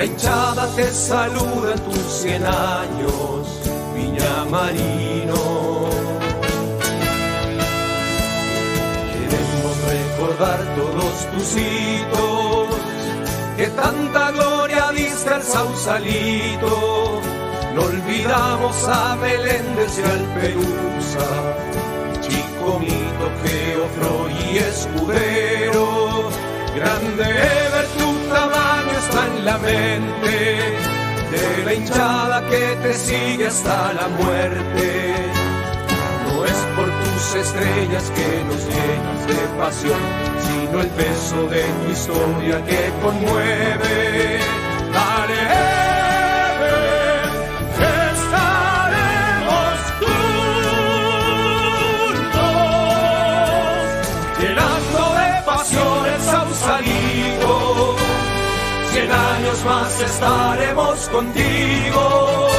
La 0.00 0.06
hinchada 0.06 0.66
te 0.76 0.90
saluda 0.90 1.74
en 1.74 1.80
tus 1.80 2.02
cien 2.22 2.42
años, 2.42 3.46
Viña 3.94 4.46
Marino. 4.50 5.90
Queremos 9.12 9.74
recordar 9.92 10.58
todos 10.74 11.14
tus 11.32 11.54
hitos, 11.54 12.68
que 13.58 13.66
tanta 13.66 14.30
gloria 14.30 14.90
diste 14.92 15.34
al 15.34 15.42
Sausalito 15.42 17.20
no 17.74 17.82
olvidamos 17.82 18.88
a 18.88 19.16
Meléndez 19.16 19.98
y 19.98 20.02
al 20.02 20.24
Perusa, 20.40 21.28
Chico 22.22 22.78
Mito, 22.80 23.30
Geofro 23.44 24.30
y 24.30 24.56
Escudero. 24.56 26.30
Grande 26.74 27.24
Ever, 27.24 27.86
tu 27.98 28.08
tamaño 28.08 28.19
está 29.00 29.26
en 29.26 29.44
la 29.44 29.58
mente 29.58 30.36
de 31.30 31.64
la 31.64 31.74
hinchada 31.74 32.46
que 32.48 32.76
te 32.82 32.94
sigue 32.94 33.46
hasta 33.46 33.92
la 33.92 34.08
muerte. 34.08 35.14
No 36.26 36.44
es 36.44 36.60
por 36.76 36.88
tus 37.02 37.34
estrellas 37.34 38.10
que 38.16 38.44
nos 38.48 38.62
llenas 38.66 39.26
de 39.26 39.40
pasión, 39.58 40.00
sino 40.46 40.80
el 40.80 40.88
peso 40.88 41.46
de 41.48 41.62
tu 41.62 41.92
historia 41.92 42.64
que 42.64 42.92
conmueve. 43.02 44.38
Dale, 44.92 45.79
más 59.64 60.00
estaremos 60.00 61.08
contigo. 61.08 62.49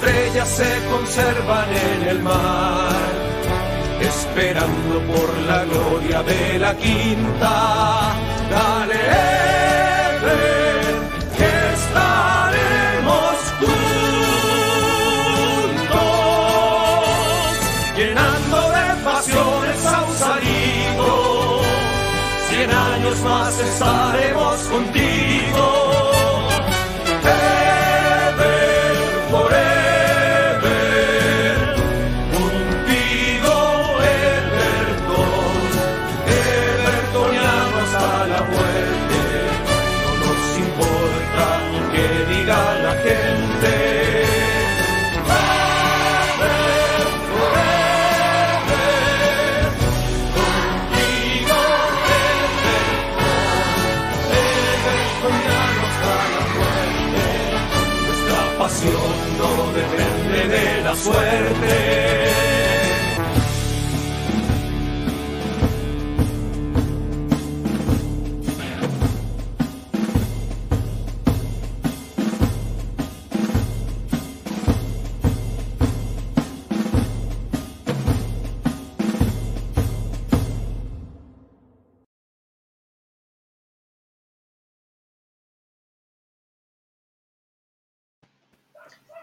Estrellas 0.00 0.48
se 0.48 0.88
conservan 0.90 1.68
en 1.70 2.08
el 2.08 2.22
mar, 2.22 2.90
esperando 4.00 5.00
por 5.12 5.38
la 5.40 5.64
gloria 5.64 6.22
de 6.22 6.58
la 6.58 6.74
quinta. 6.76 8.14
Dale, 8.50 8.94
Ever, 10.14 10.80
que 11.36 11.52
estaremos 11.80 13.36
juntos, 13.60 13.80
llenando 17.96 18.58
de 18.70 18.84
pasiones 19.04 19.86
a 19.86 20.02
un 20.02 20.14
salito. 20.16 21.60
Cien 22.48 22.70
años 22.70 23.18
más 23.20 23.58
estaremos 23.58 24.56
contigo. 24.62 25.29
Suerte. 60.96 62.49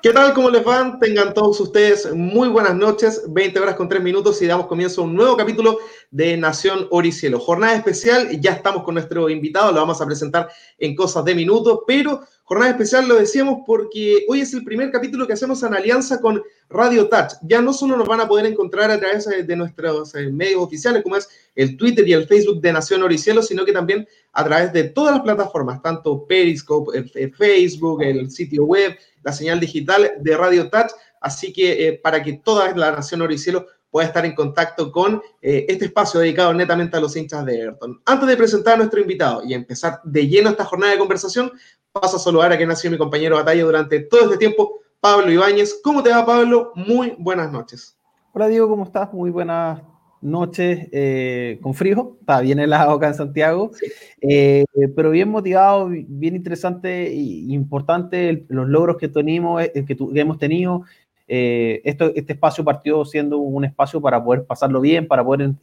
¿Qué 0.07 0.13
tal? 0.13 0.33
¿Cómo 0.33 0.49
les 0.49 0.63
van? 0.63 0.99
Tengan 0.99 1.33
todos 1.33 1.59
ustedes 1.59 2.15
muy 2.15 2.47
buenas 2.47 2.73
noches, 2.73 3.23
20 3.27 3.59
horas 3.59 3.75
con 3.75 3.89
3 3.89 4.01
minutos 4.01 4.41
y 4.41 4.45
damos 4.45 4.67
comienzo 4.67 5.01
a 5.01 5.03
un 5.03 5.13
nuevo 5.13 5.35
capítulo 5.35 5.79
de 6.11 6.37
Nación 6.37 6.87
Oricielo. 6.91 7.41
Jornada 7.41 7.75
especial, 7.75 8.29
ya 8.39 8.53
estamos 8.53 8.83
con 8.83 8.93
nuestro 8.93 9.29
invitado, 9.29 9.73
lo 9.73 9.81
vamos 9.81 9.99
a 9.99 10.05
presentar 10.05 10.49
en 10.77 10.95
cosas 10.95 11.25
de 11.25 11.35
minutos, 11.35 11.79
pero 11.85 12.21
jornada 12.47 12.71
especial 12.71 13.05
lo 13.09 13.15
decíamos 13.15 13.59
porque 13.67 14.23
hoy 14.29 14.39
es 14.39 14.53
el 14.53 14.63
primer 14.63 14.89
capítulo 14.89 15.27
que 15.27 15.33
hacemos 15.33 15.61
en 15.63 15.73
alianza 15.73 16.21
con 16.21 16.41
Radio 16.69 17.09
Touch. 17.09 17.33
Ya 17.41 17.61
no 17.61 17.73
solo 17.73 17.97
nos 17.97 18.07
van 18.07 18.21
a 18.21 18.27
poder 18.27 18.45
encontrar 18.45 18.89
a 18.89 18.97
través 18.97 19.27
de 19.27 19.55
nuestros 19.57 20.15
eh, 20.15 20.29
medios 20.29 20.61
oficiales, 20.61 21.03
como 21.03 21.17
es 21.17 21.27
el 21.55 21.75
Twitter 21.75 22.07
y 22.07 22.13
el 22.13 22.25
Facebook 22.25 22.61
de 22.61 22.71
Nación 22.71 23.03
Oricielo, 23.03 23.43
sino 23.43 23.65
que 23.65 23.73
también 23.73 24.07
a 24.31 24.45
través 24.45 24.71
de 24.71 24.85
todas 24.85 25.15
las 25.15 25.23
plataformas, 25.23 25.81
tanto 25.81 26.25
Periscope, 26.25 26.97
el 27.15 27.35
Facebook, 27.35 28.01
el 28.01 28.31
sitio 28.31 28.63
web, 28.63 28.95
la 29.23 29.33
señal 29.33 29.59
digital 29.59 30.13
de 30.17 30.37
Radio 30.37 30.69
Touch. 30.69 30.91
Así 31.19 31.51
que 31.51 31.85
eh, 31.85 31.99
para 32.01 32.23
que 32.23 32.33
toda 32.33 32.73
la 32.77 32.93
nación 32.93 33.21
oro 33.23 33.33
y 33.33 33.37
cielo 33.37 33.67
pueda 33.89 34.07
estar 34.07 34.25
en 34.25 34.35
contacto 34.35 34.91
con 34.91 35.21
eh, 35.41 35.65
este 35.67 35.85
espacio 35.85 36.19
dedicado 36.19 36.53
netamente 36.53 36.95
a 36.95 36.99
los 36.99 37.15
hinchas 37.15 37.45
de 37.45 37.61
Everton. 37.61 38.01
Antes 38.05 38.27
de 38.27 38.37
presentar 38.37 38.75
a 38.75 38.77
nuestro 38.77 39.01
invitado 39.01 39.43
y 39.45 39.53
empezar 39.53 39.99
de 40.03 40.27
lleno 40.27 40.49
esta 40.49 40.65
jornada 40.65 40.93
de 40.93 40.99
conversación, 40.99 41.51
paso 41.91 42.17
a 42.17 42.19
saludar 42.19 42.51
a 42.51 42.57
quien 42.57 42.71
ha 42.71 42.75
sido 42.75 42.91
mi 42.91 42.97
compañero 42.97 43.35
de 43.35 43.43
batalla 43.43 43.63
durante 43.63 43.99
todo 44.01 44.21
este 44.21 44.37
tiempo, 44.37 44.79
Pablo 44.99 45.31
Ibáñez. 45.31 45.79
¿Cómo 45.83 46.03
te 46.03 46.09
va, 46.09 46.25
Pablo? 46.25 46.71
Muy 46.75 47.15
buenas 47.17 47.51
noches. 47.51 47.97
Hola, 48.33 48.47
Diego, 48.47 48.69
¿cómo 48.69 48.83
estás? 48.83 49.13
Muy 49.13 49.31
buenas 49.31 49.81
noches 50.21 50.87
eh, 50.91 51.59
con 51.61 51.73
frío, 51.73 52.17
está 52.19 52.41
bien 52.41 52.59
helado 52.59 52.91
acá 52.91 53.07
en 53.07 53.13
Santiago, 53.13 53.71
eh, 54.21 54.65
pero 54.95 55.11
bien 55.11 55.29
motivado, 55.29 55.89
bien 55.89 56.35
interesante 56.35 57.07
e 57.07 57.15
importante 57.15 58.45
los 58.49 58.67
logros 58.67 58.97
que, 58.97 59.07
tenemos, 59.07 59.61
eh, 59.61 59.85
que, 59.85 59.97
hemos 60.19 60.37
tenido. 60.37 60.83
esto, 61.27 62.11
este 62.15 62.33
espacio 62.33 62.63
partió 62.63 63.05
siendo 63.05 63.37
un 63.37 63.65
espacio 63.65 64.01
para 64.01 64.23
poder 64.23 64.45
pasarlo 64.45 64.81
bien, 64.81 65.07
para 65.07 65.23
poder 65.23 65.53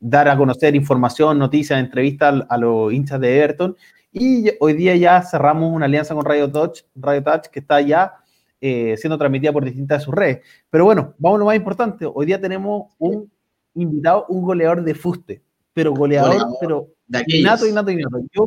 dar 0.00 0.28
a 0.28 0.36
conocer 0.36 0.74
información, 0.74 1.38
noticias, 1.38 1.78
entrevistas 1.78 2.44
a, 2.48 2.56
los 2.56 2.92
hinchas 2.92 3.20
de 3.20 3.38
Everton. 3.38 3.76
Y 4.12 4.50
hoy 4.58 4.72
día 4.72 4.96
ya 4.96 5.22
cerramos 5.22 5.72
una 5.72 5.86
alianza 5.86 6.14
con 6.14 6.24
Radio 6.24 6.50
Touch, 6.50 6.82
Radio 6.96 7.22
Touch 7.22 7.46
que 7.46 7.60
está 7.60 7.80
ya 7.80 8.14
eh, 8.60 8.96
siendo 8.98 9.16
transmitida 9.16 9.52
por 9.52 9.64
distintas 9.64 10.00
de 10.00 10.04
sus 10.04 10.14
redes. 10.14 10.40
Pero 10.68 10.84
bueno, 10.84 11.14
vamos 11.18 11.36
a 11.36 11.40
lo 11.40 11.44
más 11.46 11.56
importante. 11.56 12.06
Hoy 12.12 12.26
día 12.26 12.40
tenemos 12.40 12.92
un 12.98 13.30
invitado, 13.74 14.26
un 14.28 14.42
goleador 14.42 14.82
de 14.82 14.94
fuste, 14.94 15.42
pero 15.72 15.94
goleador, 15.94 16.44
pero 16.60 16.88
innato, 17.28 17.66
innato, 17.66 17.90
innato. 17.90 18.18
Yo, 18.32 18.46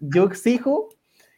yo 0.00 0.24
exijo 0.24 0.88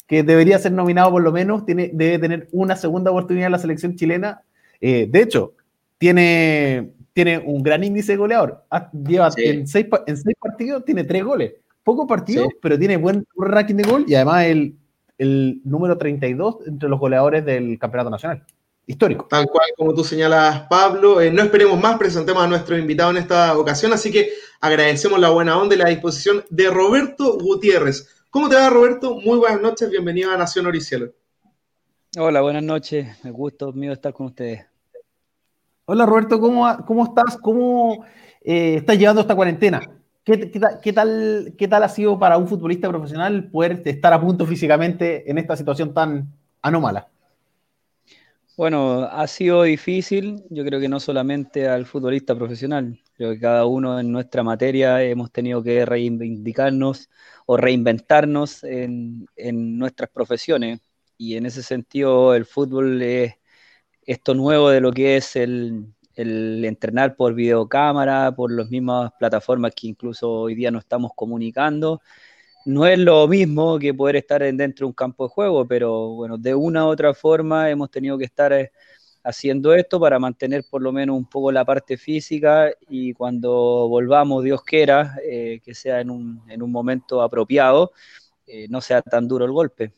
que 0.07 0.23
debería 0.23 0.59
ser 0.59 0.73
nominado 0.73 1.11
por 1.11 1.23
lo 1.23 1.33
menos, 1.33 1.67
tiene, 1.67 1.91
debe 1.93 2.19
tener 2.19 2.49
una 2.53 2.77
segunda 2.77 3.11
oportunidad 3.11 3.47
en 3.47 3.53
la 3.53 3.59
selección 3.59 3.97
chilena. 3.97 4.43
Eh, 4.81 5.09
de 5.11 5.21
hecho, 5.21 5.55
tiene, 5.99 6.93
tiene 7.13 7.39
un 7.39 7.63
gran 7.63 7.83
índice 7.83 8.13
de 8.13 8.19
goleador. 8.19 8.65
Lleva 8.93 9.31
en, 9.37 9.67
seis, 9.67 9.87
en 10.07 10.17
seis 10.17 10.37
partidos, 10.39 10.85
tiene 10.85 11.05
tres 11.05 11.25
goles. 11.25 11.55
Pocos 11.85 12.07
partidos, 12.09 12.49
pero 12.63 12.79
tiene 12.79 12.97
buen 12.97 13.27
ranking 13.37 13.75
de 13.75 13.83
gol 13.83 14.05
y 14.09 14.15
además 14.15 14.47
el, 14.47 14.77
el 15.19 15.61
número 15.65 15.99
32 15.99 16.67
entre 16.67 16.89
los 16.89 16.99
goleadores 16.99 17.45
del 17.45 17.79
campeonato 17.79 18.11
nacional. 18.11 18.45
histórico. 18.87 19.27
Tal 19.29 19.47
cual 19.47 19.69
como 19.77 19.95
tú 19.95 20.03
señalas, 20.03 20.67
Pablo. 20.69 21.17
no 21.31 21.43
esperemos 21.43 21.79
más, 21.81 21.99
presentemos 21.99 22.43
a 22.43 22.47
nuestro 22.47 22.77
invitado 22.77 23.11
en 23.11 23.19
esta 23.19 23.57
ocasión, 23.57 23.93
así 23.93 24.11
que 24.11 24.31
agradecemos 24.61 25.21
la 25.21 25.31
buena 25.31 25.59
onda 25.59 25.75
y 25.75 25.79
la 25.79 25.91
disposición 25.91 26.43
de 26.51 26.71
Roberto 26.71 27.39
Gutiérrez. 27.39 28.09
¿Cómo 28.31 28.49
te 28.49 28.57
va, 28.57 28.71
Roberto? 28.71 29.21
Muy 29.21 29.39
buenas 29.39 29.61
noches, 29.61 29.89
bienvenido 29.91 30.31
a 30.33 30.37
Nación 30.37 30.67
Oricielo. 30.67 31.13
Hola, 32.17 32.41
buenas 32.41 32.63
noches. 32.63 33.07
Me 33.25 33.31
gusta 33.31 33.71
mío 33.73 33.93
estar 33.93 34.13
con 34.13 34.27
ustedes. 34.27 34.65
Hola, 35.85 36.07
Roberto, 36.07 36.41
¿cómo, 36.41 36.67
cómo 36.87 37.05
estás? 37.05 37.37
¿Cómo 37.37 38.05
eh, 38.41 38.77
estás 38.77 38.99
llevando 38.99 39.21
esta 39.21 39.37
cuarentena? 39.37 39.83
¿Qué, 40.25 40.37
tal, 40.93 41.55
¿Qué 41.59 41.69
tal 41.69 41.83
ha 41.83 41.89
sido 41.89 42.19
para 42.19 42.39
un 42.39 42.49
futbolista 42.49 42.89
profesional 42.89 43.51
poder 43.51 43.83
estar 43.85 44.11
a 44.15 44.21
punto 44.21 44.47
físicamente 44.47 45.31
en 45.31 45.37
esta 45.37 45.55
situación 45.55 45.93
tan 45.93 46.33
anómala? 46.63 47.09
Bueno, 48.57 49.03
ha 49.03 49.27
sido 49.27 49.65
difícil, 49.65 50.43
yo 50.49 50.65
creo 50.65 50.81
que 50.81 50.89
no 50.89 50.99
solamente 50.99 51.69
al 51.69 51.85
futbolista 51.85 52.35
profesional, 52.35 52.99
creo 53.17 53.33
que 53.33 53.41
cada 53.41 53.67
uno 53.67 54.01
en 54.01 54.13
nuestra 54.13 54.43
materia 54.43 55.03
hemos 55.03 55.31
tenido 55.31 55.63
que 55.63 55.85
reivindicarnos 55.85 57.11
o 57.45 57.59
reinventarnos 57.59 58.65
en, 58.65 59.27
en 59.37 59.77
nuestras 59.77 60.09
profesiones 60.09 60.81
y 61.19 61.37
en 61.37 61.45
ese 61.45 61.63
sentido 61.63 62.35
el 62.35 62.47
fútbol 62.47 63.03
es 63.03 63.35
esto 64.07 64.35
nuevo 64.35 64.71
de 64.71 64.81
lo 64.81 64.93
que 64.93 65.17
es 65.17 65.37
el, 65.37 65.95
entrenar 66.17 67.17
por 67.17 67.35
videocámara, 67.35 68.33
por 68.35 68.53
las 68.53 68.71
mismas 68.71 69.13
plataformas 69.19 69.73
que 69.75 69.89
incluso 69.89 70.31
hoy 70.31 70.55
día 70.55 70.71
nos 70.71 70.85
estamos 70.85 71.13
comunicando. 71.15 72.01
No 72.67 72.87
es 72.87 72.99
lo 72.99 73.29
mismo 73.29 73.79
que 73.79 73.93
poder 73.93 74.17
estar 74.17 74.43
dentro 74.43 74.87
de 74.87 74.89
un 74.89 74.93
campo 74.95 75.25
de 75.25 75.31
juego, 75.31 75.67
pero 75.67 76.11
bueno, 76.15 76.39
de 76.39 76.55
una 76.55 76.87
u 76.87 76.89
otra 76.89 77.13
forma 77.15 77.71
hemos 77.71 77.91
tenido 77.91 78.17
que 78.17 78.25
estar 78.25 78.53
eh, 78.53 78.73
haciendo 79.25 79.75
esto 79.75 79.99
para 80.01 80.19
mantener 80.19 80.65
por 80.71 80.83
lo 80.83 80.93
menos 80.93 81.17
un 81.17 81.27
poco 81.27 81.51
la 81.53 81.65
parte 81.65 81.97
física 81.97 82.71
y 82.89 83.13
cuando 83.15 83.89
volvamos, 83.89 84.45
Dios 84.45 84.63
quiera, 84.63 85.17
eh, 85.25 85.61
que 85.65 85.75
sea 85.75 86.01
en 86.01 86.11
un, 86.11 86.43
en 86.49 86.63
un 86.63 86.71
momento 86.71 87.23
apropiado, 87.23 87.93
eh, 88.47 88.67
no 88.69 88.81
sea 88.81 89.03
tan 89.03 89.27
duro 89.27 89.45
el 89.45 89.53
golpe. 89.53 89.93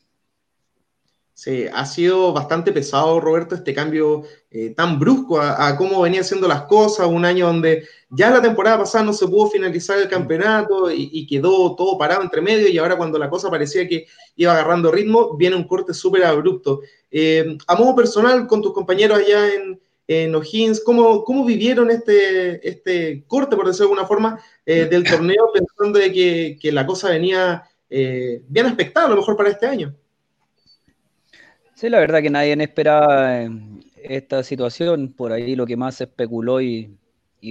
Sí, 1.37 1.67
ha 1.71 1.85
sido 1.85 2.33
bastante 2.33 2.71
pesado, 2.71 3.19
Roberto, 3.19 3.53
este 3.53 3.71
cambio 3.71 4.23
eh, 4.49 4.71
tan 4.71 4.97
brusco 4.97 5.39
a, 5.39 5.77
cómo 5.77 6.01
venían 6.01 6.23
siendo 6.23 6.47
las 6.47 6.63
cosas, 6.63 7.05
un 7.05 7.25
año 7.25 7.45
donde 7.45 7.87
ya 8.09 8.31
la 8.31 8.41
temporada 8.41 8.79
pasada 8.79 9.03
no 9.03 9.13
se 9.13 9.27
pudo 9.27 9.45
finalizar 9.47 9.99
el 9.99 10.09
campeonato 10.09 10.91
y, 10.91 11.27
quedó 11.27 11.75
todo 11.75 11.95
parado 11.95 12.23
entre 12.23 12.41
medio 12.41 12.67
y 12.67 12.79
ahora 12.79 12.97
cuando 12.97 13.19
la 13.19 13.29
cosa 13.29 13.51
parecía 13.51 13.87
que 13.87 14.07
iba 14.35 14.51
agarrando 14.51 14.91
ritmo, 14.91 15.37
viene 15.37 15.55
un 15.55 15.67
corte 15.67 15.93
súper 15.93 16.23
abrupto. 16.23 16.81
Eh, 17.11 17.55
a 17.67 17.75
modo 17.75 17.95
personal, 17.95 18.47
con 18.47 18.63
tus 18.63 18.73
compañeros 18.73 19.19
allá 19.19 19.53
en, 19.53 19.79
en 20.07 20.33
O'Higgins, 20.33 20.81
¿cómo, 20.83 21.23
¿cómo, 21.23 21.45
vivieron 21.45 21.91
este, 21.91 22.67
este 22.67 23.25
corte, 23.27 23.55
por 23.55 23.67
decirlo 23.67 23.89
de 23.89 23.91
alguna 23.91 24.07
forma, 24.07 24.39
eh, 24.65 24.87
del 24.89 25.03
torneo 25.03 25.51
pensando 25.53 25.99
de 25.99 26.11
que, 26.11 26.57
que 26.59 26.71
la 26.71 26.87
cosa 26.87 27.11
venía 27.11 27.63
bien 27.89 28.65
aspectada 28.65 29.05
a 29.05 29.09
lo 29.11 29.17
mejor 29.17 29.37
para 29.37 29.51
este 29.51 29.67
año? 29.67 29.95
Sí, 31.77 31.89
la 31.89 31.99
verdad 31.99 32.23
que 32.23 32.31
nadie 32.31 32.53
esperaba 32.63 33.43
eh, 33.43 33.51
esta 34.03 34.41
situación. 34.41 35.13
Por 35.13 35.31
ahí 35.31 35.55
lo 35.55 35.67
que 35.67 35.77
más 35.77 35.93
se 35.95 36.05
especuló 36.05 36.59
y, 36.59 36.97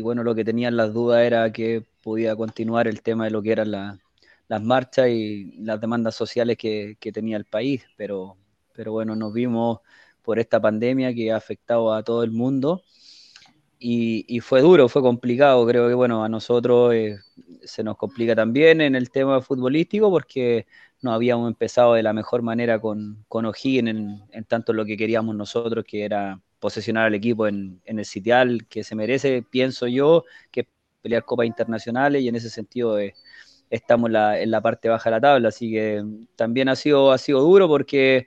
bueno, 0.03 0.25
lo 0.25 0.35
que 0.35 0.45
tenían 0.45 0.77
las 0.77 0.93
dudas 0.93 1.23
era 1.25 1.53
que 1.53 1.85
podía 2.03 2.35
continuar 2.35 2.89
el 2.89 3.03
tema 3.03 3.27
de 3.27 3.31
lo 3.31 3.41
que 3.41 3.53
eran 3.53 3.71
las 3.71 4.63
marchas 4.63 5.11
y 5.11 5.53
las 5.61 5.81
demandas 5.81 6.17
sociales 6.17 6.57
que, 6.59 6.97
tenía 7.15 7.37
el 7.37 7.45
país. 7.45 7.85
Pero, 7.97 8.37
pero 8.75 8.91
bueno, 8.91 9.15
nos 9.15 9.33
vimos 9.33 9.79
por 10.23 10.41
esta 10.41 10.61
pandemia 10.61 11.15
que 11.15 11.31
ha 11.31 11.37
afectado 11.37 11.95
a 11.95 12.03
todo 12.03 12.25
el 12.25 12.33
mundo. 12.33 12.83
Y, 13.79 14.41
fue 14.41 14.61
duro, 14.61 14.89
fue 14.89 15.03
complicado. 15.03 15.65
Creo 15.69 15.87
que 15.87 15.95
bueno, 15.95 16.25
a 16.25 16.29
nosotros 16.29 16.93
eh, 16.95 17.21
se 17.65 17.85
nos 17.85 17.97
complica 17.97 18.35
también 18.35 18.81
en 18.81 18.97
el 18.97 19.11
tema 19.11 19.41
futbolístico 19.41 20.11
porque 20.11 20.67
no 21.03 21.13
habíamos 21.13 21.49
empezado 21.49 21.95
de 21.95 22.03
la 22.03 22.13
mejor 22.13 22.43
manera 22.43 22.81
con, 22.81 23.25
con 23.29 23.47
O'Higgins 23.47 23.89
en, 24.31 24.45
tanto 24.45 24.73
lo 24.73 24.85
que 24.85 24.97
queríamos 24.97 25.35
nosotros, 25.37 25.85
que 25.87 26.05
era 26.05 26.41
posesionar 26.59 27.07
al 27.07 27.15
equipo 27.15 27.47
en, 27.47 27.81
el 27.85 28.05
sitial 28.05 28.67
que 28.69 28.85
se 28.85 28.95
merece, 28.95 29.43
pienso 29.43 29.87
yo, 29.87 30.25
que 30.51 30.69
pelear 31.03 31.25
copas 31.25 31.47
internacionales 31.47 32.23
y 32.23 32.29
en 32.29 32.37
ese 32.37 32.51
sentido 32.51 32.99
eh, 32.99 33.15
estamos 33.71 34.11
en 34.11 34.51
la 34.51 34.61
parte 34.63 34.89
baja 34.89 35.11
de 35.11 35.17
la 35.17 35.21
tabla, 35.21 35.49
así 35.49 35.71
que 35.71 36.05
también 36.37 36.69
ha 36.69 36.77
sido, 36.77 37.13
ha 37.13 37.19
sido 37.19 37.41
duro 37.41 37.69
porque 37.69 38.27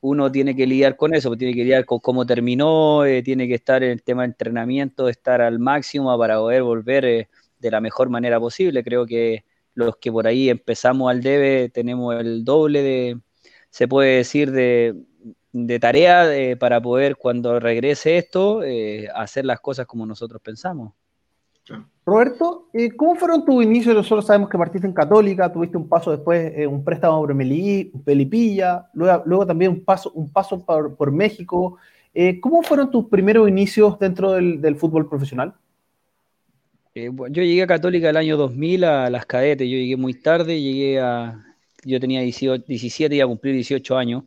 uno 0.00 0.32
tiene 0.32 0.56
que 0.56 0.66
lidiar 0.66 0.96
con 0.96 1.14
eso, 1.14 1.36
tiene 1.36 1.54
que 1.54 1.62
lidiar 1.62 1.84
con 1.84 2.00
cómo 2.00 2.24
terminó, 2.26 3.04
eh, 3.04 3.22
tiene 3.22 3.46
que 3.48 3.54
estar 3.54 3.82
en 3.82 3.90
el 3.90 4.02
tema 4.02 4.22
de 4.22 4.28
entrenamiento, 4.28 5.08
estar 5.08 5.40
al 5.42 5.58
máximo 5.58 6.16
para 6.18 6.38
poder 6.38 6.62
volver 6.62 7.04
eh, 7.04 7.28
de 7.58 7.70
la 7.70 7.80
mejor 7.80 8.08
manera 8.08 8.40
posible. 8.40 8.82
Creo 8.82 9.06
que 9.06 9.44
los 9.74 9.96
que 9.96 10.10
por 10.10 10.26
ahí 10.26 10.50
empezamos 10.50 11.10
al 11.10 11.22
debe 11.22 11.68
tenemos 11.68 12.14
el 12.16 12.44
doble 12.44 12.82
de, 12.82 13.20
se 13.70 13.88
puede 13.88 14.16
decir, 14.16 14.50
de, 14.50 14.96
tarea 15.80 16.56
para 16.58 16.80
poder 16.80 17.16
cuando 17.16 17.58
regrese 17.58 18.18
esto 18.18 18.62
eh, 18.62 19.08
hacer 19.14 19.44
las 19.44 19.60
cosas 19.60 19.86
como 19.86 20.06
nosotros 20.06 20.40
pensamos. 20.42 20.92
Roberto, 22.04 22.68
eh, 22.72 22.96
¿cómo 22.96 23.14
fueron 23.14 23.44
tus 23.44 23.62
inicios? 23.62 23.94
Nosotros 23.94 24.26
sabemos 24.26 24.48
que 24.48 24.58
partiste 24.58 24.86
en 24.86 24.92
Católica, 24.92 25.52
tuviste 25.52 25.76
un 25.76 25.88
paso 25.88 26.10
después, 26.10 26.52
eh, 26.56 26.66
un 26.66 26.82
préstamo 26.82 27.20
por 27.20 27.36
Pelipilla, 28.04 28.88
luego, 28.94 29.22
luego, 29.26 29.46
también 29.46 29.70
un 29.70 29.84
paso, 29.84 30.10
un 30.12 30.32
paso 30.32 30.64
por, 30.64 31.12
México. 31.12 31.76
¿Cómo 32.40 32.62
fueron 32.62 32.90
tus 32.90 33.04
primeros 33.06 33.48
inicios 33.48 33.96
dentro 34.00 34.32
del 34.32 34.76
fútbol 34.76 35.08
profesional? 35.08 35.54
Eh, 36.94 37.10
yo 37.14 37.42
llegué 37.42 37.62
a 37.62 37.66
Católica 37.66 38.10
el 38.10 38.16
año 38.16 38.36
2000 38.36 38.84
a 38.84 39.10
las 39.10 39.24
cadetes, 39.26 39.68
yo 39.68 39.76
llegué 39.76 39.96
muy 39.96 40.14
tarde, 40.14 40.60
llegué 40.60 41.00
a, 41.00 41.40
yo 41.84 42.00
tenía 42.00 42.20
18, 42.20 42.64
17 42.66 43.14
y 43.14 43.20
a 43.20 43.26
cumplir 43.26 43.54
18 43.54 43.96
años 43.96 44.24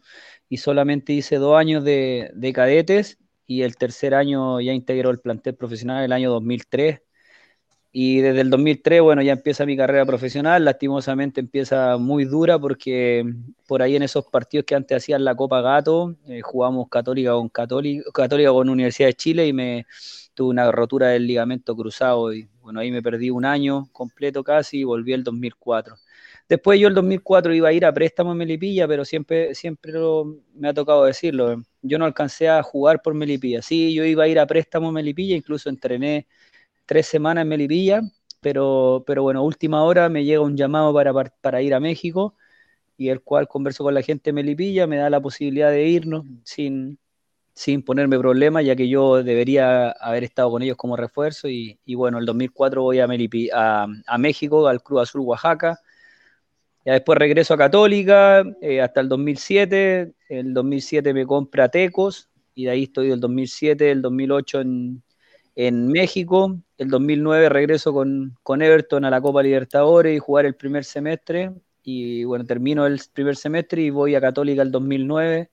y 0.48 0.58
solamente 0.58 1.14
hice 1.14 1.38
dos 1.38 1.58
años 1.58 1.84
de, 1.84 2.52
cadetes 2.56 3.18
y 3.48 3.64
el 3.64 3.76
tercer 3.76 4.16
año 4.16 4.62
ya 4.62 4.74
integró 4.74 5.10
el 5.10 5.20
plantel 5.20 5.56
profesional 5.56 6.04
el 6.06 6.14
año 6.14 6.32
2003 6.32 7.02
y 7.92 8.22
desde 8.22 8.42
el 8.42 8.50
2003, 8.50 9.02
bueno, 9.02 9.22
ya 9.22 9.34
empieza 9.34 9.66
mi 9.68 9.78
carrera 9.78 10.06
profesional, 10.06 10.66
lastimosamente 10.66 11.42
empieza 11.42 11.98
muy 11.98 12.26
dura 12.26 12.58
porque 12.58 13.24
por 13.68 13.84
ahí 13.84 13.96
en 13.96 14.04
esos 14.04 14.26
partidos 14.26 14.66
que 14.66 14.76
antes 14.76 14.98
hacían 14.98 15.24
la 15.24 15.36
Copa 15.36 15.62
Gato, 15.62 16.16
eh, 16.28 16.42
jugamos 16.42 16.90
Católica 16.90 17.34
con 17.34 17.50
Católica, 17.50 18.10
Católica 18.12 18.52
con 18.52 18.70
Universidad 18.70 19.10
de 19.10 19.14
Chile 19.14 19.48
y 19.48 19.54
me 19.54 19.86
tuve 20.34 20.50
una 20.50 20.72
rotura 20.72 21.10
del 21.10 21.28
ligamento 21.28 21.76
cruzado 21.76 22.34
y 22.34 22.50
bueno, 22.62 22.80
ahí 22.80 22.92
me 22.92 23.02
perdí 23.02 23.30
un 23.30 23.46
año 23.46 23.90
completo 23.92 24.44
casi 24.44 24.80
y 24.80 24.84
volví 24.84 25.14
el 25.14 25.24
2004. 25.24 25.96
Después 26.50 26.80
yo 26.80 26.88
el 26.88 26.94
2004 26.94 27.54
iba 27.54 27.70
a 27.70 27.74
ir 27.74 27.86
a 27.86 27.94
préstamo 27.94 28.32
en 28.32 28.38
Melipilla, 28.38 28.88
pero 28.88 29.06
siempre, 29.06 29.56
siempre 29.56 29.94
me 30.54 30.70
ha 30.70 30.74
tocado 30.74 31.06
decirlo. 31.06 31.64
Yo 31.82 31.98
no 31.98 32.06
alcancé 32.06 32.50
a 32.50 32.62
jugar 32.64 33.02
por 33.02 33.14
Melipilla. 33.14 33.62
Sí, 33.62 33.94
yo 33.94 34.04
iba 34.06 34.26
a 34.26 34.28
ir 34.28 34.40
a 34.40 34.48
préstamo 34.48 34.90
en 34.90 34.94
Melipilla, 34.96 35.36
incluso 35.36 35.70
entrené 35.70 36.28
tres 36.86 37.08
semanas 37.08 37.44
en 37.44 37.50
Melipilla, 37.50 38.02
pero, 38.42 39.04
pero 39.08 39.24
bueno, 39.24 39.44
última 39.44 39.84
hora 39.84 40.10
me 40.10 40.26
llega 40.26 40.42
un 40.42 40.58
llamado 40.58 40.94
para, 40.94 41.14
para 41.42 41.62
ir 41.62 41.74
a 41.74 41.80
México 41.80 42.36
y 42.98 43.10
el 43.10 43.22
cual 43.22 43.48
converso 43.48 43.84
con 43.84 43.94
la 43.94 44.02
gente 44.02 44.30
de 44.30 44.34
Melipilla, 44.34 44.88
me 44.88 44.98
da 44.98 45.10
la 45.10 45.22
posibilidad 45.22 45.72
de 45.72 45.88
irnos 45.88 46.26
sin, 46.44 47.00
sin 47.54 47.84
ponerme 47.84 48.18
problemas, 48.18 48.66
ya 48.66 48.76
que 48.76 48.90
yo 48.90 49.24
debería 49.24 49.92
haber 49.92 50.24
estado 50.24 50.50
con 50.52 50.64
ellos 50.64 50.78
como 50.78 50.98
refuerzo. 50.98 51.48
Y, 51.50 51.78
bueno, 51.96 52.18
el 52.18 52.26
2004 52.26 52.82
voy 52.82 53.00
a, 53.00 53.08
a, 53.54 54.18
México, 54.18 54.68
al 54.68 54.82
Club 54.82 55.00
Azul 55.00 55.22
Oaxaca. 55.22 55.80
Ya 56.86 56.94
después 56.94 57.18
regreso 57.18 57.54
a 57.54 57.58
Católica 57.58 58.44
eh, 58.62 58.82
hasta 58.82 59.02
el 59.02 59.10
2007. 59.10 60.14
El 60.30 60.54
2007 60.54 61.14
me 61.14 61.26
compra 61.26 61.70
Tecos 61.70 62.30
y 62.56 62.66
de 62.66 62.72
ahí 62.72 62.84
estoy 62.84 63.08
del 63.08 63.20
2007, 63.20 63.92
el 63.92 64.02
2008 64.02 64.62
en, 64.62 65.04
en 65.56 65.88
México. 65.88 66.58
El 66.78 66.90
2009 66.90 67.50
regreso 67.50 67.94
con, 67.94 68.36
con 68.44 68.62
Everton 68.62 69.06
a 69.06 69.10
la 69.12 69.22
Copa 69.22 69.44
Libertadores 69.44 70.16
y 70.16 70.20
jugar 70.20 70.46
el 70.46 70.56
primer 70.56 70.84
semestre. 70.84 71.52
Y 71.84 72.24
bueno, 72.24 72.46
termino 72.46 72.86
el 72.88 73.00
primer 73.14 73.36
semestre 73.36 73.84
y 73.84 73.90
voy 73.90 74.16
a 74.16 74.22
Católica 74.22 74.62
el 74.62 74.72
2009 74.72 75.52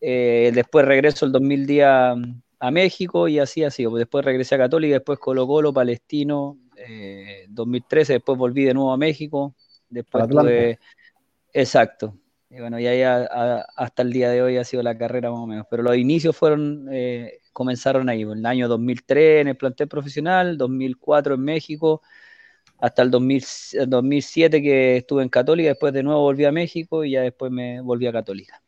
eh, 0.00 0.50
después 0.54 0.86
regreso 0.86 1.26
el 1.26 1.32
2010 1.32 1.86
a, 1.86 2.70
México 2.70 3.28
y 3.28 3.38
así 3.38 3.64
ha 3.64 3.70
sido. 3.70 3.94
Después 3.96 4.24
regresé 4.24 4.54
a 4.54 4.58
Católica, 4.58 4.94
después 4.94 5.18
Colo 5.18 5.46
Colo, 5.46 5.72
Palestino, 5.72 6.58
2013, 7.48 8.12
eh, 8.12 8.16
después 8.16 8.36
volví 8.36 8.64
de 8.64 8.74
nuevo 8.74 8.92
a 8.92 8.96
México. 8.96 9.54
Después 9.88 10.28
tuve... 10.28 10.78
Exacto. 11.52 12.16
Y 12.50 12.58
bueno, 12.60 12.80
ya, 12.80 13.24
hasta 13.76 14.02
el 14.02 14.12
día 14.12 14.28
de 14.30 14.42
hoy 14.42 14.56
ha 14.56 14.64
sido 14.64 14.82
la 14.82 14.98
carrera 14.98 15.30
más 15.30 15.40
o 15.40 15.46
menos. 15.46 15.66
Pero 15.70 15.82
los 15.82 15.96
inicios 15.96 16.36
fueron, 16.36 16.88
eh, 16.90 17.40
comenzaron 17.52 18.08
ahí, 18.08 18.22
en 18.22 18.30
el 18.38 18.46
año 18.46 18.68
2003 18.68 19.42
en 19.42 19.48
el 19.48 19.56
plantel 19.56 19.88
profesional, 19.88 20.58
2004 20.58 21.34
en 21.34 21.42
México, 21.42 22.02
hasta 22.78 23.02
el 23.02 23.10
2007 23.10 24.62
que 24.62 24.96
estuve 24.98 25.22
en 25.22 25.28
Católica, 25.28 25.70
después 25.70 25.92
de 25.92 26.02
nuevo 26.02 26.22
volví 26.22 26.44
a 26.44 26.52
México 26.52 27.04
y 27.04 27.12
ya 27.12 27.22
después 27.22 27.52
me 27.52 27.80
volví 27.82 28.06
a 28.06 28.12
Católica. 28.12 28.62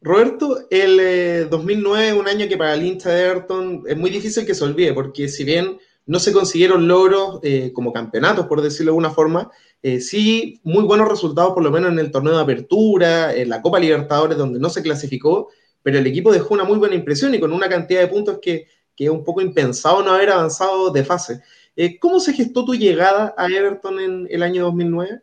Roberto, 0.00 0.58
el 0.70 1.48
2009 1.50 2.08
eh, 2.08 2.12
un 2.12 2.28
año 2.28 2.48
que 2.48 2.56
para 2.56 2.74
el 2.74 2.86
hincha 2.86 3.10
de 3.10 3.24
Everton 3.24 3.82
es 3.86 3.96
muy 3.96 4.10
difícil 4.10 4.46
que 4.46 4.54
se 4.54 4.64
olvide, 4.64 4.92
porque 4.92 5.28
si 5.28 5.44
bien 5.44 5.78
no 6.06 6.20
se 6.20 6.32
consiguieron 6.32 6.86
logros 6.86 7.40
eh, 7.42 7.72
como 7.72 7.92
campeonatos, 7.92 8.46
por 8.46 8.62
decirlo 8.62 8.92
de 8.92 8.94
alguna 8.94 9.10
forma, 9.10 9.50
eh, 9.82 10.00
sí 10.00 10.60
muy 10.62 10.84
buenos 10.84 11.08
resultados, 11.08 11.52
por 11.52 11.64
lo 11.64 11.70
menos 11.70 11.90
en 11.90 11.98
el 11.98 12.12
torneo 12.12 12.36
de 12.36 12.42
apertura, 12.42 13.34
en 13.34 13.48
la 13.48 13.60
Copa 13.60 13.80
Libertadores, 13.80 14.38
donde 14.38 14.60
no 14.60 14.70
se 14.70 14.82
clasificó, 14.82 15.48
pero 15.82 15.98
el 15.98 16.06
equipo 16.06 16.32
dejó 16.32 16.54
una 16.54 16.64
muy 16.64 16.78
buena 16.78 16.94
impresión 16.94 17.34
y 17.34 17.40
con 17.40 17.52
una 17.52 17.68
cantidad 17.68 18.00
de 18.00 18.08
puntos 18.08 18.38
que, 18.40 18.68
que 18.94 19.04
es 19.04 19.10
un 19.10 19.24
poco 19.24 19.40
impensado 19.40 20.02
no 20.02 20.12
haber 20.12 20.30
avanzado 20.30 20.90
de 20.90 21.04
fase. 21.04 21.42
¿Cómo 22.00 22.18
se 22.18 22.32
gestó 22.32 22.64
tu 22.64 22.74
llegada 22.74 23.34
a 23.36 23.46
Everton 23.46 24.00
en 24.00 24.26
el 24.30 24.42
año 24.42 24.64
2009? 24.64 25.20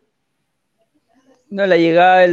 No, 1.48 1.64
la 1.66 1.76
llegada 1.76 2.26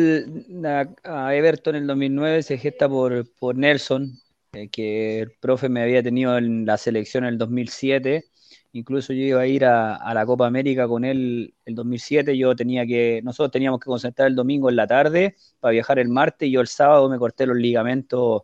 a, 1.04 1.36
Everton 1.36 1.76
en 1.76 1.84
el 1.84 1.88
2009 1.88 2.44
se 2.44 2.58
gesta 2.58 2.90
por, 2.90 3.32
por 3.40 3.56
Nelson, 3.56 4.20
eh, 4.54 4.70
que 4.70 5.20
el 5.22 5.32
profe 5.40 5.70
me 5.70 5.84
había 5.84 6.02
tenido 6.02 6.38
en 6.38 6.66
la 6.66 6.78
selección 6.78 7.24
en 7.24 7.30
el 7.30 7.38
2007. 7.38 8.26
Incluso 8.72 9.14
yo 9.14 9.22
iba 9.22 9.42
a 9.42 9.48
ir 9.48 9.66
a, 9.66 10.14
la 10.16 10.26
Copa 10.26 10.48
América 10.48 10.88
con 10.88 11.06
él 11.06 11.54
el 11.66 11.76
2007. 11.76 12.36
Yo 12.38 12.56
tenía 12.56 12.88
que, 12.88 13.22
nosotros 13.24 13.52
teníamos 13.52 13.80
que 13.80 13.86
concentrar 13.86 14.28
el 14.30 14.36
domingo 14.36 14.70
en 14.70 14.76
la 14.78 14.88
tarde 14.88 15.36
para 15.60 15.72
viajar 15.74 16.00
el 16.00 16.10
martes 16.10 16.48
y 16.50 16.52
yo 16.52 16.62
el 16.62 16.68
sábado 16.68 17.08
me 17.10 17.20
corté 17.20 17.46
los 17.46 17.58
ligamentos 17.58 18.42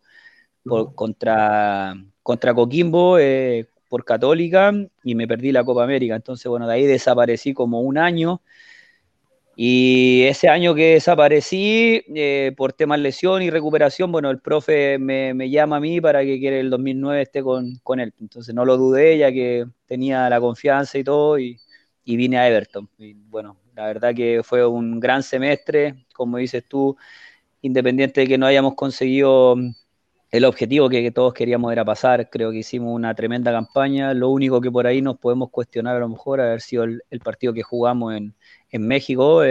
contra, 0.95 1.95
contra 2.21 2.53
Coquimbo 2.53 3.17
eh, 3.17 3.67
por 3.89 4.05
Católica 4.05 4.71
y 5.03 5.15
me 5.15 5.27
perdí 5.27 5.51
la 5.51 5.63
Copa 5.63 5.83
América. 5.83 6.15
Entonces, 6.15 6.45
bueno, 6.47 6.67
de 6.67 6.75
ahí 6.75 6.85
desaparecí 6.85 7.53
como 7.53 7.81
un 7.81 7.97
año 7.97 8.41
y 9.61 10.23
ese 10.23 10.47
año 10.47 10.73
que 10.73 10.93
desaparecí 10.93 12.01
eh, 12.15 12.53
por 12.55 12.71
temas 12.71 12.97
lesión 12.97 13.41
y 13.41 13.49
recuperación, 13.49 14.09
bueno, 14.09 14.29
el 14.29 14.39
profe 14.39 14.97
me, 14.97 15.49
llama 15.49 15.75
a 15.75 15.79
mí 15.81 15.99
para 15.99 16.23
que 16.23 16.39
quiera 16.39 16.55
el 16.55 16.69
2009 16.69 17.21
esté 17.21 17.43
con, 17.43 17.99
él. 17.99 18.13
Entonces 18.21 18.55
no 18.55 18.63
lo 18.63 18.77
dudé, 18.77 19.17
ya 19.17 19.33
que 19.33 19.65
tenía 19.85 20.29
la 20.29 20.39
confianza 20.39 20.97
y 20.97 21.03
todo, 21.03 21.37
y, 21.39 21.59
vine 22.05 22.37
a 22.37 22.47
Everton. 22.47 22.87
Y 22.99 23.15
bueno, 23.15 23.57
la 23.75 23.87
verdad 23.87 24.15
que 24.15 24.43
fue 24.45 24.65
un 24.65 24.97
gran 24.97 25.23
semestre, 25.23 26.05
como 26.13 26.37
dices 26.37 26.63
tú, 26.65 26.95
independiente 27.61 28.21
de 28.21 28.27
que 28.27 28.37
no 28.37 28.45
hayamos 28.45 28.75
conseguido 28.75 29.57
el 30.31 30.45
objetivo 30.45 30.87
que, 30.87 31.11
todos 31.11 31.33
queríamos 31.33 31.73
era 31.73 31.83
pasar. 31.83 32.29
Creo 32.29 32.51
que 32.51 32.59
hicimos 32.59 32.95
una 32.95 33.13
tremenda 33.13 33.51
campaña. 33.51 34.13
Lo 34.13 34.29
único 34.29 34.61
que 34.61 34.71
por 34.71 34.87
ahí 34.87 35.01
nos 35.01 35.17
podemos 35.17 35.49
cuestionar 35.49 35.97
a 35.97 35.99
lo 35.99 36.07
mejor 36.07 36.39
haber 36.39 36.61
sido 36.61 36.85
el 36.85 37.19
partido 37.21 37.53
que 37.53 37.63
jugamos 37.63 38.15
en 38.15 38.35
en 38.71 38.87
México, 38.87 39.41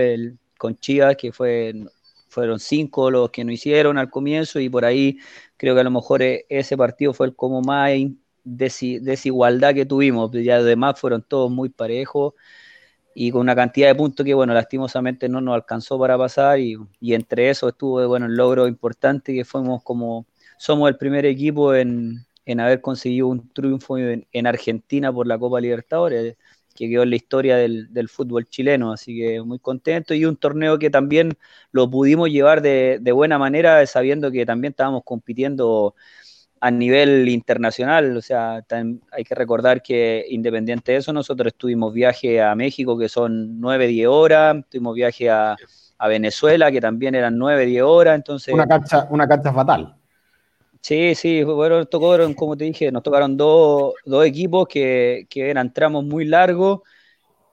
con 0.58 0.76
Chivas, 0.76 1.16
que 1.16 1.32
fue, 1.32 1.74
fueron 2.28 2.60
cinco 2.60 3.10
los 3.10 3.30
que 3.30 3.44
no 3.44 3.52
hicieron 3.52 3.98
al 3.98 4.10
comienzo, 4.10 4.60
y 4.60 4.68
por 4.68 4.84
ahí 4.84 5.18
creo 5.56 5.74
que 5.74 5.80
a 5.80 5.84
lo 5.84 5.90
mejor 5.90 6.22
e, 6.22 6.46
ese 6.48 6.76
partido 6.76 7.12
fue 7.12 7.26
el 7.28 7.36
como 7.36 7.62
más 7.62 7.90
desigualdad 8.44 9.74
que 9.74 9.86
tuvimos, 9.86 10.30
ya 10.32 10.56
además 10.56 10.98
fueron 11.00 11.22
todos 11.22 11.50
muy 11.50 11.68
parejos 11.68 12.34
y 13.14 13.30
con 13.32 13.40
una 13.42 13.56
cantidad 13.56 13.88
de 13.88 13.94
puntos 13.96 14.24
que, 14.24 14.34
bueno, 14.34 14.54
lastimosamente 14.54 15.28
no 15.28 15.40
nos 15.40 15.54
alcanzó 15.54 15.98
para 15.98 16.16
pasar 16.16 16.60
y, 16.60 16.78
entre 17.00 17.50
eso 17.50 17.68
estuvo, 17.68 18.06
bueno, 18.06 18.26
el 18.26 18.36
logro 18.36 18.68
importante 18.68 19.34
que 19.34 19.44
fuimos 19.44 19.82
como, 19.82 20.26
somos 20.56 20.88
el 20.88 20.96
primer 20.96 21.26
equipo 21.26 21.74
en, 21.74 22.24
haber 22.58 22.80
conseguido 22.80 23.26
un 23.26 23.48
triunfo 23.50 23.98
en 23.98 24.46
Argentina 24.46 25.12
por 25.12 25.26
la 25.26 25.38
Copa 25.38 25.60
Libertadores 25.60 26.36
que 26.78 26.88
quedó 26.88 27.02
en 27.02 27.10
la 27.10 27.16
historia 27.16 27.56
del, 27.56 28.08
fútbol 28.08 28.46
chileno, 28.46 28.92
así 28.92 29.16
que 29.18 29.42
muy 29.42 29.58
contento. 29.58 30.14
Y 30.14 30.24
un 30.24 30.36
torneo 30.36 30.78
que 30.78 30.90
también 30.90 31.36
lo 31.72 31.90
pudimos 31.90 32.30
llevar 32.30 32.62
de, 32.62 33.00
buena 33.12 33.38
manera, 33.38 33.84
sabiendo 33.86 34.30
que 34.30 34.46
también 34.46 34.72
estábamos 34.72 35.02
compitiendo 35.04 35.94
a 36.60 36.70
nivel 36.70 37.28
internacional, 37.28 38.16
o 38.16 38.22
sea, 38.22 38.64
hay 39.12 39.24
que 39.24 39.34
recordar 39.34 39.80
que 39.80 40.26
independiente 40.28 40.92
de 40.92 40.98
eso, 40.98 41.12
nosotros 41.12 41.54
tuvimos 41.56 41.92
viaje 41.92 42.42
a 42.42 42.54
México, 42.56 42.98
que 42.98 43.08
son 43.08 43.60
9, 43.60 43.86
10 43.86 44.08
horas, 44.08 44.56
tuvimos 44.68 44.94
viaje 44.94 45.30
a, 45.30 45.56
Venezuela, 46.08 46.70
que 46.70 46.80
también 46.80 47.16
eran 47.16 47.36
9, 47.36 47.66
10 47.66 47.82
horas, 47.82 48.14
entonces... 48.14 48.54
Una 48.54 48.66
cancha, 48.66 49.06
una 49.10 49.26
cancha 49.26 49.52
fatal. 49.52 49.97
Sí, 50.80 51.14
sí, 51.14 51.42
bueno, 51.42 51.86
tocaron, 51.86 52.34
como 52.34 52.56
te 52.56 52.64
dije, 52.64 52.90
nos 52.92 53.02
tocaron 53.02 53.36
dos, 53.36 53.94
equipos 54.24 54.68
que, 54.68 55.26
eran 55.34 55.72
tramos 55.72 56.04
muy 56.04 56.24
largos 56.24 56.80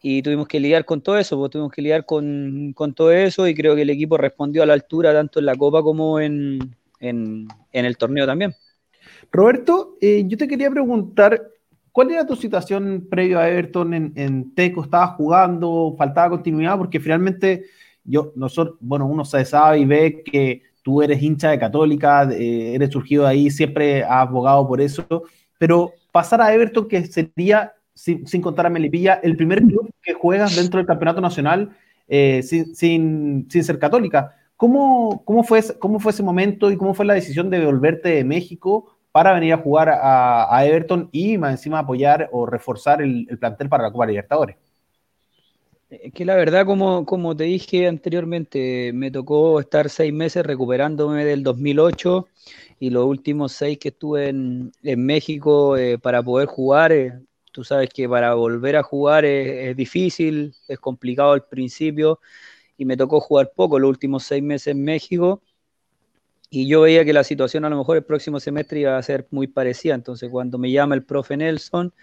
y 0.01 0.21
tuvimos 0.21 0.47
que 0.47 0.59
lidiar 0.59 0.85
con 0.85 1.01
todo 1.01 1.17
eso, 1.17 1.37
pues 1.37 1.51
tuvimos 1.51 1.71
que 1.71 1.81
lidiar 1.81 2.05
con, 2.05 2.73
todo 2.95 3.11
eso 3.11 3.47
y 3.47 3.55
creo 3.55 3.75
que 3.75 3.81
el 3.81 3.89
equipo 3.89 4.17
respondió 4.17 4.63
a 4.63 4.65
la 4.65 4.73
altura 4.73 5.13
tanto 5.13 5.39
en 5.39 5.45
la 5.45 5.55
Copa 5.55 5.81
como 5.81 6.19
en, 6.19 6.59
el 6.99 7.97
torneo 7.97 8.25
también. 8.25 8.53
Roberto, 9.31 9.97
eh, 9.99 10.23
yo 10.27 10.37
te 10.37 10.47
quería 10.47 10.69
preguntar, 10.69 11.41
¿cuál 11.91 12.11
era 12.11 12.25
tu 12.25 12.35
situación 12.35 13.07
previo 13.09 13.39
a 13.39 13.49
Everton 13.49 13.93
en, 13.93 14.13
en 14.15 14.53
Teco? 14.53 14.83
¿Estabas 14.83 15.15
jugando? 15.17 15.95
¿Faltaba 15.97 16.29
continuidad? 16.29 16.77
Porque 16.77 16.99
finalmente, 16.99 17.65
yo, 18.03 18.31
nosotros, 18.35 18.77
bueno, 18.79 19.07
uno 19.07 19.25
se 19.25 19.43
sabe 19.45 19.79
y 19.79 19.85
ve 19.85 20.23
que 20.23 20.74
tú 20.85 21.01
eres 21.01 21.19
hincha 21.19 21.49
de 21.49 21.57
Católica, 21.57 22.29
eres 22.31 22.91
surgido 22.91 23.25
ahí, 23.25 23.49
siempre 23.49 24.03
has 24.03 24.27
abogado 24.27 24.67
por 24.67 24.79
eso, 24.79 25.23
pero 25.57 25.93
pasar 26.11 26.39
a 26.41 26.53
Everton, 26.53 26.87
que 26.87 27.07
sería, 27.07 27.73
sin, 27.95 28.23
contar 28.39 28.67
a 28.67 28.69
Melipilla, 28.69 29.15
el 29.23 29.35
primer 29.35 29.63
club 29.63 29.89
que 30.03 30.13
juegas 30.13 30.55
dentro 30.55 30.77
del 30.77 30.85
campeonato 30.85 31.21
nacional 31.21 31.75
eh, 32.07 32.43
sin, 32.43 33.47
ser 33.49 33.79
católica. 33.79 34.35
¿Cómo, 34.55 35.23
cómo, 35.25 35.43
fue, 35.43 35.63
¿Cómo 35.79 35.99
fue 35.99 36.11
ese 36.11 36.21
momento 36.21 36.69
y 36.69 36.77
cómo 36.77 36.93
fue 36.93 37.07
la 37.07 37.15
decisión 37.15 37.49
de 37.49 37.65
volverte 37.65 38.09
de 38.09 38.23
México 38.23 38.95
para 39.11 39.33
venir 39.33 39.53
a 39.53 39.57
jugar 39.57 39.89
a, 39.89 40.65
Everton 40.67 41.09
y 41.11 41.39
más 41.39 41.53
encima 41.53 41.79
apoyar 41.79 42.29
o 42.31 42.45
reforzar 42.45 43.01
el, 43.01 43.25
el 43.27 43.39
plantel 43.39 43.69
para 43.69 43.85
la 43.85 43.91
Copa 43.91 44.05
Libertadores? 44.05 44.55
Es 45.89 46.13
que 46.13 46.25
la 46.25 46.35
verdad, 46.35 46.65
como, 46.65 47.05
como 47.05 47.35
te 47.35 47.43
dije 47.43 47.87
anteriormente, 47.87 48.91
me 48.93 49.11
tocó 49.11 49.59
estar 49.59 49.89
seis 49.89 50.11
meses 50.11 50.43
recuperándome 50.45 51.23
del 51.25 51.43
2008 51.43 52.27
y 52.79 52.89
los 52.89 53.05
últimos 53.05 53.51
seis 53.51 53.77
que 53.77 53.89
estuve 53.89 54.29
en, 54.29 54.71
México 54.81 55.77
eh, 55.77 55.99
para 55.99 56.23
poder 56.23 56.47
jugar. 56.47 56.91
Eh, 56.91 57.13
tú 57.51 57.63
sabes 57.63 57.89
que 57.89 58.09
para 58.09 58.33
volver 58.33 58.77
a 58.77 58.83
jugar 58.83 59.25
es, 59.25 59.75
difícil, 59.77 60.55
es 60.67 60.79
complicado 60.79 61.33
al 61.33 61.45
principio 61.45 62.19
y 62.77 62.85
me 62.85 62.97
tocó 62.97 63.19
jugar 63.21 63.51
poco 63.55 63.79
los 63.79 63.89
últimos 63.89 64.23
seis 64.23 64.43
meses 64.43 64.67
en 64.67 64.83
México. 64.83 65.41
Y 66.49 66.67
yo 66.67 66.81
veía 66.81 67.05
que 67.05 67.13
la 67.13 67.23
situación 67.23 67.65
a 67.65 67.69
lo 67.69 67.77
mejor 67.77 67.97
el 67.97 68.03
próximo 68.03 68.39
semestre 68.39 68.79
iba 68.81 68.97
a 68.97 69.03
ser 69.03 69.27
muy 69.31 69.47
parecida. 69.47 69.95
Entonces, 69.95 70.29
cuando 70.31 70.57
me 70.57 70.71
llama 70.71 70.95
el 70.95 71.03
profe 71.03 71.37
Nelson, 71.37 71.93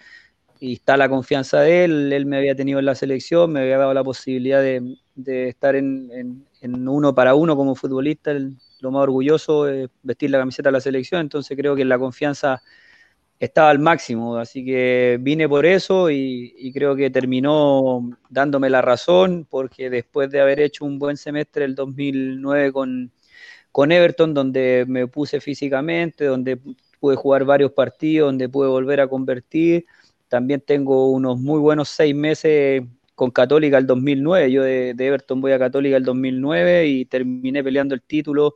y 0.63 0.73
está 0.75 0.95
la 0.95 1.09
confianza 1.09 1.59
de 1.59 1.83
él, 1.83 2.13
él 2.13 2.25
me 2.25 2.37
había 2.37 2.55
tenido 2.55 2.79
en 2.79 2.85
la 2.85 2.95
selección, 2.95 3.51
me 3.51 3.59
había 3.59 3.77
dado 3.77 3.93
la 3.93 4.01
posibilidad 4.01 4.61
de, 4.61 4.95
estar 5.49 5.75
en, 5.75 6.45
uno 6.61 7.13
para 7.13 7.35
uno 7.35 7.57
como 7.57 7.75
futbolista, 7.75 8.31
lo 8.79 8.91
más 8.91 9.03
orgulloso 9.03 9.67
es 9.67 9.89
vestir 10.03 10.31
la 10.31 10.37
camiseta 10.37 10.69
de 10.69 10.73
la 10.73 10.79
selección, 10.79 11.19
entonces 11.19 11.57
creo 11.57 11.75
que 11.75 11.83
la 11.83 11.99
confianza 11.99 12.61
estaba 13.41 13.71
al 13.71 13.79
máximo, 13.79 14.37
así 14.37 14.63
que 14.63 15.17
vine 15.19 15.49
por 15.49 15.65
eso 15.65 16.09
y, 16.09 16.71
creo 16.73 16.95
que 16.95 17.09
terminó 17.09 18.09
dándome 18.29 18.69
la 18.69 18.81
razón, 18.81 19.45
porque 19.49 19.89
después 19.89 20.31
de 20.31 20.39
haber 20.39 20.61
hecho 20.61 20.85
un 20.85 20.97
buen 20.97 21.17
semestre 21.17 21.65
el 21.65 21.75
2009 21.75 22.71
con, 22.71 23.11
con 23.69 23.91
Everton, 23.91 24.33
donde 24.33 24.85
me 24.87 25.07
puse 25.07 25.41
físicamente, 25.41 26.23
donde 26.23 26.57
pude 27.01 27.17
jugar 27.17 27.43
varios 27.43 27.73
partidos, 27.73 28.29
donde 28.29 28.47
pude 28.47 28.69
volver 28.69 29.01
a 29.01 29.09
convertir, 29.09 29.85
también 30.33 30.61
tengo 30.61 31.11
unos 31.11 31.39
muy 31.39 31.59
buenos 31.59 31.89
seis 31.89 32.15
meses 32.15 32.81
con 33.13 33.29
Católica 33.29 33.77
el 33.77 33.85
2009. 33.85 34.51
Yo 34.51 34.63
de, 34.63 34.89
Everton 34.97 35.39
voy 35.39 35.51
a 35.51 35.59
Católica 35.59 35.95
el 35.95 36.03
2009 36.03 36.87
y 36.87 37.05
terminé 37.05 37.63
peleando 37.63 37.93
el 37.93 38.01
título, 38.01 38.55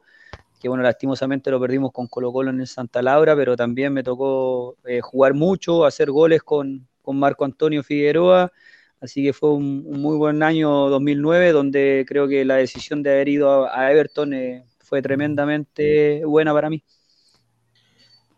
que 0.60 0.70
bueno, 0.70 0.84
lastimosamente 0.84 1.52
lo 1.52 1.60
perdimos 1.60 1.92
con 1.92 2.08
Colo 2.08 2.34
Colo 2.34 2.50
en 2.50 2.62
el 2.62 2.66
Santa 2.66 3.04
Laura, 3.04 3.36
pero 3.36 3.56
también 3.56 3.94
me 3.94 4.02
tocó 4.02 4.76
eh, 4.88 5.02
jugar 5.02 5.36
mucho, 5.36 5.86
hacer 5.86 6.10
goles 6.10 6.42
con, 6.42 6.88
Marco 7.06 7.46
Antonio 7.46 7.84
Figueroa. 7.84 8.52
Así 9.00 9.24
que 9.24 9.32
fue 9.32 9.54
un, 9.54 9.84
muy 10.02 10.18
buen 10.18 10.42
año 10.42 10.90
2009, 10.90 11.52
donde 11.52 12.06
creo 12.08 12.28
que 12.28 12.44
la 12.44 12.56
decisión 12.56 13.04
de 13.04 13.12
haber 13.12 13.30
ido 13.30 13.72
a, 13.72 13.92
Everton 13.92 14.34
eh, 14.34 14.66
fue 14.80 15.04
tremendamente 15.04 16.26
buena 16.26 16.54
para 16.54 16.72
mí. 16.72 16.84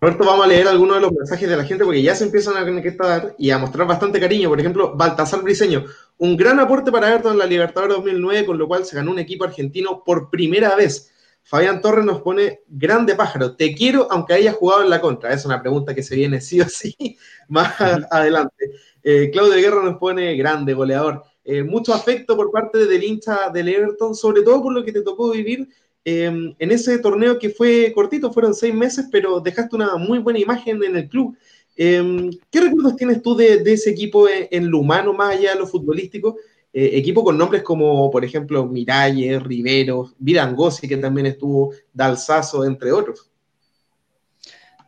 Roberto, 0.02 0.24
vamos 0.24 0.46
a 0.46 0.48
leer 0.48 0.66
algunos 0.66 0.96
de 0.96 1.02
los 1.02 1.12
mensajes 1.12 1.50
de 1.50 1.58
la 1.58 1.66
gente 1.66 1.84
porque 1.84 2.02
ya 2.02 2.16
se 2.16 2.24
empiezan 2.24 2.56
a 2.56 2.64
conectar 2.64 3.36
y 3.38 3.50
a 3.50 3.58
mostrar 3.58 3.86
bastante 3.86 4.18
cariño. 4.18 4.48
Por 4.48 4.58
ejemplo, 4.58 4.96
Baltasar 4.96 5.42
Briseño, 5.42 5.84
un 6.18 6.38
gran 6.38 6.58
aporte 6.62 6.90
para 6.90 7.10
Everton 7.10 7.34
en 7.34 7.40
la 7.40 7.46
Libertadores 7.46 7.98
2009, 7.98 8.46
con 8.46 8.58
lo 8.58 8.66
cual 8.66 8.86
se 8.86 8.96
ganó 8.96 9.12
un 9.12 9.20
equipo 9.20 9.44
argentino 9.44 10.02
por 10.06 10.30
primera 10.30 10.74
vez. 10.76 11.12
Fabián 11.44 11.82
Torres 11.82 12.06
nos 12.06 12.22
pone, 12.22 12.62
grande 12.70 13.14
pájaro, 13.16 13.58
te 13.58 13.76
quiero 13.76 14.08
aunque 14.10 14.36
hayas 14.36 14.56
jugado 14.56 14.84
en 14.84 14.90
la 14.90 15.02
contra. 15.02 15.34
Es 15.34 15.46
una 15.46 15.62
pregunta 15.62 15.94
que 15.94 16.04
se 16.04 16.16
viene 16.16 16.40
sí 16.40 16.62
o 16.62 16.70
sí 16.70 16.96
más 17.50 17.74
adelante. 18.10 18.72
Eh, 19.04 19.30
Claudio 19.34 19.56
Guerra 19.56 19.84
nos 19.84 19.98
pone, 19.98 20.34
grande 20.38 20.74
goleador. 20.74 21.24
Eh, 21.44 21.64
mucho 21.64 21.94
afecto 21.94 22.38
por 22.38 22.52
parte 22.52 22.86
del 22.86 23.04
hincha 23.04 23.50
del 23.50 23.68
Everton, 23.68 24.16
sobre 24.16 24.44
todo 24.44 24.64
por 24.64 24.74
lo 24.74 24.82
que 24.86 24.94
te 24.94 25.02
tocó 25.02 25.32
vivir 25.32 25.68
em, 26.10 26.56
en 26.58 26.72
ese 26.72 26.98
torneo 27.00 27.38
que 27.38 27.50
fue 27.50 27.92
cortito, 27.94 28.32
fueron 28.32 28.54
seis 28.54 28.74
meses, 28.74 29.08
pero 29.12 29.40
dejaste 29.40 29.76
una 29.76 29.96
muy 29.98 30.20
buena 30.20 30.40
imagen 30.40 30.84
en 30.84 30.96
el 30.96 31.10
club. 31.10 31.38
Em, 31.76 32.32
¿Qué 32.52 32.62
recuerdos 32.62 32.96
tienes 32.96 33.22
tú 33.22 33.36
de, 33.36 33.62
ese 33.66 33.92
equipo 33.92 34.28
en, 34.30 34.70
lo 34.70 34.80
humano, 34.80 35.14
más 35.14 35.36
allá 35.36 35.54
de 35.54 35.60
lo 35.60 35.68
futbolístico? 35.68 36.38
Eh, 36.74 36.92
equipo 36.94 37.24
con 37.24 37.38
nombres 37.38 37.64
como, 37.64 38.10
por 38.12 38.24
ejemplo, 38.24 38.66
Miralles, 38.66 39.42
Rivero, 39.42 40.12
Virangosi, 40.20 40.88
que 40.88 40.98
también 40.98 41.28
estuvo, 41.28 41.74
Dalsazo, 41.94 42.66
entre 42.66 42.92
otros. 42.92 43.30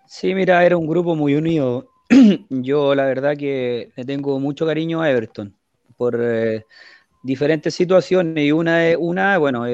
Sí, 0.08 0.36
mira, 0.36 0.66
era 0.66 0.78
un 0.78 0.88
grupo 0.88 1.16
muy 1.16 1.36
unido. 1.36 1.90
Yo 2.50 2.94
la 2.94 3.06
verdad 3.06 3.38
que 3.38 3.92
le 3.96 4.06
tengo 4.06 4.40
mucho 4.40 4.66
cariño 4.66 5.01
a 5.01 5.10
Everton 5.10 5.56
por 5.96 6.20
eh, 6.22 6.66
diferentes 7.24 7.74
situaciones 7.74 8.44
y 8.44 8.51
una 8.51 8.98
una, 8.98 9.38
bueno, 9.38 9.66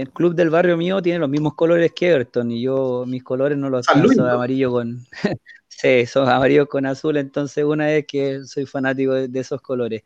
el 0.00 0.10
club 0.10 0.34
del 0.34 0.50
barrio 0.50 0.76
mío 0.76 1.02
tiene 1.02 1.18
los 1.18 1.28
mismos 1.28 1.54
colores 1.54 1.92
que 1.92 2.10
Everton 2.10 2.50
y 2.50 2.62
yo 2.62 3.04
mis 3.06 3.22
colores 3.22 3.58
no 3.58 3.68
los 3.68 3.86
tengo, 3.86 4.08
son 4.12 4.28
amarillo 4.28 4.70
con 4.70 5.06
sí, 5.68 6.06
son 6.06 6.28
amarillos 6.28 6.68
con 6.68 6.86
azul, 6.86 7.16
entonces 7.16 7.64
una 7.64 7.92
es 7.92 8.06
que 8.06 8.44
soy 8.44 8.66
fanático 8.66 9.12
de, 9.12 9.40
esos 9.40 9.60
colores. 9.60 10.02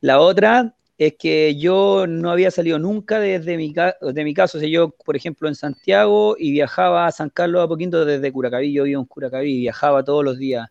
La 0.00 0.20
otra 0.20 0.74
es 0.98 1.14
que 1.18 1.56
yo 1.56 2.06
no 2.06 2.30
había 2.30 2.50
salido 2.50 2.78
nunca 2.78 3.18
desde 3.18 3.56
mi, 3.56 3.72
de 3.72 4.24
mi 4.24 4.34
caso, 4.34 4.58
o 4.58 4.60
sea, 4.60 4.68
yo, 4.68 4.90
por 4.90 5.16
ejemplo, 5.16 5.48
en 5.48 5.54
Santiago 5.54 6.36
y 6.38 6.52
viajaba 6.52 7.06
a 7.06 7.12
San 7.12 7.30
Carlos 7.30 7.64
a 7.64 7.68
poquito 7.68 8.04
desde 8.04 8.32
Curacaví, 8.32 8.72
yo 8.72 8.84
vivo 8.84 9.00
en 9.00 9.06
Curacaví, 9.06 9.58
viajaba 9.58 10.04
todos 10.04 10.24
los 10.24 10.38
días 10.38 10.68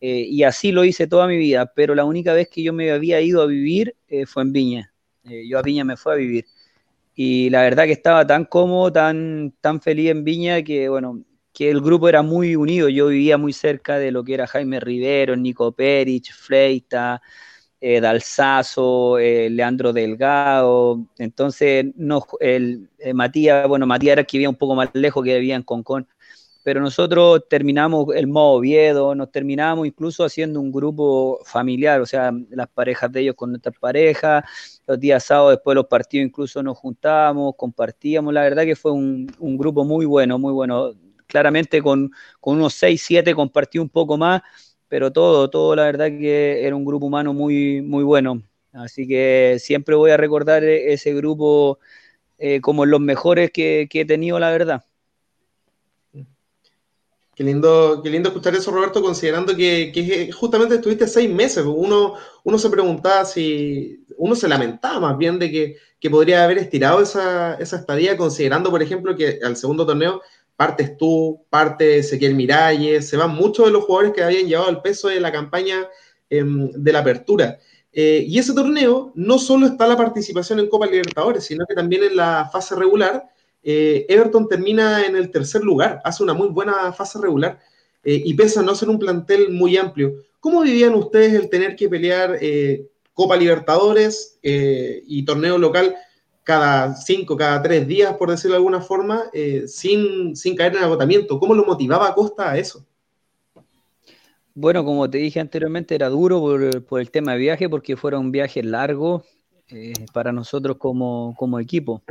eh, 0.00 0.24
y 0.26 0.44
así 0.44 0.72
lo 0.72 0.84
hice 0.84 1.06
toda 1.06 1.26
mi 1.26 1.36
vida, 1.36 1.72
pero 1.74 1.94
la 1.94 2.04
única 2.04 2.32
vez 2.32 2.48
que 2.48 2.62
yo 2.62 2.72
me 2.72 2.90
había 2.90 3.20
ido 3.20 3.42
a 3.42 3.46
vivir 3.46 3.94
eh, 4.08 4.24
fue 4.24 4.42
en 4.42 4.52
Viña. 4.52 4.94
Eh, 5.24 5.46
yo 5.46 5.58
a 5.58 5.62
Viña 5.62 5.84
me 5.84 5.96
fui 5.96 6.12
a 6.12 6.16
vivir. 6.16 6.46
Y 7.22 7.50
la 7.50 7.60
verdad 7.60 7.84
que 7.84 7.92
estaba 7.92 8.26
tan 8.26 8.46
cómodo, 8.46 8.90
tan, 8.90 9.52
tan 9.60 9.82
feliz 9.82 10.10
en 10.10 10.24
Viña 10.24 10.62
que, 10.62 10.88
bueno, 10.88 11.22
que 11.52 11.70
el 11.70 11.82
grupo 11.82 12.08
era 12.08 12.22
muy 12.22 12.56
unido. 12.56 12.88
Yo 12.88 13.08
vivía 13.08 13.36
muy 13.36 13.52
cerca 13.52 13.98
de 13.98 14.10
lo 14.10 14.24
que 14.24 14.32
era 14.32 14.46
Jaime 14.46 14.80
Rivero, 14.80 15.36
Nico 15.36 15.70
Perich, 15.72 16.32
Freita, 16.32 17.20
Dalsazo, 17.78 19.18
Leandro 19.18 19.92
Delgado. 19.92 21.08
Entonces, 21.18 21.84
no, 21.94 22.24
el, 22.40 22.88
Matías, 23.12 23.68
bueno, 23.68 23.86
Matías 23.86 24.12
era 24.12 24.20
el 24.22 24.26
que 24.26 24.38
vivía 24.38 24.48
un 24.48 24.56
poco 24.56 24.74
más 24.74 24.88
lejos, 24.94 25.22
que 25.22 25.38
vivía 25.38 25.56
en 25.56 25.62
Concón 25.62 26.08
pero 26.70 26.82
nosotros 26.82 27.48
terminamos 27.48 28.14
el 28.14 28.28
modo 28.28 28.58
Oviedo, 28.58 29.12
nos 29.16 29.32
terminamos 29.32 29.88
incluso 29.88 30.22
haciendo 30.22 30.60
un 30.60 30.70
grupo 30.70 31.40
familiar, 31.44 32.00
o 32.00 32.06
sea, 32.06 32.30
las 32.50 32.68
parejas 32.68 33.10
de 33.10 33.22
ellos 33.22 33.34
con 33.34 33.50
nuestras 33.50 33.76
parejas, 33.76 34.44
los 34.86 35.00
días 35.00 35.24
sábados 35.24 35.54
después 35.54 35.72
de 35.72 35.80
los 35.80 35.86
partidos 35.88 36.28
incluso 36.28 36.62
nos 36.62 36.78
juntábamos, 36.78 37.56
compartíamos, 37.56 38.32
la 38.32 38.42
verdad 38.42 38.62
que 38.62 38.76
fue 38.76 38.92
un, 38.92 39.26
grupo 39.58 39.84
muy 39.84 40.06
bueno, 40.06 40.38
muy 40.38 40.52
bueno, 40.52 40.92
claramente 41.26 41.82
con, 41.82 42.12
unos 42.40 42.74
6, 42.74 43.02
7 43.04 43.34
compartí 43.34 43.80
un 43.80 43.88
poco 43.88 44.16
más, 44.16 44.40
pero 44.86 45.10
todo, 45.10 45.50
todo 45.50 45.74
la 45.74 45.82
verdad 45.86 46.06
que 46.06 46.64
era 46.64 46.76
un 46.76 46.84
grupo 46.84 47.06
humano 47.06 47.34
muy, 47.34 47.82
muy 47.82 48.04
bueno, 48.04 48.44
así 48.72 49.08
que 49.08 49.56
siempre 49.58 49.96
voy 49.96 50.12
a 50.12 50.16
recordar 50.16 50.62
ese 50.62 51.14
grupo 51.14 51.80
eh, 52.38 52.60
como 52.60 52.86
los 52.86 53.00
mejores 53.00 53.50
que 53.50 53.88
he 53.92 54.04
tenido, 54.04 54.38
la 54.38 54.52
verdad. 54.52 54.84
Qué 57.40 57.44
lindo, 57.44 58.02
qué 58.04 58.10
lindo 58.10 58.28
escuchar 58.28 58.54
eso, 58.54 58.70
Roberto, 58.70 59.00
considerando 59.00 59.56
que, 59.56 60.30
justamente 60.30 60.74
estuviste 60.74 61.08
seis 61.08 61.32
meses. 61.32 61.64
Uno, 61.64 62.16
uno 62.44 62.58
se 62.58 62.68
preguntaba 62.68 63.24
si, 63.24 64.04
uno 64.18 64.34
se 64.34 64.46
lamentaba 64.46 65.00
más 65.00 65.16
bien 65.16 65.38
de 65.38 65.50
que, 65.50 66.10
podría 66.10 66.44
haber 66.44 66.58
estirado 66.58 67.00
esa, 67.00 67.54
estadía, 67.54 68.18
considerando, 68.18 68.68
por 68.68 68.82
ejemplo, 68.82 69.16
que 69.16 69.38
al 69.42 69.56
segundo 69.56 69.86
torneo 69.86 70.20
partes 70.54 70.98
tú, 70.98 71.46
parte 71.48 72.00
Ezequiel 72.00 72.34
Miralles, 72.34 73.08
se 73.08 73.16
van 73.16 73.34
muchos 73.34 73.64
de 73.64 73.72
los 73.72 73.84
jugadores 73.84 74.12
que 74.12 74.22
habían 74.22 74.46
llevado 74.46 74.68
el 74.68 74.82
peso 74.82 75.08
de 75.08 75.20
la 75.20 75.32
campaña 75.32 75.88
em, 76.28 76.70
de 76.72 76.92
la 76.92 76.98
apertura. 76.98 77.58
Eh, 77.90 78.22
y 78.28 78.38
ese 78.38 78.52
torneo 78.52 79.12
no 79.14 79.38
solo 79.38 79.64
está 79.64 79.86
la 79.86 79.96
participación 79.96 80.58
en 80.58 80.68
Copa 80.68 80.84
Libertadores, 80.84 81.44
sino 81.44 81.64
que 81.66 81.74
también 81.74 82.04
en 82.04 82.16
la 82.16 82.50
fase 82.52 82.74
regular 82.74 83.30
eh, 83.62 84.06
Everton 84.08 84.48
termina 84.48 85.04
en 85.04 85.16
el 85.16 85.30
tercer 85.30 85.62
lugar, 85.62 86.00
hace 86.04 86.22
una 86.22 86.32
muy 86.32 86.48
buena 86.48 86.92
fase 86.92 87.18
regular 87.20 87.58
eh, 88.02 88.22
y 88.24 88.34
pese 88.34 88.60
a 88.60 88.62
no 88.62 88.74
ser 88.74 88.88
un 88.88 88.98
plantel 88.98 89.50
muy 89.50 89.76
amplio. 89.76 90.14
¿Cómo 90.40 90.62
vivían 90.62 90.94
ustedes 90.94 91.34
el 91.34 91.50
tener 91.50 91.76
que 91.76 91.88
pelear 91.88 92.38
eh, 92.40 92.86
Copa 93.12 93.36
Libertadores 93.36 94.38
y 94.42 95.24
torneo 95.26 95.58
local 95.58 95.94
cada 96.42 96.96
cinco, 96.96 97.36
cada 97.36 97.60
tres 97.60 97.86
días, 97.86 98.14
por 98.14 98.30
decirlo 98.30 98.54
de 98.54 98.58
alguna 98.58 98.80
forma, 98.80 99.24
sin, 99.66 100.34
sin 100.34 100.56
caer 100.56 100.76
en 100.76 100.84
agotamiento? 100.84 101.38
¿Cómo 101.38 101.54
lo 101.54 101.66
motivaba 101.66 102.14
Costa 102.14 102.52
a 102.52 102.56
eso? 102.56 102.86
Bueno, 104.54 104.82
como 104.82 105.10
te 105.10 105.18
dije 105.18 105.38
anteriormente, 105.38 105.94
era 105.94 106.08
duro 106.08 106.40
por, 106.40 106.82
por 106.86 107.00
el 107.02 107.10
tema 107.10 107.32
de 107.32 107.38
viaje, 107.38 107.68
porque 107.68 107.94
fueron 107.94 108.32
viajes 108.32 108.64
largos 108.64 109.24
para 110.14 110.32
nosotros 110.32 110.78
como, 110.78 111.34
como 111.36 111.60
equipo. 111.60 112.02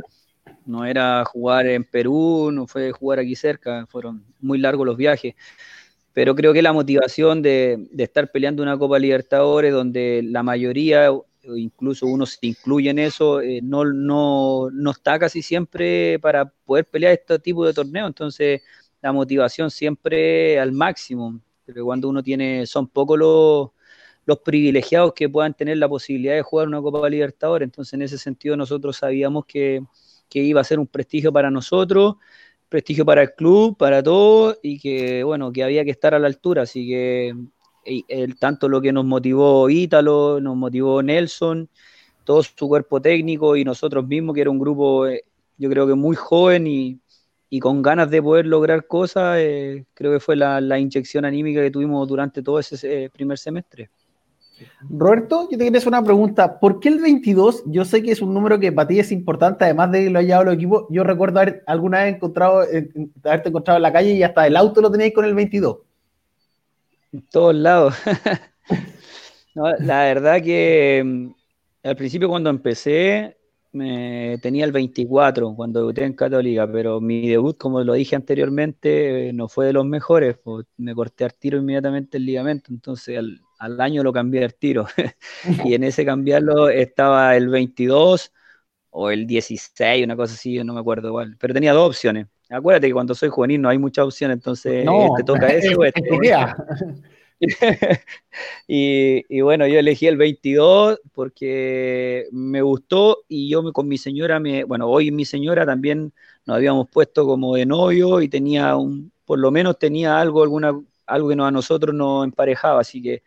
No 0.66 0.84
era 0.84 1.24
jugar 1.24 1.66
en 1.66 1.84
Perú, 1.84 2.50
no 2.52 2.66
fue 2.66 2.92
jugar 2.92 3.18
aquí 3.18 3.34
cerca, 3.34 3.86
fueron 3.86 4.24
muy 4.40 4.58
largos 4.58 4.86
los 4.86 4.96
viajes. 4.96 5.34
Pero 6.12 6.34
creo 6.34 6.52
que 6.52 6.62
la 6.62 6.72
motivación 6.72 7.42
de, 7.42 7.88
estar 7.96 8.30
peleando 8.30 8.62
una 8.62 8.78
Copa 8.78 8.98
Libertadores, 8.98 9.72
donde 9.72 10.22
la 10.24 10.42
mayoría, 10.42 11.08
incluso 11.56 12.06
uno 12.06 12.26
se 12.26 12.38
incluye 12.42 12.90
en 12.90 12.98
eso, 12.98 13.40
eh, 13.40 13.60
no, 13.62 13.84
no, 13.84 14.70
no 14.70 14.90
está 14.90 15.18
casi 15.18 15.42
siempre 15.42 16.18
para 16.18 16.46
poder 16.46 16.86
pelear 16.86 17.12
este 17.12 17.38
tipo 17.38 17.64
de 17.64 17.74
torneos. 17.74 18.08
Entonces, 18.08 18.62
la 19.00 19.12
motivación 19.12 19.70
siempre 19.70 20.58
al 20.58 20.72
máximo. 20.72 21.40
Pero 21.64 21.84
cuando 21.84 22.08
uno 22.08 22.22
tiene, 22.22 22.66
son 22.66 22.88
pocos 22.88 23.18
los, 23.18 23.70
los 24.26 24.38
privilegiados 24.40 25.12
que 25.14 25.28
puedan 25.28 25.54
tener 25.54 25.78
la 25.78 25.88
posibilidad 25.88 26.34
de 26.34 26.42
jugar 26.42 26.68
una 26.68 26.82
Copa 26.82 27.08
Libertadores. 27.08 27.66
Entonces, 27.66 27.94
en 27.94 28.02
ese 28.02 28.18
sentido, 28.18 28.56
nosotros 28.56 28.96
sabíamos 28.96 29.46
que, 29.46 29.82
que 30.30 30.40
iba 30.40 30.60
a 30.60 30.64
ser 30.64 30.78
un 30.78 30.86
prestigio 30.86 31.32
para 31.32 31.50
nosotros, 31.50 32.16
prestigio 32.68 33.04
para 33.04 33.22
el 33.22 33.34
club, 33.34 33.76
para 33.76 34.02
todos, 34.02 34.58
y 34.62 34.78
que, 34.78 35.24
bueno, 35.24 35.52
que 35.52 35.64
había 35.64 35.84
que 35.84 35.90
estar 35.90 36.14
a 36.14 36.18
la 36.18 36.28
altura. 36.28 36.62
Así 36.62 36.88
que 36.88 37.34
el, 37.84 38.38
tanto 38.38 38.68
lo 38.68 38.80
que 38.80 38.92
nos 38.92 39.04
motivó 39.04 39.68
Ítalo, 39.68 40.40
nos 40.40 40.56
motivó 40.56 41.02
Nelson, 41.02 41.68
todo 42.24 42.42
su 42.42 42.68
cuerpo 42.68 43.00
técnico 43.02 43.56
y 43.56 43.64
nosotros 43.64 44.06
mismos, 44.06 44.34
que 44.34 44.42
era 44.42 44.50
un 44.50 44.58
grupo, 44.58 45.06
eh, 45.06 45.24
yo 45.58 45.68
creo 45.70 45.86
que 45.86 45.94
muy 45.94 46.16
joven 46.16 46.66
y, 46.66 47.00
con 47.60 47.82
ganas 47.82 48.08
de 48.10 48.22
poder 48.22 48.46
lograr 48.46 48.86
cosas, 48.86 49.38
eh, 49.40 49.84
creo 49.94 50.12
que 50.12 50.20
fue 50.20 50.36
la, 50.36 50.60
la, 50.60 50.78
inyección 50.78 51.24
anímica 51.24 51.60
que 51.60 51.70
tuvimos 51.72 52.06
durante 52.06 52.42
todo 52.42 52.60
ese 52.60 53.04
eh, 53.04 53.10
primer 53.10 53.38
semestre. 53.38 53.90
Roberto, 54.88 55.48
yo 55.50 55.58
te 55.58 55.64
quería 55.64 55.78
hacer 55.78 55.88
una 55.88 56.02
pregunta. 56.02 56.58
¿Por 56.58 56.80
qué 56.80 56.88
el 56.88 57.00
22? 57.00 57.64
Yo 57.66 57.84
sé 57.84 58.02
que 58.02 58.12
es 58.12 58.22
un 58.22 58.34
número 58.34 58.58
que 58.58 58.72
para 58.72 58.88
ti 58.88 58.98
es 58.98 59.12
importante, 59.12 59.64
además 59.64 59.92
de 59.92 60.04
que 60.04 60.10
lo 60.10 60.18
haya 60.18 60.36
dado 60.36 60.50
el 60.50 60.56
equipo. 60.56 60.86
Yo 60.90 61.04
recuerdo 61.04 61.40
haber 61.40 61.62
alguna 61.66 62.04
vez 62.04 62.14
encontrado, 62.16 62.60
haberte 63.24 63.48
encontrado 63.48 63.76
en 63.76 63.82
la 63.82 63.92
calle 63.92 64.12
y 64.12 64.22
hasta 64.22 64.46
el 64.46 64.56
auto 64.56 64.80
lo 64.80 64.90
teníais 64.90 65.14
con 65.14 65.24
el 65.24 65.34
22. 65.34 65.78
En 67.12 67.22
todos 67.22 67.54
lados. 67.54 67.94
la 69.54 70.04
verdad 70.04 70.42
que 70.42 71.02
mm, 71.04 71.88
al 71.88 71.96
principio 71.96 72.28
cuando 72.28 72.50
empecé 72.50 73.36
me 73.72 74.38
tenía 74.42 74.64
el 74.64 74.72
24 74.72 75.54
cuando 75.54 75.80
debuté 75.80 76.04
en 76.04 76.14
Católica, 76.14 76.70
pero 76.70 77.00
mi 77.00 77.28
debut, 77.28 77.56
como 77.56 77.82
lo 77.84 77.92
dije 77.92 78.16
anteriormente, 78.16 79.32
no 79.32 79.48
fue 79.48 79.66
de 79.66 79.72
los 79.72 79.86
mejores. 79.86 80.38
me 80.76 80.94
corté 80.94 81.24
al 81.24 81.34
tiro 81.34 81.58
inmediatamente 81.58 82.18
el 82.18 82.26
ligamento, 82.26 82.72
entonces 82.72 83.18
al, 83.18 83.40
al 83.60 83.80
año 83.80 84.02
lo 84.02 84.12
cambié 84.12 84.44
al 84.44 84.54
tiro. 84.54 84.86
y 85.64 85.74
en 85.74 85.84
ese 85.84 86.04
cambiarlo 86.04 86.68
estaba 86.68 87.36
el 87.36 87.48
22 87.48 88.32
o 88.90 89.10
el 89.10 89.26
16, 89.26 90.04
una 90.04 90.16
cosa 90.16 90.34
así, 90.34 90.62
no 90.64 90.74
me 90.74 90.80
acuerdo 90.80 91.08
igual. 91.08 91.36
Pero 91.38 91.54
tenía 91.54 91.72
dos 91.72 91.90
opciones. 91.90 92.26
Acuérdate 92.48 92.88
que 92.88 92.92
cuando 92.94 93.14
soy 93.14 93.28
juvenil 93.28 93.60
no 93.60 93.68
hay 93.68 93.78
muchas 93.78 94.06
opciones, 94.06 94.36
entonces 94.36 94.84
no, 94.84 95.10
te 95.16 95.22
toca 95.22 95.46
ese 95.52 95.76
o 95.76 95.84
este. 95.84 96.02
y, 98.66 99.24
y, 99.28 99.40
bueno, 99.40 99.66
yo 99.66 99.78
elegí 99.78 100.06
el 100.06 100.16
22 100.16 101.00
porque 101.12 102.26
me 102.32 102.60
gustó 102.60 103.24
y 103.28 103.48
yo 103.48 103.72
con 103.72 103.88
mi 103.88 103.98
señora, 103.98 104.40
me, 104.40 104.64
bueno, 104.64 104.88
hoy 104.88 105.10
mi 105.10 105.24
señora 105.24 105.64
también 105.64 106.12
nos 106.44 106.56
habíamos 106.56 106.88
puesto 106.90 107.24
como 107.24 107.54
de 107.54 107.64
novio 107.66 108.20
y 108.20 108.28
tenía 108.28 108.76
un, 108.76 109.12
por 109.24 109.38
lo 109.38 109.50
menos 109.50 109.78
tenía 109.78 110.20
algo, 110.20 110.42
alguna, 110.42 110.78
algo 111.06 111.28
que 111.28 111.34
a 111.34 111.50
nosotros 111.50 111.94
nos 111.94 112.24
emparejaba, 112.24 112.80
así 112.80 113.00
que 113.00 113.22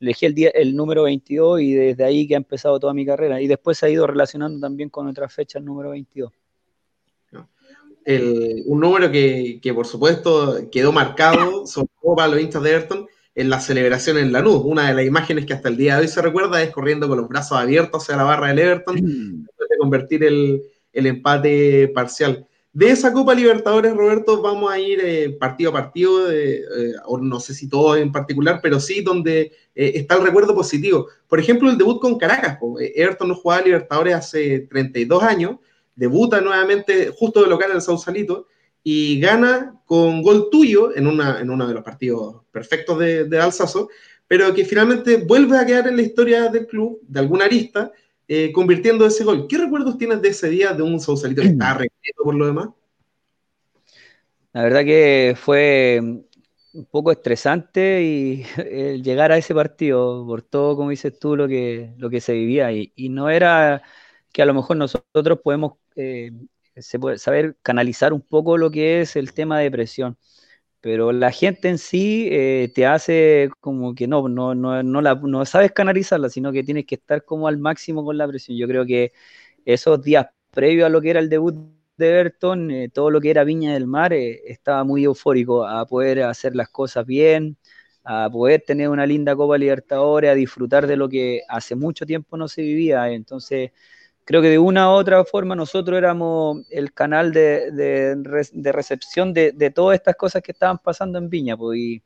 elegí 0.00 0.26
el, 0.26 0.34
día, 0.34 0.50
el 0.50 0.74
número 0.76 1.04
22 1.04 1.60
y 1.60 1.72
desde 1.72 2.04
ahí 2.04 2.26
que 2.26 2.34
ha 2.34 2.38
empezado 2.38 2.78
toda 2.78 2.94
mi 2.94 3.06
carrera. 3.06 3.40
Y 3.40 3.46
después 3.46 3.78
se 3.78 3.86
ha 3.86 3.90
ido 3.90 4.06
relacionando 4.06 4.60
también 4.60 4.90
con 4.90 5.06
otra 5.06 5.28
fecha 5.28 5.58
el 5.58 5.64
número 5.64 5.90
22. 5.90 6.32
un 8.66 8.80
número 8.80 9.10
que, 9.10 9.72
por 9.74 9.86
supuesto 9.86 10.68
quedó 10.70 10.92
marcado, 10.92 11.66
sobre 11.66 11.88
todo 12.00 12.16
para 12.16 12.28
los 12.28 12.40
hinchas 12.40 12.62
de 12.62 12.70
Everton, 12.70 13.06
en 13.34 13.50
la 13.50 13.60
celebración 13.60 14.18
en 14.18 14.32
Lanús. 14.32 14.62
Una 14.64 14.88
de 14.88 14.94
las 14.94 15.04
imágenes 15.04 15.46
que 15.46 15.54
hasta 15.54 15.68
el 15.68 15.76
día 15.76 15.96
de 15.96 16.02
hoy 16.02 16.08
se 16.08 16.22
recuerda 16.22 16.62
es 16.62 16.70
corriendo 16.70 17.08
con 17.08 17.18
los 17.18 17.28
brazos 17.28 17.58
abiertos 17.58 18.02
hacia 18.02 18.16
la 18.16 18.24
barra 18.24 18.48
del 18.48 18.58
Everton, 18.60 18.96
después 18.96 19.68
de 19.68 19.78
convertir 19.78 20.24
el, 20.24 20.62
el 20.92 21.06
empate 21.06 21.88
parcial. 21.88 22.46
De 22.74 22.90
esa 22.90 23.12
Copa 23.12 23.34
Libertadores, 23.34 23.94
Roberto, 23.94 24.42
vamos 24.42 24.70
a 24.70 24.80
ir 24.80 25.00
eh, 25.00 25.30
partido 25.30 25.70
a 25.70 25.74
partido, 25.74 26.30
eh, 26.30 26.60
o 27.06 27.18
no 27.18 27.38
sé 27.38 27.54
si 27.54 27.68
todo 27.68 27.96
en 27.96 28.10
particular, 28.10 28.58
pero 28.60 28.80
sí 28.80 29.00
donde 29.00 29.52
está 29.74 30.16
el 30.16 30.24
recuerdo 30.24 30.54
positivo. 30.54 31.06
Por 31.28 31.38
ejemplo, 31.38 31.70
el 31.70 31.78
debut 31.78 32.00
con 32.00 32.18
Caracas. 32.18 32.58
Everton 32.78 33.28
no 33.28 33.36
jugaba 33.36 33.62
Libertadores 33.62 34.14
hace 34.14 34.66
32 34.68 35.22
años, 35.22 35.58
debuta 35.94 36.40
nuevamente 36.40 37.12
justo 37.16 37.42
de 37.42 37.48
local 37.48 37.70
en 37.70 37.76
el 37.76 37.82
Sausalito 37.82 38.48
y 38.82 39.20
gana 39.20 39.80
con 39.86 40.22
gol 40.22 40.48
tuyo 40.50 40.94
en, 40.96 41.06
una, 41.06 41.40
en 41.40 41.50
uno 41.50 41.66
de 41.66 41.74
los 41.74 41.84
partidos 41.84 42.42
perfectos 42.50 42.98
de, 42.98 43.24
de 43.24 43.52
pero 44.26 44.54
que 44.54 44.64
finalmente 44.64 45.18
vuelve 45.18 45.56
a 45.58 45.66
quedar 45.66 45.86
en 45.86 45.96
la 45.96 46.02
historia 46.02 46.48
del 46.48 46.66
club, 46.66 46.98
de 47.02 47.20
alguna 47.20 47.44
arista, 47.44 47.92
eh, 48.28 48.52
convirtiendo 48.52 49.06
ese 49.06 49.24
gol. 49.24 49.46
¿Qué 49.48 49.58
recuerdos 49.58 49.98
tienes 49.98 50.22
de 50.22 50.28
ese 50.28 50.48
día 50.48 50.72
de 50.72 50.82
un 50.82 51.00
Sausalito 51.00 51.42
que 51.42 51.48
estaba 51.48 51.74
repleto 51.78 52.22
por 52.22 52.34
lo 52.34 52.46
demás? 52.46 52.68
La 54.52 54.62
verdad 54.62 54.84
que 54.84 55.34
fue 55.36 56.00
un 56.72 56.86
poco 56.86 57.12
estresante 57.12 58.02
y 58.02 58.44
llegar 59.02 59.32
a 59.32 59.36
ese 59.36 59.54
partido 59.54 60.24
por 60.26 60.42
todo, 60.42 60.76
como 60.76 60.90
dices 60.90 61.18
tú, 61.18 61.36
lo 61.36 61.48
que, 61.48 61.92
lo 61.98 62.10
que 62.10 62.20
se 62.20 62.32
vivía. 62.32 62.72
Y, 62.72 62.92
no 63.08 63.30
era 63.30 63.82
que 64.32 64.42
a 64.42 64.46
lo 64.46 64.54
mejor 64.54 64.76
nosotros 64.76 65.40
podemos 65.42 65.74
eh, 65.96 66.32
saber 66.80 67.56
canalizar 67.62 68.12
un 68.12 68.20
poco 68.20 68.56
lo 68.58 68.70
que 68.70 69.00
es 69.00 69.16
el 69.16 69.32
tema 69.32 69.58
de 69.60 69.70
presión 69.70 70.16
pero 70.84 71.12
la 71.12 71.32
gente 71.32 71.70
en 71.70 71.78
sí 71.78 72.28
eh, 72.30 72.70
te 72.74 72.84
hace 72.86 73.48
como 73.60 73.94
que 73.94 74.06
no, 74.06 74.28
no, 74.28 74.54
no, 74.54 74.82
no, 74.82 75.00
la, 75.00 75.14
no 75.14 75.46
sabes 75.46 75.72
canalizarla, 75.72 76.28
sino 76.28 76.52
que 76.52 76.62
tienes 76.62 76.84
que 76.84 76.96
estar 76.96 77.24
como 77.24 77.48
al 77.48 77.56
máximo 77.56 78.04
con 78.04 78.18
la 78.18 78.28
presión. 78.28 78.58
Yo 78.58 78.68
creo 78.68 78.84
que 78.84 79.12
esos 79.64 80.02
días 80.02 80.26
previos 80.50 80.86
a 80.86 80.90
lo 80.90 81.00
que 81.00 81.08
era 81.10 81.20
el 81.20 81.30
debut 81.30 81.54
de 81.96 82.08
Everton, 82.20 82.70
eh, 82.70 82.90
todo 82.90 83.10
lo 83.10 83.18
que 83.22 83.30
era 83.30 83.44
Viña 83.44 83.72
del 83.72 83.86
Mar, 83.86 84.12
eh, 84.12 84.42
estaba 84.46 84.84
muy 84.84 85.04
eufórico 85.04 85.66
a 85.66 85.86
poder 85.86 86.22
hacer 86.24 86.54
las 86.54 86.68
cosas 86.68 87.06
bien, 87.06 87.56
a 88.04 88.28
poder 88.30 88.62
tener 88.66 88.90
una 88.90 89.06
linda 89.06 89.34
Copa 89.36 89.56
Libertadores, 89.56 90.30
a 90.30 90.34
disfrutar 90.34 90.86
de 90.86 90.96
lo 90.96 91.08
que 91.08 91.40
hace 91.48 91.74
mucho 91.76 92.04
tiempo 92.06 92.36
no 92.36 92.46
se 92.48 92.60
vivía. 92.62 93.10
Entonces, 93.10 93.70
creo 94.24 94.42
que 94.42 94.48
de 94.48 94.58
una 94.58 94.90
u 94.90 94.92
otra 94.94 95.24
forma 95.24 95.54
nosotros 95.54 95.96
éramos 95.96 96.62
el 96.70 96.92
canal 96.92 97.32
de, 97.32 98.16
recepción 98.72 99.32
de, 99.32 99.72
todas 99.74 99.96
estas 99.96 100.16
cosas 100.16 100.42
que 100.42 100.52
estaban 100.52 100.78
pasando 100.78 101.18
en 101.18 101.28
Viña, 101.28 101.56
pues, 101.56 101.78
y 101.78 102.02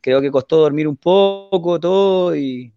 creo 0.00 0.20
que 0.20 0.30
costó 0.30 0.56
dormir 0.56 0.88
un 0.88 0.96
poco 0.96 1.78
todo 1.78 2.34
y, 2.36 2.72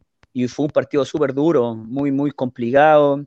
fue 0.50 0.66
un 0.66 0.72
partido 0.72 1.06
súper 1.06 1.34
duro, 1.34 1.76
muy, 1.76 2.12
muy 2.12 2.32
complicado, 2.32 3.26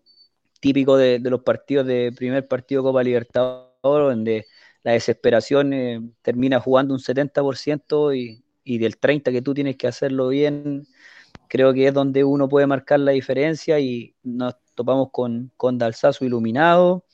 típico 0.61 0.97
de, 0.97 1.21
los 1.21 1.43
partidos 1.43 1.87
de 1.87 2.13
primer 2.17 2.47
partido 2.49 2.83
Copa 2.83 3.03
Libertadores, 3.03 3.71
donde 3.83 4.47
la 4.83 4.93
desesperación 4.93 5.73
eh, 5.73 6.01
termina 6.23 6.61
jugando 6.61 6.95
un 6.95 7.01
70% 7.01 8.17
y, 8.17 8.43
y 8.65 8.79
del 8.79 8.99
30% 8.99 9.31
que 9.31 9.43
tú 9.43 9.55
tienes 9.55 9.77
que 9.77 9.87
hacerlo 9.87 10.29
bien, 10.29 10.87
creo 11.49 11.73
que 11.75 11.89
es 11.89 11.95
donde 11.95 12.25
uno 12.25 12.49
puede 12.49 12.67
marcar 12.67 13.01
la 13.01 13.13
diferencia 13.13 13.79
y 13.81 14.15
nos 14.23 14.57
topamos 14.75 15.11
con, 15.13 15.53
con 15.57 15.79
Dalsazo 15.79 16.25
iluminado. 16.25 17.05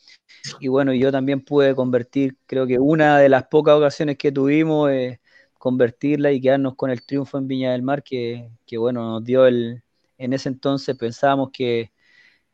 Y 0.61 0.69
bueno, 0.69 0.93
yo 0.95 1.13
también 1.13 1.45
pude 1.45 1.75
convertir, 1.75 2.37
creo 2.47 2.67
que 2.67 2.79
una 2.79 3.19
de 3.19 3.29
las 3.29 3.45
pocas 3.45 3.77
ocasiones 3.77 4.19
que 4.19 4.33
tuvimos, 4.33 4.91
es 4.91 5.21
convertirla 5.59 6.33
y 6.33 6.41
quedarnos 6.41 6.75
con 6.75 6.91
el 6.91 7.05
triunfo 7.05 7.39
en 7.39 7.47
Viña 7.49 7.73
del 7.73 7.83
Mar, 7.83 8.03
que, 8.03 8.51
que 8.67 8.79
bueno, 8.79 9.03
nos 9.13 9.25
dio 9.25 9.47
el, 9.47 9.83
en 10.19 10.33
ese 10.33 10.49
entonces 10.49 10.97
pensábamos 10.97 11.51
que, 11.53 11.93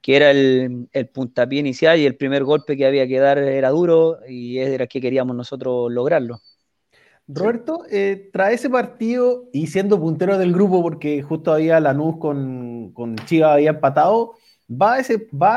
que 0.02 0.16
era 0.16 0.30
el, 0.30 0.88
el, 0.92 1.08
puntapié 1.08 1.60
inicial 1.60 1.98
y 1.98 2.06
el 2.06 2.16
primer 2.16 2.44
golpe 2.44 2.76
que 2.76 2.86
había 2.86 3.06
que 3.08 3.18
dar 3.18 3.38
era 3.38 3.70
duro 3.70 4.18
y 4.28 4.58
era 4.58 4.86
que 4.86 5.00
queríamos 5.00 5.36
nosotros 5.36 5.90
lograrlo. 5.92 6.40
Roberto, 7.28 7.84
eh, 7.90 8.30
tras 8.32 8.52
ese 8.52 8.70
partido 8.70 9.50
y 9.52 9.66
siendo 9.66 10.00
puntero 10.00 10.38
del 10.38 10.52
grupo, 10.52 10.82
porque 10.82 11.22
justo 11.22 11.52
había 11.52 11.78
Lanús 11.78 12.16
con, 12.18 12.92
con 12.92 13.16
Chivas 13.16 13.52
había 13.52 13.70
empatado, 13.70 14.34
va, 14.68 14.94
a 14.94 15.00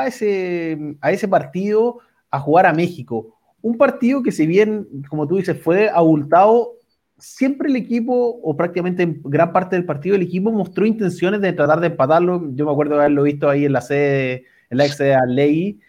ese, 0.07 1.27
partido 1.29 1.99
a 2.29 2.39
jugar 2.39 2.65
a 2.65 2.73
México. 2.73 3.37
Un 3.61 3.77
partido 3.77 4.21
que 4.21 4.31
si 4.33 4.45
bien, 4.47 4.87
como 5.09 5.27
tú 5.27 5.37
dices, 5.37 5.61
fue 5.61 5.89
abultado, 5.89 6.73
siempre 7.17 7.69
el 7.69 7.77
equipo, 7.77 8.39
o 8.43 8.57
prácticamente 8.57 9.03
en 9.03 9.21
gran 9.23 9.53
parte 9.53 9.75
del 9.77 9.85
partido, 9.85 10.15
el 10.15 10.23
equipo 10.23 10.51
mostró 10.51 10.85
intenciones 10.85 11.39
de 11.39 11.53
tratar 11.53 11.79
de 11.79 11.87
empatarlo. 11.87 12.51
Yo 12.53 12.65
me 12.65 12.71
acuerdo 12.71 12.95
de 12.95 13.01
haberlo 13.01 13.23
visto 13.23 13.49
ahí 13.49 13.65
en 13.65 13.73
la 13.73 13.81
sede, 13.81 14.45
en 14.69 14.77
la 14.77 14.85
ex 14.85 14.97
de 14.97 15.15
Ley, 15.27 15.79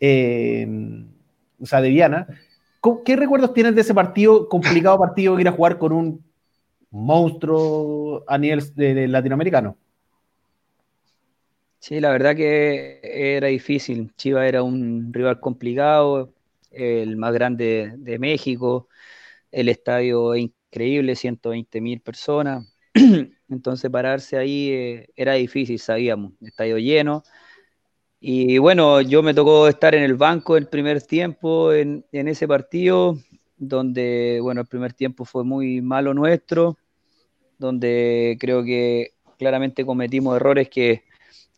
eh, 0.00 0.66
o 1.60 1.66
sea, 1.66 1.80
de 1.80 1.88
Viana. 1.88 2.26
¿Qué 3.04 3.16
recuerdos 3.16 3.52
tienes 3.52 3.74
de 3.74 3.82
ese 3.82 3.94
partido, 3.94 4.48
complicado 4.48 4.98
partido, 4.98 5.38
ir 5.38 5.48
a 5.48 5.52
jugar 5.52 5.78
con 5.78 5.92
un 5.92 6.24
monstruo 6.90 8.24
a 8.26 8.38
nivel 8.38 8.62
de 8.74 9.06
latinoamericano? 9.08 9.76
Sí, 11.78 11.98
la 12.00 12.10
verdad 12.10 12.36
que 12.36 13.00
era 13.02 13.48
difícil. 13.48 14.12
Chivas 14.16 14.46
era 14.46 14.62
un 14.62 15.12
rival 15.12 15.40
complicado, 15.40 16.32
el 16.70 17.16
más 17.16 17.32
grande 17.32 17.94
de 17.96 18.18
México, 18.18 18.88
el 19.50 19.68
estadio 19.68 20.34
es 20.34 20.42
increíble, 20.42 21.16
120 21.16 21.80
mil 21.80 22.00
personas. 22.00 22.66
Entonces 23.48 23.90
pararse 23.90 24.36
ahí 24.38 24.70
eh, 24.70 25.08
era 25.16 25.34
difícil, 25.34 25.78
sabíamos, 25.78 26.32
estadio 26.42 26.78
lleno. 26.78 27.22
Y 28.20 28.58
bueno, 28.58 29.00
yo 29.00 29.22
me 29.22 29.34
tocó 29.34 29.66
estar 29.66 29.94
en 29.94 30.02
el 30.02 30.14
banco 30.14 30.56
el 30.56 30.66
primer 30.68 31.02
tiempo 31.02 31.72
en, 31.72 32.04
en 32.12 32.28
ese 32.28 32.46
partido, 32.46 33.16
donde, 33.56 34.38
bueno, 34.42 34.60
el 34.60 34.66
primer 34.66 34.92
tiempo 34.92 35.24
fue 35.24 35.42
muy 35.42 35.80
malo 35.80 36.12
nuestro, 36.12 36.76
donde 37.58 38.36
creo 38.38 38.62
que 38.62 39.14
claramente 39.38 39.86
cometimos 39.86 40.36
errores 40.36 40.68
que 40.68 41.04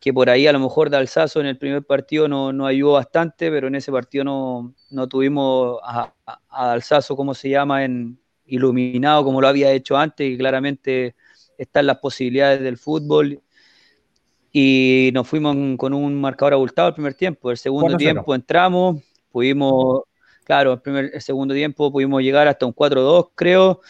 que 0.03 0.13
por 0.13 0.29
ahí 0.29 0.49
a 0.49 0.53
lo 0.53 0.59
mejor 0.59 0.91
de 0.91 0.97
Alzazo 0.97 1.39
en 1.39 1.47
el 1.47 1.57
primer 1.57 1.85
partido 1.85 2.27
no, 2.27 2.53
no 2.53 2.67
ayudó 2.67 2.95
bastante, 2.95 3.53
pero 3.53 3.69
en 3.69 3.77
ese 3.77 3.93
partido 3.93 4.25
no, 4.25 4.75
no 4.91 5.07
tuvimos 5.07 5.79
a, 5.85 6.13
a, 6.27 6.73
Alzazo, 6.73 7.15
como 7.15 7.35
se 7.35 7.51
llama, 7.51 7.85
en 7.85 8.19
iluminado 8.45 9.23
como 9.23 9.41
lo 9.41 9.47
había 9.47 9.71
hecho 9.71 9.97
antes, 9.97 10.29
y 10.29 10.37
claramente 10.37 11.15
están 11.57 11.87
las 11.87 11.99
posibilidades 11.99 12.61
del 12.63 12.79
fútbol. 12.79 13.41
Y 14.53 15.11
nos 15.15 15.27
fuimos 15.27 15.57
con 15.79 15.95
un 15.95 16.21
marcador 16.21 16.53
abultado 16.53 16.89
el 16.89 16.95
primer 16.95 17.15
tiempo. 17.15 17.51
El 17.51 17.57
segundo 17.57 17.97
tiempo 17.97 18.35
entramos, 18.35 19.03
pudimos, 19.31 20.03
claro, 20.45 20.75
el, 20.75 20.81
primer, 20.81 21.11
el 21.15 21.23
segundo 21.23 21.55
tiempo 21.55 21.91
pudimos 21.91 22.23
llegar 22.23 22.49
hasta 22.49 22.67
un 22.67 22.75
4-2, 22.75 23.31
creo, 23.35 23.81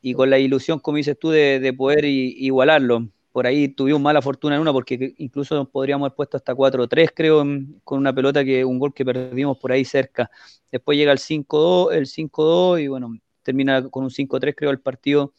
y 0.00 0.14
con 0.14 0.30
la 0.30 0.38
ilusión, 0.38 0.78
como 0.78 0.96
dices 0.96 1.18
tú, 1.18 1.30
de, 1.30 1.58
de 1.58 1.72
poder 1.72 2.04
igualarlo 2.04 3.08
por 3.32 3.46
ahí 3.46 3.68
tuvimos 3.68 4.00
mala 4.00 4.22
fortuna 4.22 4.56
en 4.56 4.60
una 4.60 4.72
porque 4.72 5.14
incluso 5.18 5.64
podríamos 5.68 6.06
haber 6.06 6.16
puesto 6.16 6.36
hasta 6.36 6.54
4-3 6.54 7.10
creo 7.14 7.44
con 7.82 7.98
una 7.98 8.14
pelota 8.14 8.44
que 8.44 8.64
un 8.64 8.78
gol 8.78 8.92
que 8.94 9.04
perdimos 9.04 9.58
por 9.58 9.72
ahí 9.72 9.84
cerca. 9.84 10.30
Después 10.70 10.98
llega 10.98 11.12
el 11.12 11.18
5-2, 11.18 11.94
el 11.94 12.06
5-2 12.06 12.82
y 12.82 12.88
bueno, 12.88 13.16
termina 13.42 13.88
con 13.88 14.04
un 14.04 14.10
5-3 14.10 14.54
creo 14.54 14.70
el 14.70 14.80
partido. 14.80 15.32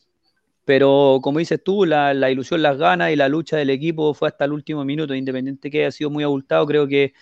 Pero 0.65 1.19
como 1.21 1.39
dices 1.39 1.62
tú, 1.63 1.86
la, 1.86 2.13
ilusión, 2.32 2.62
las 2.62 2.78
ganas 2.78 3.12
y 3.12 3.15
la 3.15 3.28
lucha 3.28 3.58
del 3.58 3.69
equipo 3.69 4.13
fue 4.13 4.30
hasta 4.30 4.45
el 4.45 4.54
último 4.54 4.86
minuto, 4.86 5.13
independiente 5.13 5.69
que 5.69 5.82
haya 5.82 5.91
sido 5.91 6.10
muy 6.10 6.23
abultado, 6.23 6.65
creo 6.65 6.88
que 6.88 7.13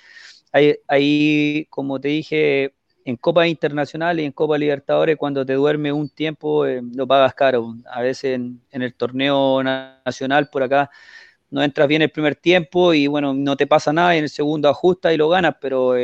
ahí, 0.88 1.66
como 1.70 2.00
te 2.00 2.10
dije, 2.10 2.74
en 3.06 3.16
Copa 3.18 3.48
Internacional 3.48 4.20
y 4.20 4.26
en 4.26 4.32
Copa 4.32 4.58
Libertadores, 4.58 5.18
cuando 5.18 5.46
te 5.46 5.54
duerme 5.54 5.92
un 5.92 6.10
tiempo, 6.10 6.66
eh, 6.66 6.82
lo 6.96 7.08
pagas 7.08 7.34
caro. 7.34 7.76
A 7.90 8.02
veces 8.02 8.36
en, 8.36 8.62
el 8.72 8.94
torneo 8.94 9.64
nacional 9.64 10.50
por 10.50 10.64
acá 10.64 10.90
no 11.50 11.64
entras 11.64 11.88
bien 11.88 12.02
el 12.02 12.12
primer 12.12 12.36
tiempo 12.36 12.94
y 12.94 13.08
bueno, 13.08 13.34
no 13.34 13.58
te 13.58 13.68
pasa 13.68 13.94
nada 13.94 14.16
y 14.16 14.20
en 14.20 14.26
el 14.26 14.30
segundo 14.30 14.70
ajusta 14.70 15.14
y 15.14 15.18
lo 15.18 15.30
ganas, 15.30 15.56
pero 15.62 15.96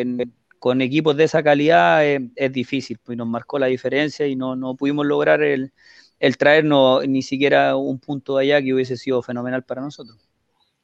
con 0.59 0.81
equipos 0.81 1.15
de 1.15 1.25
esa 1.25 1.43
calidad 1.43 2.05
eh, 2.05 2.29
es 2.35 2.51
difícil, 2.51 2.99
pues 3.03 3.17
nos 3.17 3.27
marcó 3.27 3.59
la 3.59 3.67
diferencia 3.67 4.27
y 4.27 4.35
no, 4.35 4.55
no 4.55 4.75
pudimos 4.75 5.05
lograr 5.05 5.43
el, 5.43 5.71
el 6.19 6.37
traernos 6.37 7.07
ni 7.07 7.21
siquiera 7.21 7.75
un 7.75 7.99
punto 7.99 8.37
de 8.37 8.43
allá 8.43 8.61
que 8.61 8.73
hubiese 8.73 8.97
sido 8.97 9.21
fenomenal 9.21 9.63
para 9.63 9.81
nosotros. 9.81 10.17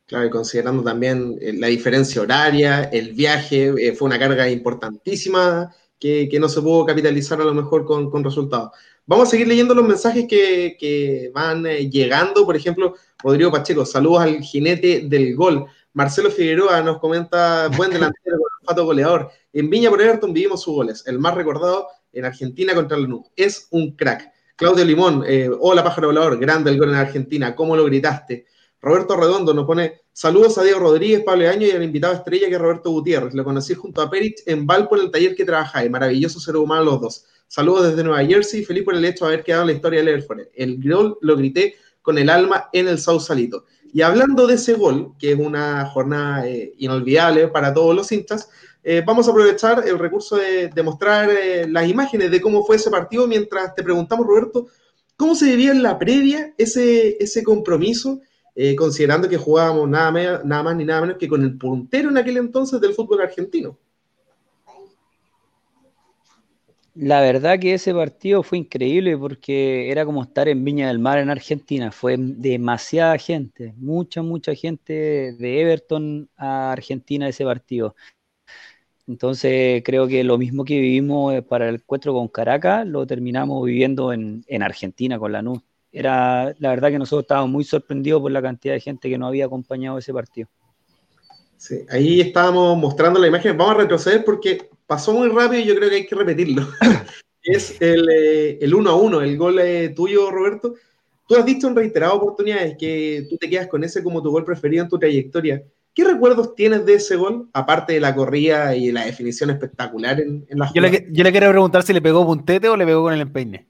Claro, 0.06 0.26
y 0.26 0.30
considerando 0.30 0.84
también 0.84 1.38
eh, 1.42 1.54
la 1.54 1.68
diferencia 1.68 2.22
horaria, 2.22 2.84
el 2.84 3.14
viaje, 3.14 3.94
fue 3.96 4.06
una 4.06 4.20
carga 4.20 4.50
importantísima 4.50 5.74
que, 6.00 6.38
no 6.40 6.50
se 6.50 6.62
pudo 6.62 6.86
capitalizar 6.86 7.40
a 7.40 7.46
lo 7.46 7.54
mejor 7.54 7.86
con, 7.86 8.24
resultados. 8.24 8.72
Vamos 9.06 9.28
a 9.28 9.32
seguir 9.32 9.48
leyendo 9.48 9.74
los 9.74 9.88
mensajes 9.88 10.26
que, 10.28 11.32
van 11.34 11.66
eh, 11.66 11.90
llegando. 11.90 12.46
Por 12.46 12.56
ejemplo, 12.56 12.96
Rodrigo 13.24 13.52
Pacheco, 13.52 13.86
saludos 13.86 14.22
al 14.24 14.42
jinete 14.42 15.04
del 15.08 15.36
gol. 15.36 15.66
Marcelo 15.94 16.30
Figueroa 16.30 16.82
nos 16.82 17.00
comenta, 17.00 17.70
buen 17.70 17.92
delantero, 17.92 18.38
fato 18.66 18.86
goleador. 18.86 19.30
En 19.54 19.70
Viña 19.70 19.90
por 19.90 20.02
Everton 20.02 20.34
vivimos 20.34 20.62
sus 20.64 20.74
goles. 20.74 21.04
El 21.06 21.20
más 21.20 21.36
recordado 21.36 21.88
en 22.12 22.26
Argentina 22.26 22.74
contra 22.76 22.98
el 22.98 23.08
NU. 23.08 23.24
Es 23.36 23.68
un 23.72 23.96
crack. 23.96 24.33
Claudio 24.64 24.86
Limón, 24.86 25.26
eh, 25.28 25.50
hola 25.60 25.84
pájaro 25.84 26.08
volador, 26.08 26.40
grande 26.40 26.72
el 26.72 26.78
gol 26.80 26.88
en 26.88 26.96
Argentina, 26.96 27.54
¿cómo 27.54 27.76
lo 27.76 27.84
gritaste? 27.84 28.46
Roberto 28.80 29.18
Redondo 29.18 29.54
nos 29.54 29.66
pone 29.66 30.04
saludos 30.14 30.58
a 30.58 30.64
Diego 30.64 30.80
Rodríguez, 30.80 31.22
Pablo 31.26 31.50
Año 31.50 31.68
y 31.68 31.72
al 31.72 31.84
invitado 31.84 32.14
estrella 32.14 32.48
que 32.48 32.54
es 32.54 32.62
Roberto 32.62 32.90
Gutiérrez. 32.90 33.34
Lo 33.34 33.44
conocí 33.44 33.74
junto 33.74 34.02
a 34.02 34.10
Perich 34.10 34.42
en 34.46 34.66
Valpo 34.66 34.96
en 34.96 35.02
el 35.02 35.12
taller 35.12 35.36
que 35.36 35.44
trabaja 35.44 35.84
y 35.84 35.90
maravilloso 35.90 36.40
ser 36.40 36.56
humano 36.56 36.86
los 36.86 37.02
dos. 37.02 37.26
Saludos 37.46 37.90
desde 37.90 38.06
Nueva 38.06 38.26
Jersey, 38.26 38.64
feliz 38.64 38.86
por 38.86 38.96
el 38.96 39.04
hecho 39.04 39.26
de 39.26 39.34
haber 39.34 39.44
quedado 39.44 39.64
en 39.64 39.68
la 39.68 39.74
historia 39.74 40.00
del 40.00 40.08
Everford. 40.08 40.44
El 40.56 40.82
gol 40.82 41.18
lo 41.20 41.36
grité 41.36 41.76
con 42.02 42.18
el 42.18 42.30
alma 42.30 42.70
en 42.72 42.88
el 42.88 43.00
Sausalito. 43.00 43.66
Y 43.94 44.02
hablando 44.02 44.48
de 44.48 44.56
ese 44.56 44.76
gol, 44.76 45.12
que 45.20 45.34
es 45.34 45.38
una 45.38 45.88
jornada 45.88 46.48
eh, 46.48 46.74
inolvidable 46.78 47.50
para 47.50 47.74
todos 47.74 47.94
los 47.94 48.10
hinchas, 48.14 48.50
eh, 48.84 49.02
vamos 49.06 49.28
a 49.28 49.32
aprovechar 49.32 49.88
el 49.88 49.98
recurso 49.98 50.36
de, 50.36 50.84
mostrar 50.84 51.30
eh, 51.30 51.68
las 51.68 51.88
imágenes 51.88 52.30
de 52.30 52.42
cómo 52.42 52.66
fue 52.66 52.76
ese 52.76 52.92
partido 52.92 53.28
mientras 53.28 53.74
te 53.74 53.84
preguntamos, 53.84 54.28
Roberto, 54.28 54.68
¿cómo 55.16 55.36
se 55.36 55.46
vivía 55.46 55.72
en 55.72 55.84
la 55.84 55.98
previa 55.98 56.54
ese, 56.58 57.18
ese 57.24 57.44
compromiso, 57.44 58.22
considerando 58.78 59.28
que 59.28 59.38
jugábamos 59.38 59.90
nada 59.90 60.12
más 60.64 60.76
ni 60.76 60.86
nada 60.86 61.02
menos 61.02 61.18
que 61.18 61.28
con 61.28 61.42
el 61.42 61.58
puntero 61.58 62.10
en 62.10 62.18
aquel 62.18 62.38
entonces 62.38 62.80
del 62.80 62.94
fútbol 62.94 63.22
argentino? 63.22 63.78
La 66.96 67.22
verdad 67.22 67.58
que 67.58 67.74
ese 67.74 67.92
partido 67.92 68.44
fue 68.44 68.60
increíble 68.60 69.18
porque 69.18 69.90
era 69.90 70.06
como 70.06 70.22
estar 70.22 70.48
en 70.48 70.64
Viña 70.64 70.88
del 70.88 71.00
Mar 71.00 71.18
en 71.18 71.32
Argentina. 71.32 71.92
Fue 71.92 72.18
demasiada 72.20 73.18
gente, 73.18 73.74
mucha, 73.78 74.22
mucha 74.22 74.54
gente 74.54 74.94
de 75.34 75.62
Everton 75.62 76.30
a 76.38 76.72
Argentina 76.72 77.28
ese 77.28 77.46
partido. 77.46 77.96
Entonces 79.08 79.84
creo 79.84 80.08
que 80.08 80.24
lo 80.24 80.38
mismo 80.38 80.64
que 80.64 80.80
vivimos 80.80 81.34
eh, 81.34 81.42
para 81.42 81.68
el 81.70 81.76
encuentro 81.76 82.14
con 82.14 82.28
Caracas, 82.28 82.88
lo 82.88 83.06
terminamos 83.06 83.66
viviendo 83.66 84.14
en, 84.14 84.44
Argentina 84.62 85.20
con 85.20 85.32
la 85.32 85.42
NU. 85.42 85.62
Era 85.92 86.56
la 86.60 86.70
verdad 86.70 86.90
que 86.90 87.00
nosotros 87.00 87.24
estábamos 87.24 87.52
muy 87.52 87.64
sorprendidos 87.64 88.22
por 88.22 88.32
la 88.32 88.42
cantidad 88.42 88.74
de 88.74 88.80
gente 88.80 89.10
que 89.10 89.18
nos 89.18 89.28
había 89.28 89.46
acompañado 89.46 89.98
ese 89.98 90.14
partido. 90.14 90.48
Sí, 91.58 91.86
ahí 91.90 92.22
estábamos 92.22 92.78
mostrando 92.78 93.20
la 93.20 93.28
imagen. 93.28 93.58
Vamos 93.58 93.76
a 93.76 93.80
retroceder 93.80 94.26
porque 94.26 94.70
pasó 94.88 95.14
muy 95.14 95.30
rápido 95.30 95.62
y 95.62 95.66
yo 95.66 95.76
creo 95.76 95.90
que 95.90 95.96
hay 95.96 96.06
que 96.06 96.16
repetirlo. 96.16 96.68
es 97.44 97.80
el, 97.82 98.10
eh, 98.10 98.58
el 98.62 98.74
1 98.74 98.90
a 98.90 98.96
1, 98.96 99.22
el 99.22 99.38
gol 99.38 99.60
eh, 99.60 99.90
tuyo, 99.90 100.32
Roberto. 100.32 100.76
Tú 101.28 101.36
has 101.36 101.46
dicho 101.46 101.68
en 101.68 101.76
reiteradas 101.76 102.16
oportunidades 102.16 102.76
que 102.78 103.28
tú 103.30 103.38
te 103.38 103.50
quedas 103.50 103.68
con 103.68 103.84
ese 103.84 104.04
como 104.04 104.22
tu 104.22 104.32
gol 104.32 104.46
preferido 104.46 104.84
en 104.84 104.90
tu 104.90 104.98
trayectoria. 104.98 105.64
¿Qué 105.94 106.04
recuerdos 106.04 106.56
tienes 106.56 106.86
de 106.86 106.96
ese 106.96 107.16
gol, 107.16 107.50
aparte 107.54 107.94
de 107.94 108.00
la 108.00 108.16
corrida 108.16 108.76
y 108.76 108.92
la 108.92 109.06
definición 109.06 109.52
espectacular 109.52 110.20
en, 110.20 110.46
en 110.50 110.60
la 110.60 110.72
yo 110.74 110.82
le, 110.82 111.08
yo 111.12 111.24
le, 111.24 111.32
quiero 111.32 111.50
preguntar 111.50 111.84
si 111.84 111.94
le 111.94 112.02
pegó 112.02 112.26
puntete 112.26 112.68
o 112.68 112.76
le 112.76 112.86
pegó 112.86 113.04
con 113.04 113.14
el 113.14 113.22
empeine. 113.22 113.68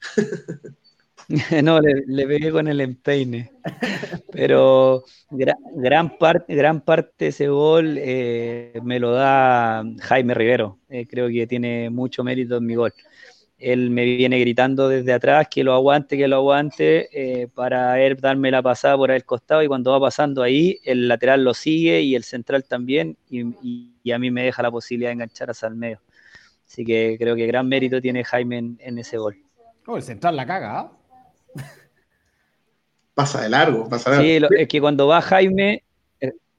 no, 1.62 1.80
le, 1.80 2.26
pegué 2.26 2.52
con 2.52 2.68
el 2.68 2.80
empeine. 2.80 3.50
Pero 4.30 5.04
gran, 5.30 6.16
parte, 6.18 6.54
gran 6.54 6.80
parte 6.80 7.12
de 7.18 7.26
ese 7.28 7.48
gol 7.48 7.96
eh, 7.98 8.78
me 8.84 9.00
lo 9.00 9.12
da 9.12 9.84
Jaime 10.02 10.34
Rivero. 10.34 10.78
Eh, 10.88 11.06
creo 11.08 11.28
que 11.28 11.46
tiene 11.46 11.90
mucho 11.90 12.22
mérito 12.22 12.58
en 12.58 12.66
mi 12.66 12.74
gol. 12.76 12.92
Él 13.58 13.90
me 13.90 14.04
viene 14.04 14.38
gritando 14.38 14.88
desde 14.88 15.14
atrás 15.14 15.48
que 15.50 15.64
lo 15.64 15.72
aguante, 15.72 16.18
que 16.18 16.28
lo 16.28 16.36
aguante, 16.36 17.08
eh, 17.12 17.48
para 17.48 18.00
él 18.00 18.16
darme 18.16 18.50
la 18.50 18.62
pasada 18.62 18.96
por 18.96 19.10
el 19.10 19.24
costado 19.24 19.62
y 19.62 19.68
cuando 19.68 19.92
va 19.92 20.00
pasando 20.00 20.42
ahí, 20.42 20.78
el 20.84 21.08
lateral 21.08 21.42
lo 21.42 21.54
sigue 21.54 22.02
y 22.02 22.14
el 22.14 22.24
central 22.24 22.64
también 22.64 23.16
y, 23.30 24.12
a 24.12 24.18
mí 24.18 24.30
me 24.30 24.44
deja 24.44 24.62
la 24.62 24.70
posibilidad 24.70 25.08
de 25.08 25.14
enganchar 25.14 25.50
hasta 25.50 25.66
el 25.66 25.74
medio. 25.74 26.00
Así 26.66 26.84
que 26.84 27.16
creo 27.18 27.34
que 27.34 27.46
gran 27.46 27.66
mérito 27.68 28.00
tiene 28.00 28.24
Jaime 28.24 28.76
en, 28.78 28.98
ese 28.98 29.16
gol. 29.16 29.36
Oh, 29.86 29.96
el 29.96 30.02
central 30.02 30.36
la 30.36 30.46
caga, 30.46 30.78
¿ah? 30.78 30.92
pasa 33.14 33.40
de 33.40 33.48
largo, 33.48 33.88
pasa 33.88 34.10
de 34.10 34.40
largo. 34.40 34.54
Sí, 34.54 34.62
es 34.62 34.68
que 34.68 34.80
cuando 34.80 35.06
va 35.06 35.22
Jaime, 35.22 35.82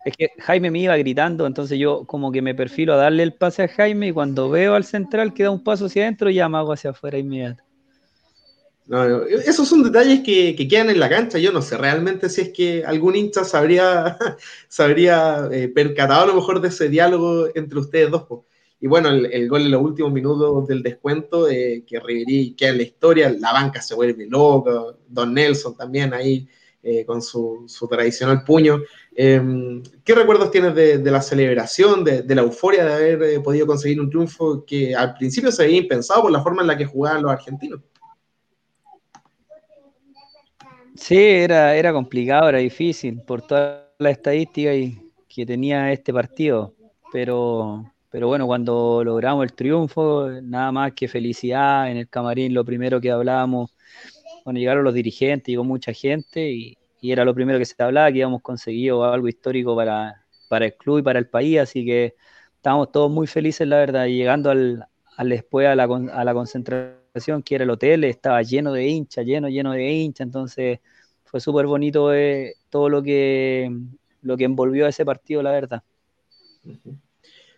es 0.07 0.15
que 0.15 0.31
Jaime 0.39 0.71
me 0.71 0.79
iba 0.79 0.95
gritando, 0.95 1.45
entonces 1.45 1.77
yo 1.77 2.05
como 2.05 2.31
que 2.31 2.41
me 2.41 2.55
perfilo 2.55 2.93
a 2.93 2.95
darle 2.95 3.23
el 3.23 3.33
pase 3.33 3.63
a 3.63 3.67
Jaime 3.67 4.07
y 4.07 4.11
cuando 4.13 4.49
veo 4.49 4.73
al 4.73 4.85
central 4.85 5.33
que 5.33 5.43
da 5.43 5.51
un 5.51 5.61
paso 5.61 5.87
hacia 5.87 6.03
adentro, 6.03 6.29
ya 6.29 6.47
me 6.47 6.57
hago 6.57 6.71
hacia 6.71 6.91
afuera 6.91 7.17
inmediato. 7.17 7.61
No, 8.85 9.23
esos 9.25 9.67
son 9.67 9.83
detalles 9.83 10.21
que, 10.21 10.55
quedan 10.69 10.89
en 10.89 11.01
la 11.01 11.09
cancha. 11.09 11.39
Yo 11.39 11.51
no 11.51 11.61
sé 11.61 11.75
realmente 11.75 12.29
si 12.29 12.39
es 12.39 12.49
que 12.53 12.85
algún 12.85 13.17
hincha 13.17 13.43
sabría, 13.43 14.17
sabría 14.69 15.49
eh, 15.51 15.67
percatado 15.67 16.23
a 16.23 16.27
lo 16.27 16.35
mejor 16.35 16.61
de 16.61 16.69
ese 16.69 16.87
diálogo 16.87 17.49
entre 17.53 17.79
ustedes 17.79 18.09
dos. 18.09 18.23
Y 18.79 18.87
bueno, 18.87 19.09
el, 19.09 19.49
gol 19.49 19.63
en 19.63 19.71
los 19.71 19.81
últimos 19.81 20.13
minutos 20.13 20.67
del 20.67 20.83
descuento, 20.83 21.49
eh, 21.49 21.83
que 21.85 21.99
Riverí 21.99 22.55
queda 22.55 22.69
en 22.69 22.77
la 22.77 22.83
historia, 22.83 23.35
la 23.37 23.51
banca 23.51 23.81
se 23.81 23.93
vuelve 23.93 24.25
loca, 24.25 24.71
Don 25.09 25.33
Nelson 25.33 25.75
también 25.75 26.13
ahí 26.13 26.47
eh, 26.83 27.05
con 27.05 27.21
su, 27.21 27.65
tradicional 27.89 28.43
puño. 28.43 28.79
Em, 29.15 29.81
¿Qué 30.03 30.13
recuerdos 30.13 30.51
tienes 30.51 30.75
de, 30.75 30.99
la 30.99 31.21
celebración, 31.21 32.03
de, 32.03 32.23
la 32.35 32.41
euforia 32.41 32.85
de 32.85 32.93
haber 32.93 33.23
eh, 33.23 33.39
podido 33.39 33.67
conseguir 33.67 33.99
un 33.99 34.09
triunfo 34.09 34.63
que 34.65 34.95
al 34.95 35.13
principio 35.15 35.51
se 35.51 35.63
había 35.63 35.77
impensado 35.77 36.23
por 36.23 36.31
la 36.31 36.41
forma 36.41 36.61
en 36.61 36.67
la 36.67 36.77
que 36.77 36.85
jugaban 36.85 37.23
los 37.23 37.31
argentinos? 37.31 37.81
Sí, 40.95 41.17
era, 41.17 41.75
era 41.75 41.93
complicado, 41.93 42.49
era 42.49 42.57
difícil 42.57 43.21
por 43.21 43.41
toda 43.41 43.93
la 43.99 44.09
estadística 44.09 44.71
que 45.27 45.45
tenía 45.45 45.91
este 45.91 46.11
partido, 46.11 46.73
pero 47.11 47.83
pero 48.09 48.27
bueno, 48.27 48.47
cuando 48.47 49.03
logramos 49.03 49.43
el 49.43 49.53
triunfo, 49.53 50.29
nada 50.41 50.71
más 50.71 50.93
que 50.93 51.07
felicidad 51.07 51.91
en 51.91 51.97
el 51.97 52.09
camarín, 52.09 52.53
lo 52.53 52.63
primero 52.63 53.01
que 53.01 53.11
hablábamos, 53.11 53.75
bueno, 54.47 54.61
llegaron 54.61 54.85
los 54.85 54.93
dirigentes, 54.93 55.51
llegó 55.51 55.65
mucha 55.65 55.91
gente 55.91 56.49
y, 56.49 56.77
era 57.01 57.25
lo 57.25 57.35
primero 57.35 57.59
que 57.59 57.65
se 57.65 57.75
hablaba, 57.83 58.09
que 58.09 58.19
íbamos 58.19 58.41
conseguido 58.41 59.03
algo 59.03 59.27
histórico 59.27 59.75
para, 59.75 60.25
para 60.47 60.67
el 60.67 60.73
club 60.75 60.99
y 60.99 61.01
para 61.01 61.19
el 61.19 61.27
país, 61.27 61.59
así 61.59 61.85
que 61.85 62.15
estábamos 62.55 62.93
todos 62.93 63.11
muy 63.11 63.27
felices, 63.27 63.67
la 63.67 63.75
verdad, 63.75 64.05
y 64.05 64.15
llegando 64.15 64.49
al, 64.49 64.87
al 65.17 65.29
después 65.29 65.67
a 65.67 65.75
la, 65.75 65.83
a 65.83 66.23
la 66.23 66.33
concentración, 66.33 67.43
que 67.43 67.55
era 67.55 67.65
el 67.65 67.69
hotel, 67.71 68.05
estaba 68.05 68.41
lleno 68.41 68.71
de 68.71 68.87
hinchas, 68.87 69.25
lleno, 69.25 69.49
lleno 69.49 69.73
de 69.73 69.91
hinchas, 69.91 70.27
entonces 70.27 70.79
fue 71.25 71.41
súper 71.41 71.65
bonito 71.65 72.13
eh, 72.13 72.55
todo 72.69 72.87
lo 72.87 73.03
que, 73.03 73.69
lo 74.21 74.37
que 74.37 74.45
envolvió 74.45 74.85
a 74.85 74.89
ese 74.89 75.03
partido, 75.03 75.43
la 75.43 75.51
verdad. 75.51 75.83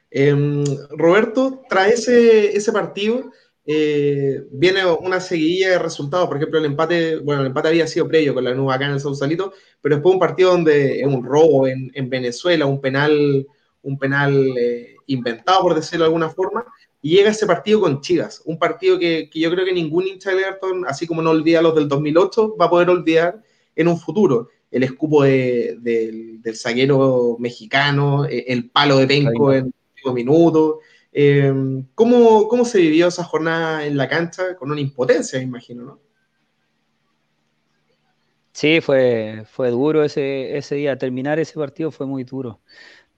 Em, 0.09 0.63
Roberto, 0.89 1.61
tras 1.69 1.91
ese, 1.91 2.57
ese 2.57 2.71
partido, 2.71 3.31
eh, 3.71 4.47
viene 4.49 4.83
una 4.83 5.19
seguidilla 5.19 5.69
de 5.69 5.77
resultados. 5.77 6.27
Por 6.27 6.37
ejemplo, 6.37 6.57
el 6.57 6.65
empate, 6.65 7.17
bueno, 7.17 7.41
el 7.41 7.47
empate 7.47 7.67
había 7.67 7.85
sido 7.85 8.07
previo 8.07 8.33
con 8.33 8.43
la 8.43 8.55
nueva 8.55 8.73
acá 8.73 8.87
en 8.87 8.93
el 8.93 8.99
Sausalito, 8.99 9.53
pero 9.79 9.97
después 9.97 10.11
un 10.11 10.19
partido 10.19 10.49
donde 10.49 11.01
es 11.01 11.05
un 11.05 11.23
robo 11.23 11.67
en, 11.67 11.91
en, 11.93 12.09
Venezuela, 12.09 12.65
un 12.65 12.81
penal, 12.81 13.45
un 13.83 13.99
penal 13.99 14.57
eh, 14.57 14.95
inventado, 15.05 15.61
por 15.61 15.75
decirlo 15.75 16.05
de 16.05 16.07
alguna 16.07 16.29
forma, 16.29 16.65
y 16.99 17.11
llega 17.11 17.29
ese 17.29 17.45
partido 17.45 17.81
con 17.81 18.01
Chivas, 18.01 18.41
un 18.45 18.57
partido 18.57 18.97
que, 18.97 19.29
que 19.31 19.39
yo 19.39 19.51
creo 19.51 19.63
que 19.63 19.71
ningún 19.71 20.07
hincha 20.07 20.31
de 20.31 20.41
Everton, 20.41 20.85
así 20.87 21.05
como 21.05 21.21
no 21.21 21.29
olvida 21.29 21.61
los 21.61 21.75
del 21.75 21.87
2008, 21.87 22.57
va 22.59 22.65
a 22.65 22.69
poder 22.71 22.89
olvidar 22.89 23.39
en 23.75 23.87
un 23.87 23.99
futuro. 23.99 24.49
El 24.71 24.81
escupo 24.81 25.21
de, 25.21 25.77
del 25.79 26.55
zaguero 26.55 27.37
mexicano, 27.37 28.25
eh, 28.25 28.45
el 28.47 28.67
palo 28.71 28.97
de 28.97 29.05
Penco 29.05 29.53
en, 29.53 29.71
minutos. 30.11 30.77
Eh, 31.11 31.53
¿cómo, 31.95 32.47
¿Cómo 32.47 32.65
se 32.65 32.79
vivió 32.79 33.07
esa 33.07 33.23
jornada 33.23 33.85
en 33.85 33.97
la 33.97 34.07
cancha? 34.07 34.55
Con 34.55 34.71
una 34.71 34.81
impotencia, 34.81 35.39
me 35.39 35.45
imagino, 35.45 35.83
¿no? 35.83 35.99
Sí, 38.51 38.81
fue, 38.81 39.45
fue 39.49 39.69
duro 39.69 40.03
ese, 40.03 40.57
ese 40.57 40.75
día. 40.75 40.97
Terminar 40.97 41.39
ese 41.39 41.53
partido 41.53 41.91
fue 41.91 42.05
muy 42.05 42.23
duro. 42.25 42.59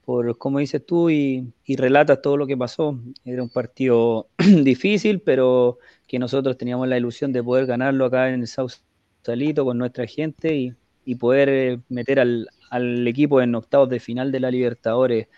Por 0.04 0.38
como 0.38 0.58
dices 0.58 0.84
tú 0.86 1.10
y, 1.10 1.52
y 1.64 1.76
relatas 1.76 2.22
todo 2.22 2.36
lo 2.36 2.46
que 2.46 2.56
pasó. 2.56 2.98
Era 3.24 3.42
un 3.42 3.50
partido 3.50 4.28
difícil, 4.38 5.20
pero 5.20 5.78
que 6.06 6.18
nosotros 6.18 6.56
teníamos 6.58 6.88
la 6.88 6.98
ilusión 6.98 7.32
de 7.32 7.42
poder 7.42 7.66
ganarlo 7.66 8.04
acá 8.06 8.28
en 8.28 8.42
el 8.42 8.46
Sausalito 8.46 9.64
con 9.64 9.78
nuestra 9.78 10.06
gente 10.06 10.54
y, 10.54 10.74
y 11.04 11.14
poder 11.16 11.48
eh, 11.48 11.80
meter 11.88 12.20
al, 12.20 12.48
al, 12.70 13.06
equipo 13.08 13.40
en 13.40 13.54
octavos 13.54 13.88
de 13.88 14.00
final 14.00 14.30
de 14.32 14.40
la 14.40 14.50
Libertadores 14.50 15.28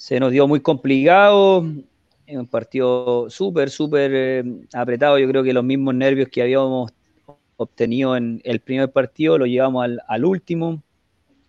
se 0.00 0.18
nos 0.18 0.32
dio 0.32 0.48
muy 0.48 0.60
complicado, 0.60 1.58
un 1.58 2.46
partido 2.50 3.28
súper, 3.28 3.68
súper 3.68 4.10
eh, 4.14 4.44
apretado. 4.72 5.18
Yo 5.18 5.28
creo 5.28 5.42
que 5.42 5.52
los 5.52 5.62
mismos 5.62 5.94
nervios 5.94 6.30
que 6.30 6.40
habíamos 6.40 6.90
obtenido 7.58 8.16
en 8.16 8.40
el 8.44 8.60
primer 8.60 8.90
partido 8.90 9.36
lo 9.36 9.44
llevamos 9.44 9.86
al, 10.08 10.24
último. 10.24 10.82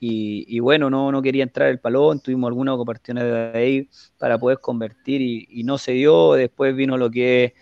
Y, 0.01 0.59
bueno, 0.59 0.89
no, 0.89 1.13
no 1.13 1.21
quería 1.21 1.43
entrar 1.43 1.69
el 1.69 1.79
palón, 1.79 2.19
tuvimos 2.19 2.49
algunas 2.49 2.75
oportunidades 2.75 3.55
ahí 3.55 3.87
para 4.17 4.37
poder 4.37 4.59
convertir 4.59 5.21
y, 5.21 5.63
no 5.63 5.77
se 5.77 5.93
dio. 5.93 6.33
Después 6.33 6.75
vino 6.75 6.97
lo 6.97 7.09
que 7.09 7.53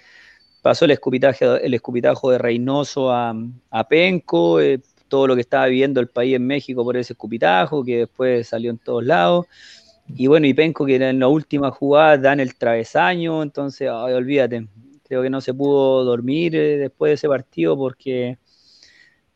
pasó 0.64 0.86
el 0.86 0.92
escupitaje, 0.92 1.46
el 1.64 1.76
escupitajo 1.76 2.32
de 2.32 2.40
Reynoso 2.40 3.12
a, 3.12 3.36
Penco, 3.88 4.60
eh, 4.60 4.82
todo 5.08 5.28
lo 5.28 5.36
que 5.36 5.42
estaba 5.42 5.68
viviendo 5.68 6.00
el 6.00 6.08
país 6.08 6.36
en 6.36 6.48
México 6.48 6.84
por 6.84 6.98
ese 6.98 7.14
escupitajo, 7.14 7.84
que 7.86 8.00
después 8.00 8.48
salió 8.48 8.72
en 8.72 8.80
todos 8.80 9.06
lados. 9.06 9.46
Y 10.16 10.28
bueno, 10.28 10.48
y 10.48 10.54
Penco 10.54 10.86
que 10.86 10.96
en 10.96 11.20
la 11.20 11.28
última 11.28 11.72
jugada 11.72 12.18
dan 12.18 12.40
el 12.40 12.56
travesaño, 12.56 13.44
entonces, 13.44 13.90
olvídate, 13.90 14.68
creo 15.08 15.22
que 15.22 15.30
no 15.30 15.42
se 15.42 15.54
pudo 15.54 16.04
dormir 16.04 16.56
eh, 16.56 16.78
después 16.78 17.10
de 17.10 17.14
ese 17.16 17.28
partido 17.28 17.78
porque 17.78 18.38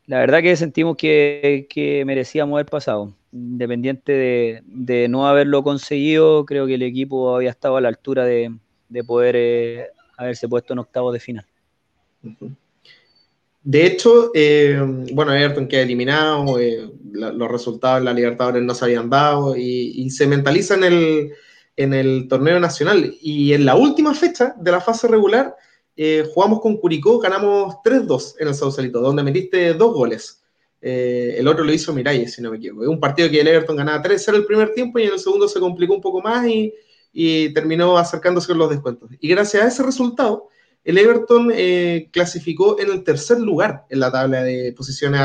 la 0.05 0.19
verdad 0.19 0.41
que 0.41 0.55
sentimos 0.55 0.97
que, 0.97 1.67
que 1.69 2.03
merecíamos 2.05 2.55
haber 2.55 2.67
pasado. 2.67 3.13
Independiente 3.31 4.61
de, 4.63 5.07
no 5.09 5.27
haberlo 5.27 5.63
conseguido, 5.63 6.45
creo 6.45 6.67
que 6.67 6.75
el 6.75 6.83
equipo 6.83 7.35
había 7.35 7.49
estado 7.49 7.77
a 7.77 7.81
la 7.81 7.87
altura 7.87 8.25
de, 8.25 8.53
poder 9.07 9.35
eh, 9.37 9.87
haberse 10.17 10.47
puesto 10.47 10.73
en 10.73 10.79
octavos 10.79 11.13
de 11.13 11.19
final. 11.19 11.45
De 13.63 13.85
hecho, 13.85 14.31
eh, 14.33 14.77
bueno, 15.13 15.33
Everton 15.33 15.69
queda 15.69 15.83
eliminado, 15.83 16.59
eh, 16.59 16.89
los 17.13 17.49
resultados 17.49 17.99
en 17.99 18.05
la 18.05 18.13
Libertadores 18.13 18.61
no 18.61 18.75
se 18.75 18.85
habían 18.85 19.09
dado 19.09 19.55
y, 19.55 20.09
se 20.09 20.27
mentaliza 20.27 20.75
en 20.75 20.83
el, 20.83 21.31
en 21.77 21.93
el 21.93 22.27
torneo 22.27 22.59
nacional. 22.59 23.15
Y 23.21 23.53
en 23.53 23.65
la 23.65 23.75
última 23.75 24.13
fecha 24.13 24.53
de 24.57 24.71
la 24.71 24.81
fase 24.81 25.07
regular, 25.07 25.55
eh, 25.95 26.27
jugamos 26.33 26.59
con 26.59 26.77
Curicó, 26.77 27.19
ganamos 27.19 27.75
3-2 27.85 28.35
en 28.39 28.49
el 28.49 28.55
Sausalito, 28.55 28.99
donde 28.99 29.23
metiste 29.23 29.73
dos 29.73 29.93
goles. 29.93 30.43
el 30.81 31.47
otro 31.47 31.63
lo 31.63 31.71
hizo 31.71 31.93
Miralles, 31.93 32.33
si 32.33 32.41
no 32.41 32.51
me 32.51 32.57
equivoco. 32.57 32.89
Un 32.89 32.99
partido 32.99 33.29
que 33.29 33.39
el 33.39 33.47
Everton 33.47 33.77
ganaba 33.77 34.03
3-0 34.03 34.35
el 34.35 34.45
primer 34.45 34.73
tiempo 34.73 34.99
y 34.99 35.03
en 35.03 35.13
el 35.13 35.19
segundo 35.19 35.47
se 35.47 35.61
complicó 35.61 35.93
un 35.93 36.01
poco 36.01 36.21
más 36.21 36.45
y, 36.47 36.73
y 37.13 37.53
terminó 37.53 37.97
acercándose 37.97 38.47
con 38.47 38.57
los 38.57 38.69
descuentos. 38.71 39.09
Y 39.21 39.29
gracias 39.29 39.63
a 39.63 39.67
ese 39.67 39.83
resultado, 39.83 40.49
el 40.83 40.97
Everton 40.97 41.51
eh, 41.53 42.09
clasificó 42.11 42.79
en 42.79 42.91
el 42.91 43.03
tercer 43.03 43.39
lugar 43.39 43.85
en 43.89 43.99
la 43.99 44.11
tabla 44.11 44.43
de 44.43 44.73
posiciones 44.73 45.21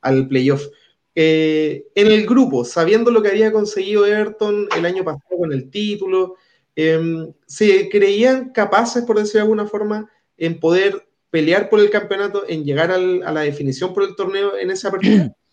al 0.00 0.28
playoff. 0.28 0.66
Eh, 1.14 1.86
en 1.94 2.08
el 2.08 2.26
grupo, 2.26 2.64
sabiendo 2.64 3.10
lo 3.12 3.22
que 3.22 3.28
había 3.28 3.52
conseguido 3.52 4.04
Everton 4.04 4.68
el 4.76 4.84
año 4.84 5.04
pasado 5.04 5.38
con 5.38 5.52
el 5.52 5.70
título, 5.70 6.34
em, 6.74 7.32
¿se 7.46 7.88
creían 7.88 8.50
capaces, 8.50 9.04
por 9.04 9.18
decirlo 9.18 9.38
de 9.38 9.42
alguna 9.42 9.66
forma, 9.66 10.10
en 10.36 10.58
poder 10.58 11.06
pelear 11.30 11.68
por 11.68 11.78
el 11.78 11.90
campeonato, 11.90 12.44
en 12.48 12.64
llegar 12.64 12.90
a 12.90 12.98
la 12.98 13.40
definición 13.42 13.94
por 13.94 14.02
el 14.02 14.16
torneo 14.16 14.56
en 14.56 14.70
esa 14.70 14.90
partida? 14.90 15.34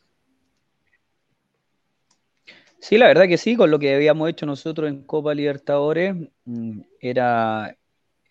Sí, 2.82 2.98
la 2.98 3.06
verdad 3.06 3.28
que 3.28 3.38
sí, 3.38 3.56
con 3.56 3.70
lo 3.70 3.78
que 3.78 3.94
habíamos 3.94 4.28
hecho 4.28 4.48
nosotros 4.48 4.90
en 4.90 5.04
Copa 5.04 5.36
Libertadores, 5.36 6.16
mm, 6.46 6.82
era, 7.00 7.78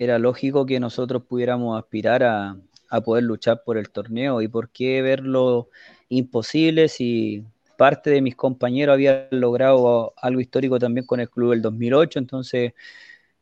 era 0.00 0.18
lógico 0.18 0.64
que 0.64 0.80
nosotros 0.80 1.24
pudiéramos 1.28 1.78
aspirar 1.78 2.22
a, 2.22 2.56
poder 3.04 3.22
luchar 3.22 3.62
por 3.64 3.76
el 3.76 3.90
torneo 3.90 4.40
y 4.42 4.48
por 4.48 4.70
qué 4.70 5.00
verlo 5.00 5.68
imposible 6.08 6.88
si 6.88 7.44
parte 7.76 8.10
de 8.10 8.22
mis 8.22 8.34
compañeros 8.34 8.94
había 8.94 9.28
logrado 9.30 10.12
algo 10.16 10.40
histórico 10.40 10.78
también 10.78 11.06
con 11.06 11.20
el 11.20 11.28
club 11.30 11.50
del 11.50 11.62
2008, 11.62 12.18
entonces 12.18 12.72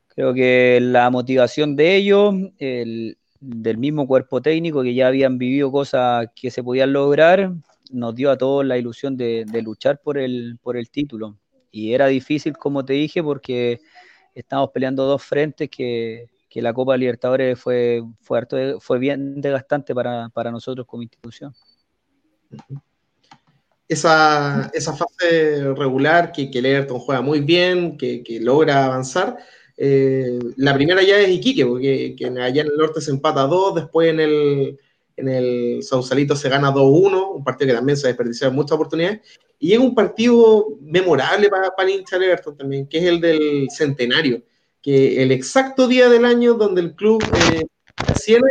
creo 0.08 0.34
que 0.34 0.80
la 0.82 1.08
motivación 1.10 1.76
de 1.76 1.96
ellos, 1.96 2.34
del 2.58 3.78
mismo 3.78 4.06
cuerpo 4.06 4.42
técnico 4.42 4.82
que 4.82 4.94
ya 4.94 5.06
habían 5.06 5.38
vivido 5.38 5.70
cosas 5.70 6.28
que 6.34 6.50
se 6.50 6.62
podían 6.62 6.92
lograr, 6.92 7.52
nos 7.90 8.14
dio 8.16 8.32
a 8.32 8.36
todos 8.36 8.66
la 8.66 8.76
ilusión 8.76 9.16
de, 9.16 9.44
de 9.46 9.62
luchar 9.62 10.00
por 10.02 10.18
el, 10.18 10.58
por 10.60 10.76
el 10.76 10.90
título. 10.90 11.38
Y 11.70 11.92
era 11.92 12.08
difícil, 12.08 12.56
como 12.56 12.84
te 12.84 12.94
dije, 12.94 13.22
porque 13.22 13.80
estamos 14.34 14.70
peleando 14.70 15.04
dos 15.04 15.22
frentes 15.22 15.70
que, 15.70 16.28
que 16.48 16.62
la 16.62 16.72
Copa 16.72 16.96
Libertadores 16.96 17.58
fue, 17.58 18.02
fue, 18.22 18.46
fue 18.80 18.98
bien 18.98 19.40
desgastante 19.40 19.94
para, 19.94 20.50
nosotros 20.50 20.86
como 20.86 21.02
institución. 21.02 21.52
Esa, 23.86 24.70
esa 24.74 24.94
fase 24.94 25.74
regular 25.74 26.32
que, 26.32 26.50
que 26.50 26.58
el 26.58 26.66
Everton 26.66 26.98
juega 26.98 27.20
muy 27.20 27.40
bien, 27.40 27.96
que, 27.96 28.22
logra 28.40 28.86
avanzar. 28.86 29.36
Eh, 29.76 30.38
la 30.56 30.74
primera 30.74 31.02
ya 31.02 31.18
es 31.18 31.28
Iquique, 31.28 31.64
porque 31.64 32.16
allá 32.40 32.62
en 32.62 32.68
el 32.68 32.76
norte 32.76 33.00
se 33.00 33.10
empata 33.10 33.42
2, 33.42 33.74
después 33.74 34.10
en 34.10 34.20
el, 34.20 34.78
en 35.16 35.28
el 35.28 35.82
Sausalito 35.82 36.34
se 36.34 36.48
gana 36.48 36.72
2-1, 36.72 37.36
un 37.36 37.44
partido 37.44 37.68
que 37.68 37.76
también 37.76 37.96
se 37.96 38.08
desperdició 38.08 38.50
muchas 38.50 38.72
oportunidades. 38.72 39.20
Y 39.58 39.72
es 39.72 39.78
un 39.78 39.94
partido 39.94 40.66
memorable 40.80 41.48
para, 41.48 41.70
para 41.74 41.88
el 41.88 41.96
hincha 41.96 42.16
Everton 42.16 42.56
también, 42.56 42.86
que 42.86 42.98
es 42.98 43.04
el 43.04 43.20
del 43.20 43.68
centenario 43.70 44.42
que 44.82 45.22
el 45.22 45.32
exacto 45.32 45.88
día 45.88 46.08
del 46.08 46.24
año 46.24 46.54
donde 46.54 46.80
el 46.80 46.94
club 46.94 47.22
eh, 47.52 47.66
100 48.14 48.42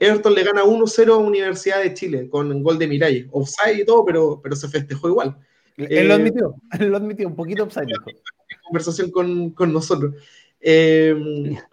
Everton 0.00 0.34
le 0.34 0.42
gana 0.42 0.64
1-0 0.64 1.12
a 1.12 1.16
Universidad 1.16 1.82
de 1.82 1.94
Chile 1.94 2.28
con 2.28 2.50
un 2.50 2.62
gol 2.62 2.78
de 2.78 2.88
Miralles, 2.88 3.26
offside 3.30 3.80
y 3.80 3.84
todo, 3.84 4.04
pero, 4.04 4.40
pero 4.42 4.56
se 4.56 4.68
festejó 4.68 5.08
igual. 5.08 5.36
Él 5.76 6.08
lo 6.08 6.14
eh, 6.14 6.16
admitió, 6.16 6.54
él 6.78 6.88
lo 6.88 6.96
admitió, 6.96 7.28
un 7.28 7.36
poquito 7.36 7.64
offside. 7.64 7.92
Conversación 8.64 9.10
con, 9.10 9.50
con 9.50 9.72
nosotros. 9.72 10.14
Eh, 10.60 11.14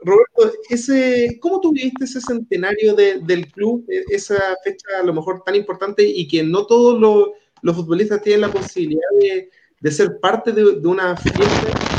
Roberto, 0.01 0.51
ese, 0.69 1.37
¿cómo 1.41 1.61
tú 1.61 1.71
viste 1.71 2.03
ese 2.03 2.19
centenario 2.19 2.93
de, 2.93 3.19
del 3.21 3.49
club, 3.49 3.85
e, 3.87 4.03
esa 4.09 4.37
fecha 4.63 4.85
a 4.99 5.05
lo 5.05 5.13
mejor 5.13 5.43
tan 5.43 5.55
importante 5.55 6.03
y 6.03 6.27
que 6.27 6.43
no 6.43 6.65
todos 6.65 6.99
los, 6.99 7.29
los 7.61 7.75
futbolistas 7.75 8.21
tienen 8.21 8.41
la 8.41 8.51
posibilidad 8.51 9.07
de, 9.21 9.49
de 9.79 9.91
ser 9.91 10.19
parte 10.19 10.51
de, 10.51 10.81
de 10.81 10.87
una 10.87 11.15
fiesta 11.15 11.90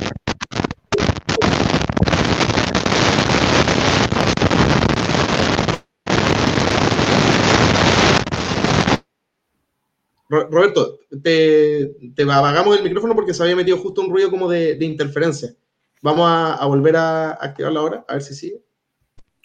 Roberto, 10.33 10.99
te, 11.23 11.95
te, 12.14 12.23
apagamos 12.23 12.79
el 12.79 12.83
micrófono 12.83 13.14
porque 13.14 13.35
se 13.35 13.42
había 13.42 13.55
metido 13.55 13.77
justo 13.77 14.01
un 14.01 14.11
ruido 14.11 14.31
como 14.31 14.49
de, 14.49 14.79
interferencia. 14.81 15.55
Vamos 16.01 16.27
a, 16.27 16.64
volver 16.64 16.97
a 16.97 17.33
activarla 17.33 17.81
ahora, 17.81 18.05
a 18.09 18.14
ver 18.14 18.23
si 18.23 18.35
sigue. 18.35 18.64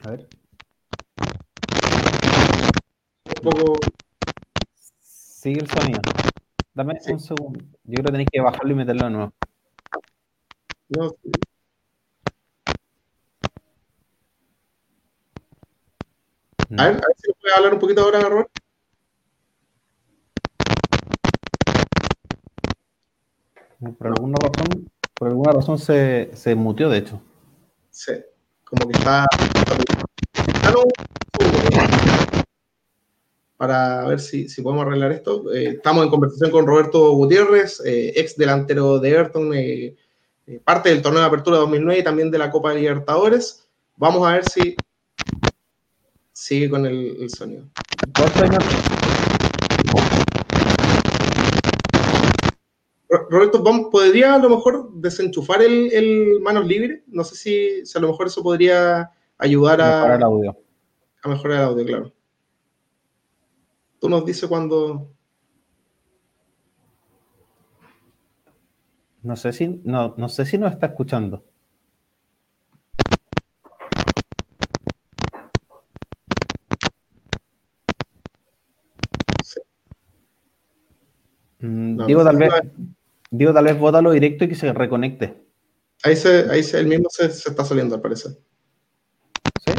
A 0.06 0.12
ver. 0.12 0.30
Un 3.26 3.44
poco. 3.44 3.76
Sigue 5.02 5.60
el 5.60 5.70
sonido. 5.70 6.00
Dame 6.74 6.94
un 7.10 7.20
segundo. 7.20 7.60
Yo 7.84 7.96
creo 7.96 8.06
que 8.06 8.12
tenéis 8.12 8.30
que 8.32 8.40
bajarlo 8.40 8.72
y 8.72 8.76
meterlo 8.76 9.04
de 9.04 9.12
nuevo. 9.12 9.34
No. 10.88 11.12
A 16.78 16.86
ver, 16.86 16.96
a 16.96 17.08
ver 17.08 17.16
si 17.18 17.34
puede 17.42 17.56
hablar 17.58 17.74
un 17.74 17.80
poquito 17.80 18.02
ahora, 18.04 18.22
Roberto. 18.22 18.67
Por 23.80 24.08
alguna 24.08 24.38
razón, 24.42 24.90
por 25.14 25.28
alguna 25.28 25.52
razón 25.52 25.78
se, 25.78 26.32
se 26.34 26.56
muteó, 26.56 26.90
de 26.90 26.98
hecho. 26.98 27.22
Sí, 27.92 28.14
como 28.64 28.88
que 28.88 28.98
está. 28.98 29.28
Para 33.56 34.06
ver 34.06 34.20
si, 34.20 34.50
si 34.50 34.62
podemos 34.62 34.86
arreglar 34.86 35.12
esto. 35.12 35.54
Eh, 35.54 35.76
estamos 35.78 36.04
en 36.04 36.10
conversación 36.10 36.52
con 36.52 36.66
Roberto 36.66 37.12
Gutiérrez, 37.12 37.80
eh, 37.86 38.14
ex 38.16 38.36
delantero 38.36 39.00
de 39.00 39.10
Everton, 39.10 39.52
eh, 39.54 39.96
parte 40.64 40.90
del 40.90 41.02
torneo 41.02 41.22
de 41.22 41.28
apertura 41.28 41.58
2009 41.58 42.00
y 42.00 42.04
también 42.04 42.32
de 42.32 42.38
la 42.40 42.50
Copa 42.50 42.72
de 42.72 42.82
Libertadores. 42.82 43.68
Vamos 43.96 44.28
a 44.28 44.34
ver 44.34 44.50
si 44.50 44.76
sigue 46.34 46.70
con 46.70 46.86
el, 46.86 47.18
el 47.22 47.30
sonido. 47.30 47.66
Roberto, 53.10 53.64
¿podría 53.90 54.36
a 54.36 54.38
lo 54.38 54.50
mejor 54.50 54.92
desenchufar 54.94 55.62
el, 55.62 56.40
manos 56.42 56.68
libres? 56.68 57.04
No 57.08 57.24
sé 57.24 57.36
si, 57.36 57.98
a 57.98 58.02
lo 58.02 58.10
mejor 58.10 58.28
eso 58.28 58.44
podría 58.44 59.12
ayudar 59.38 59.82
a 59.82 59.96
mejorar 59.96 60.18
el 60.18 60.24
audio. 60.24 60.58
A 61.24 61.30
mejorar 61.30 61.58
el 61.60 61.64
audio, 61.66 61.86
claro. 61.86 62.14
Tú 64.00 64.10
nos 64.10 64.26
dices 64.26 64.48
cuando. 64.48 65.10
No 69.24 69.36
sé 69.36 69.54
si 69.54 69.82
no, 69.84 70.14
no 70.18 70.30
sé 70.30 70.46
si 70.46 70.58
nos 70.58 70.74
está 70.74 70.88
escuchando. 70.88 71.44
Mm, 81.60 82.06
digo, 82.06 82.24
tal 82.24 82.38
vez, 82.38 82.54
Digo, 83.30 83.54
tal 83.54 83.66
vez 83.66 83.78
bótalo 83.78 84.12
directo 84.12 84.46
y 84.46 84.50
que 84.50 84.56
se 84.56 84.72
reconecte. 84.72 85.44
Ahí, 86.04 86.16
se, 86.16 86.50
ahí 86.50 86.64
se, 86.64 86.80
el 86.80 86.88
mismo 86.88 87.10
se, 87.10 87.26
está 87.26 87.66
saliendo, 87.66 87.96
al 87.96 88.02
parecer. 88.02 88.34
¿Sí? 89.66 89.72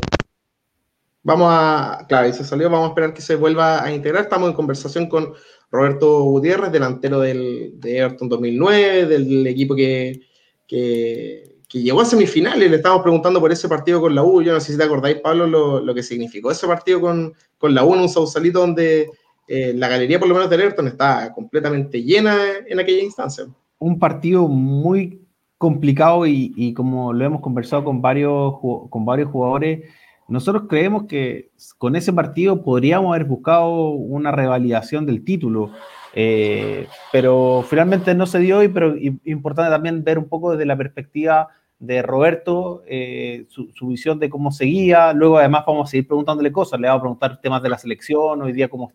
Vamos 1.23 1.49
a, 1.51 2.05
claro, 2.09 2.27
ahí 2.27 2.33
se 2.33 2.45
salió, 2.45 2.69
vamos 2.69 2.87
a 2.87 2.89
esperar 2.89 3.15
que 3.15 3.23
se 3.23 3.37
vuelva 3.37 3.83
a 3.83 3.93
integrar. 3.93 4.25
Estamos 4.25 4.49
en 4.49 4.57
conversación 4.57 5.09
con 5.09 5.35
Roberto 5.71 6.23
Gutiérrez, 6.23 6.73
delantero 6.73 7.21
del, 7.21 7.73
de 7.75 7.99
Everton 7.99 8.29
2009, 8.29 9.07
del 9.07 9.47
equipo 9.47 9.75
que, 9.75 10.23
que, 10.67 11.55
llegó 11.71 12.01
a 12.01 12.05
semifinales. 12.05 12.71
Le 12.71 12.77
estamos 12.77 13.03
preguntando 13.03 13.41
por 13.41 13.53
ese 13.53 13.69
partido 13.69 14.01
con 14.01 14.15
la 14.15 14.23
U. 14.23 14.43
Yo 14.43 14.53
no 14.53 14.61
sé 14.61 14.73
si 14.73 14.79
te 14.79 14.85
acordáis, 14.85 15.21
Pablo, 15.21 15.47
lo, 15.47 15.81
lo 15.81 15.95
que 15.95 16.03
significó 16.03 16.51
ese 16.51 16.67
partido 16.67 17.01
con, 17.01 17.35
con 17.59 17.75
la 17.75 17.85
U 17.85 17.95
en 17.95 18.01
un 18.01 18.09
Sausalito 18.09 18.61
donde 18.61 19.11
eh, 19.49 19.73
la 19.75 19.89
galería, 19.89 20.19
por 20.19 20.29
lo 20.29 20.35
menos 20.35 20.51
de 20.51 20.57
Everton, 20.57 20.87
está 20.89 21.33
completamente 21.33 22.03
llena 22.03 22.37
en 22.67 22.79
aquella 22.79 23.03
instancia. 23.03 23.47
Un 23.79 23.99
partido 23.99 24.47
muy 24.47 25.23
complicado 25.57 26.27
y, 26.27 26.73
como 26.75 27.13
lo 27.13 27.25
hemos 27.25 27.41
conversado 27.41 27.83
con 27.83 28.01
varios, 28.01 28.55
con 28.61 29.05
varios 29.05 29.31
jugadores, 29.31 29.89
nosotros 30.29 30.65
creemos 30.69 31.05
que 31.05 31.51
con 31.79 31.97
ese 31.97 32.13
partido 32.13 32.63
podríamos 32.63 33.15
haber 33.15 33.27
buscado 33.27 33.91
una 33.91 34.31
revalidación 34.31 35.07
del 35.07 35.25
título, 35.25 35.73
eh, 36.15 36.87
pero 37.11 37.65
finalmente 37.67 38.15
no 38.15 38.27
se 38.27 38.39
dio 38.39 38.63
y 38.63 38.69
pero 38.69 38.95
importante 39.25 39.71
también 39.71 40.05
ver 40.05 40.19
un 40.19 40.29
poco 40.29 40.53
desde 40.53 40.67
la 40.67 40.77
perspectiva 40.77 41.49
de 41.79 42.03
Roberto, 42.03 42.83
eh, 42.87 43.47
su, 43.49 43.87
visión 43.87 44.19
de 44.19 44.29
cómo 44.29 44.51
seguía. 44.51 45.13
Luego, 45.13 45.39
además, 45.39 45.65
vamos 45.67 45.89
a 45.89 45.91
seguir 45.91 46.07
preguntándole 46.07 46.51
cosas. 46.51 46.81
Le 46.81 46.89
vamos 46.89 47.01
a 47.01 47.03
preguntar 47.03 47.41
temas 47.41 47.63
de 47.63 47.69
la 47.69 47.79
selección, 47.79 48.43
hoy 48.43 48.53
día, 48.53 48.69
cómo, 48.69 48.93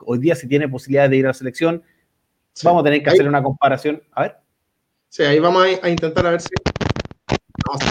hoy 0.00 0.18
día 0.18 0.34
si 0.34 0.48
tiene 0.48 0.68
posibilidades 0.68 1.10
de 1.10 1.16
ir 1.16 1.24
a 1.26 1.28
la 1.28 1.34
selección. 1.34 1.82
Vamos 2.62 2.80
a 2.80 2.84
tener 2.84 3.02
que 3.02 3.10
hacer 3.10 3.28
una 3.28 3.42
comparación. 3.42 4.02
A 4.12 4.22
ver. 4.22 4.36
Sí, 5.08 5.22
ahí 5.22 5.38
vamos 5.38 5.64
a, 5.82 5.88
intentar 5.88 6.26
a 6.26 6.30
ver 6.30 6.40
si. 6.40 6.48
Vamos 7.66 7.82
a 7.82 7.86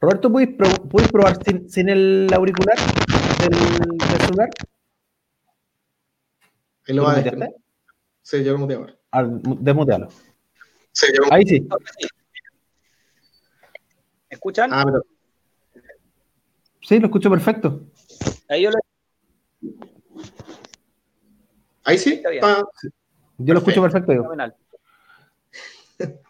Roberto, 0.00 0.32
¿puedes, 0.32 1.12
probar 1.12 1.38
sin, 1.68 1.88
el 1.88 2.28
auricular 2.34 2.76
del, 3.38 3.54
celular? 4.20 4.50
Ahí 6.88 6.94
lo 6.94 7.04
va 7.04 7.12
a. 7.12 7.22
Sí, 8.22 8.42
yo 8.42 8.52
lo 8.52 8.58
muteé 8.58 8.76
ahora. 8.78 9.01
Desmutealo. 9.12 10.08
Sí, 10.92 11.06
yo 11.14 11.22
Ahí 11.30 11.44
sí. 11.46 11.60
¿Me 11.60 11.68
escuchan? 14.30 14.70
Ah, 14.72 14.84
pero... 14.84 15.04
Sí, 16.80 16.98
lo 16.98 17.06
escucho 17.06 17.30
perfecto. 17.30 17.82
Ahí 18.48 18.62
yo 18.62 18.70
lo... 18.70 18.78
Ahí 21.84 21.98
sí. 21.98 22.22
Ah, 22.42 22.62
yo 23.38 23.54
lo 23.54 23.60
escucho 23.60 23.82
perfecto. 23.82 24.12
Yo. 24.12 24.24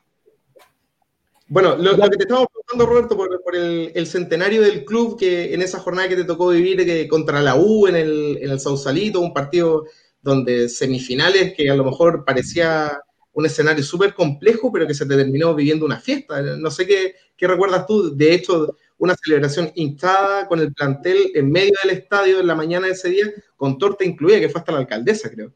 Bueno, 1.49 1.76
lo, 1.76 1.95
que 2.09 2.16
te 2.16 2.22
estamos 2.22 2.47
preguntando, 2.47 2.87
Roberto, 2.87 3.14
por, 3.45 3.55
el, 3.55 4.07
centenario 4.07 4.62
del 4.62 4.87
club, 4.87 5.18
que 5.18 5.53
en 5.53 5.61
esa 5.61 5.78
jornada 5.80 6.09
que 6.09 6.16
te 6.16 6.24
tocó 6.24 6.49
vivir 6.49 6.83
que 6.87 7.07
contra 7.09 7.43
la 7.43 7.57
U 7.57 7.87
en 7.87 7.97
el, 7.97 8.39
en 8.41 8.51
el 8.51 8.59
Sausalito, 8.59 9.20
un 9.20 9.35
partido 9.35 9.85
donde 10.23 10.68
semifinales 10.68 11.55
que 11.55 11.68
a 11.68 11.75
lo 11.75 11.85
mejor 11.85 12.25
parecía 12.25 12.99
un 13.33 13.47
escenario 13.47 13.83
súper 13.83 14.14
complejo, 14.14 14.70
pero 14.73 14.87
que 14.87 14.95
se 14.95 15.07
te 15.07 15.16
terminó 15.16 15.55
viviendo 15.55 15.85
una 15.85 16.01
fiesta. 16.01 16.41
No 16.43 16.70
sé 16.70 16.87
qué, 16.87 17.14
qué, 17.37 17.47
recuerdas 17.47 17.87
tú, 17.87 18.14
de 18.14 18.35
hecho, 18.35 18.77
una 18.99 19.16
celebración 19.16 19.73
hinchada 19.75 20.47
con 20.47 20.61
el 20.61 20.73
plantel 20.73 21.33
en 21.35 21.51
medio 21.51 21.73
del 21.83 21.97
estadio 21.97 22.41
en 22.41 22.47
la 22.47 22.55
mañana 22.55 22.87
de 22.87 22.93
ese 22.93 23.09
día, 23.09 23.27
con 23.57 23.79
torta 23.79 24.05
incluida, 24.05 24.39
que 24.39 24.49
fue 24.49 24.61
hasta 24.61 24.73
la 24.73 24.79
alcaldesa, 24.79 25.31
creo. 25.31 25.53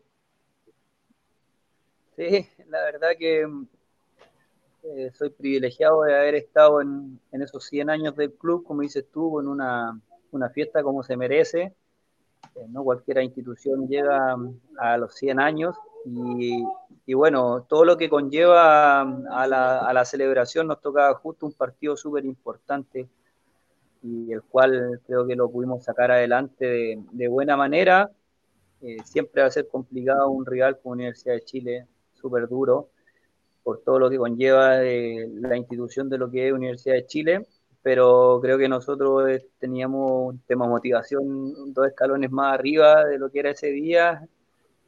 Sí, 2.17 2.49
la 2.69 2.83
verdad 2.83 3.11
que 3.19 3.47
eh, 4.83 5.11
soy 5.13 5.31
privilegiado 5.31 6.03
de 6.05 6.17
haber 6.17 6.37
estado 6.37 6.81
en, 6.81 7.21
esos 7.33 7.65
100 7.65 7.91
años 7.91 8.17
del 8.17 8.33
club, 8.33 8.65
como 8.65 8.83
dices 8.83 9.05
tú, 9.13 9.41
en 9.41 9.49
una, 9.49 10.01
fiesta 10.55 10.83
como 10.83 11.03
se 11.03 11.17
merece. 11.17 11.75
Eh, 12.55 12.67
no 12.69 12.85
cualquier 12.85 13.23
institución 13.23 13.89
llega 13.89 14.37
a 14.79 14.97
los 14.97 15.15
100 15.15 15.41
años 15.41 15.77
y, 16.05 17.15
bueno, 17.15 17.67
todo 17.69 17.85
lo 17.85 17.97
que 17.97 18.09
conlleva 18.09 19.01
a 19.01 19.47
la, 19.47 20.05
celebración 20.05 20.69
nos 20.69 20.81
toca 20.81 21.13
justo 21.15 21.47
un 21.47 21.53
partido 21.53 21.97
súper 21.97 22.25
importante 22.25 23.09
y 24.03 24.33
el 24.33 24.43
cual 24.43 25.01
creo 25.07 25.27
que 25.27 25.35
lo 25.35 25.51
pudimos 25.51 25.85
sacar 25.85 26.13
adelante 26.13 26.97
de, 27.11 27.29
buena 27.29 27.57
manera. 27.57 28.11
Eh, 28.83 28.99
siempre 29.05 29.43
va 29.43 29.49
a 29.49 29.51
ser 29.51 29.69
complicado 29.69 30.29
un 30.29 30.47
rival 30.47 30.79
como 30.79 30.93
Universidad 30.93 31.35
de 31.35 31.45
Chile, 31.45 31.87
súper 32.13 32.47
duro 32.47 32.91
por 33.67 33.81
todo 33.81 33.99
lo 33.99 34.09
que 34.09 34.17
conlleva 34.17 34.77
la 34.79 35.57
institución 35.57 36.09
de 36.09 36.19
lo 36.19 36.31
que 36.31 36.47
es 36.47 36.53
Universidad 36.53 36.95
de 36.95 37.07
Chile, 37.07 37.47
pero 37.87 38.41
creo 38.43 38.59
que 38.59 38.69
nosotros 38.69 39.29
eh, 39.29 39.47
teníamos 39.61 40.33
un 40.33 40.41
tema 40.41 40.65
de 40.65 40.73
motivación 40.73 41.73
dos 41.73 41.87
escalones 41.87 42.33
más 42.33 42.53
arriba 42.53 43.05
de 43.05 43.17
lo 43.17 43.31
que 43.31 43.39
era 43.39 43.51
ese 43.53 43.69
día 43.69 44.27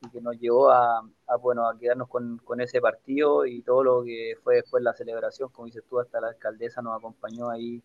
y 0.03 0.11
que 0.11 0.21
nos 0.21 0.37
llevó 0.41 0.73
a, 0.73 1.09
bueno, 1.41 1.69
a 1.69 1.79
quedarnos 1.79 2.09
con, 2.09 2.39
con, 2.39 2.61
ese 2.61 2.81
partido 2.81 3.47
y 3.47 3.63
todo 3.63 3.85
lo 3.85 4.03
que 4.03 4.35
fue 4.43 4.57
después 4.57 4.83
la 4.83 4.95
celebración, 4.95 5.49
como 5.53 5.67
dices 5.67 5.85
tú, 5.89 6.01
hasta 6.01 6.21
la 6.21 6.31
alcaldesa 6.31 6.83
nos 6.83 6.99
acompañó 6.99 7.51
ahí 7.51 7.81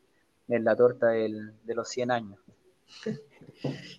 en 0.48 0.64
la 0.64 0.76
torta 0.76 1.10
del, 1.10 1.54
de 1.64 1.76
los 1.76 1.88
100 1.90 2.10
años. 2.10 2.40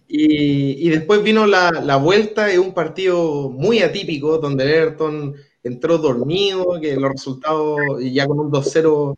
Y, 0.08 0.84
y 0.84 0.90
después 0.90 1.22
vino 1.22 1.46
la, 1.46 1.70
la 1.70 1.94
vuelta, 1.94 2.50
es 2.50 2.58
un 2.58 2.74
partido 2.74 3.50
muy 3.50 3.82
atípico, 3.82 4.38
donde 4.38 4.64
Everton 4.64 5.36
entró 5.62 5.98
dormido, 5.98 6.80
que 6.80 6.96
los 6.96 7.12
resultados, 7.12 7.78
ya 8.00 8.26
con 8.26 8.40
un 8.40 8.50
2-0 8.50 9.16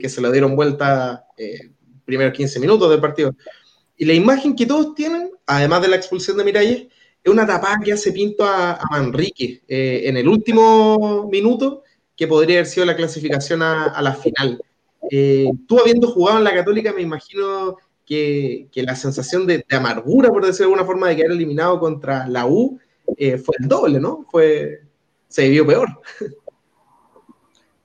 que, 0.00 0.08
se 0.08 0.20
lo 0.20 0.30
dieron 0.30 0.56
vuelta 0.56 1.26
eh, 1.36 1.70
primeros 2.04 2.34
15 2.34 2.60
minutos 2.60 2.90
del 2.90 3.00
partido. 3.00 3.34
Y 3.96 4.04
la 4.04 4.14
imagen 4.14 4.54
que 4.54 4.66
todos 4.66 4.94
tienen, 4.94 5.30
además 5.46 5.82
de 5.82 5.88
la 5.88 5.96
expulsión 5.96 6.36
de 6.36 6.44
Miralles, 6.44 6.86
es 7.22 7.32
una 7.32 7.46
tapada 7.46 7.80
que 7.84 7.92
hace 7.92 8.12
Pinto 8.12 8.44
a, 8.44 8.80
Manrique 8.90 9.62
eh, 9.66 10.02
en 10.04 10.16
el 10.16 10.28
último 10.28 11.28
minuto, 11.30 11.82
que 12.16 12.26
podría 12.26 12.58
haber 12.58 12.66
sido 12.66 12.86
la 12.86 12.96
clasificación 12.96 13.62
a, 13.62 14.00
la 14.00 14.14
final. 14.14 14.62
Eh, 15.10 15.48
tú 15.66 15.80
habiendo 15.80 16.08
jugado 16.08 16.38
en 16.38 16.44
la 16.44 16.54
Católica, 16.54 16.92
me 16.92 17.02
imagino 17.02 17.76
que, 18.06 18.68
la 18.74 18.94
sensación 18.96 19.46
de, 19.46 19.64
de, 19.68 19.76
amargura, 19.76 20.30
por 20.30 20.44
decirlo 20.44 20.70
de 20.70 20.74
alguna 20.74 20.86
forma, 20.86 21.08
de 21.08 21.16
quedar 21.16 21.32
eliminado 21.32 21.80
contra 21.80 22.26
la 22.28 22.46
U 22.46 22.78
eh, 23.16 23.38
fue 23.38 23.54
el 23.58 23.68
doble, 23.68 24.00
¿no? 24.00 24.26
Fue, 24.30 24.82
se 25.28 25.44
vivió 25.44 25.66
peor. 25.66 25.88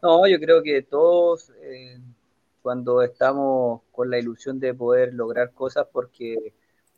No, 0.02 0.26
yo 0.28 0.40
creo 0.40 0.64
que 0.64 0.82
todos 0.82 1.52
eh, 1.62 2.00
cuando 2.62 3.04
estamos 3.04 3.82
con 3.92 4.10
la 4.10 4.18
ilusión 4.18 4.60
de 4.60 4.74
poder 4.74 5.14
lograr 5.14 5.54
cosas 5.54 5.88
porque, 5.92 6.54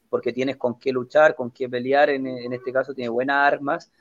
porque 0.09 0.31
tienes 0.31 0.55
con 0.55 0.79
qué 0.79 0.93
luchar, 0.93 1.35
con 1.35 1.51
qué 1.51 1.67
pelear, 1.67 2.09
en, 2.09 2.53
este 2.53 2.71
caso 2.71 2.93
tiene 2.93 3.09
buenas 3.09 3.37
armas 3.37 3.91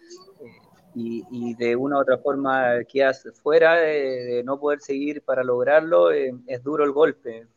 eh, 0.40 0.52
y, 0.94 1.54
de 1.56 1.74
una 1.74 1.96
u 1.98 2.00
otra 2.02 2.18
forma 2.18 2.84
quedas 2.84 3.26
fuera 3.42 3.74
de, 3.74 4.42
no 4.44 4.60
poder 4.60 4.80
seguir 4.80 5.22
para 5.22 5.42
lograrlo, 5.42 6.12
eh, 6.12 6.32
es 6.46 6.62
duro 6.62 6.84
el 6.84 6.92
golpe. 6.92 7.48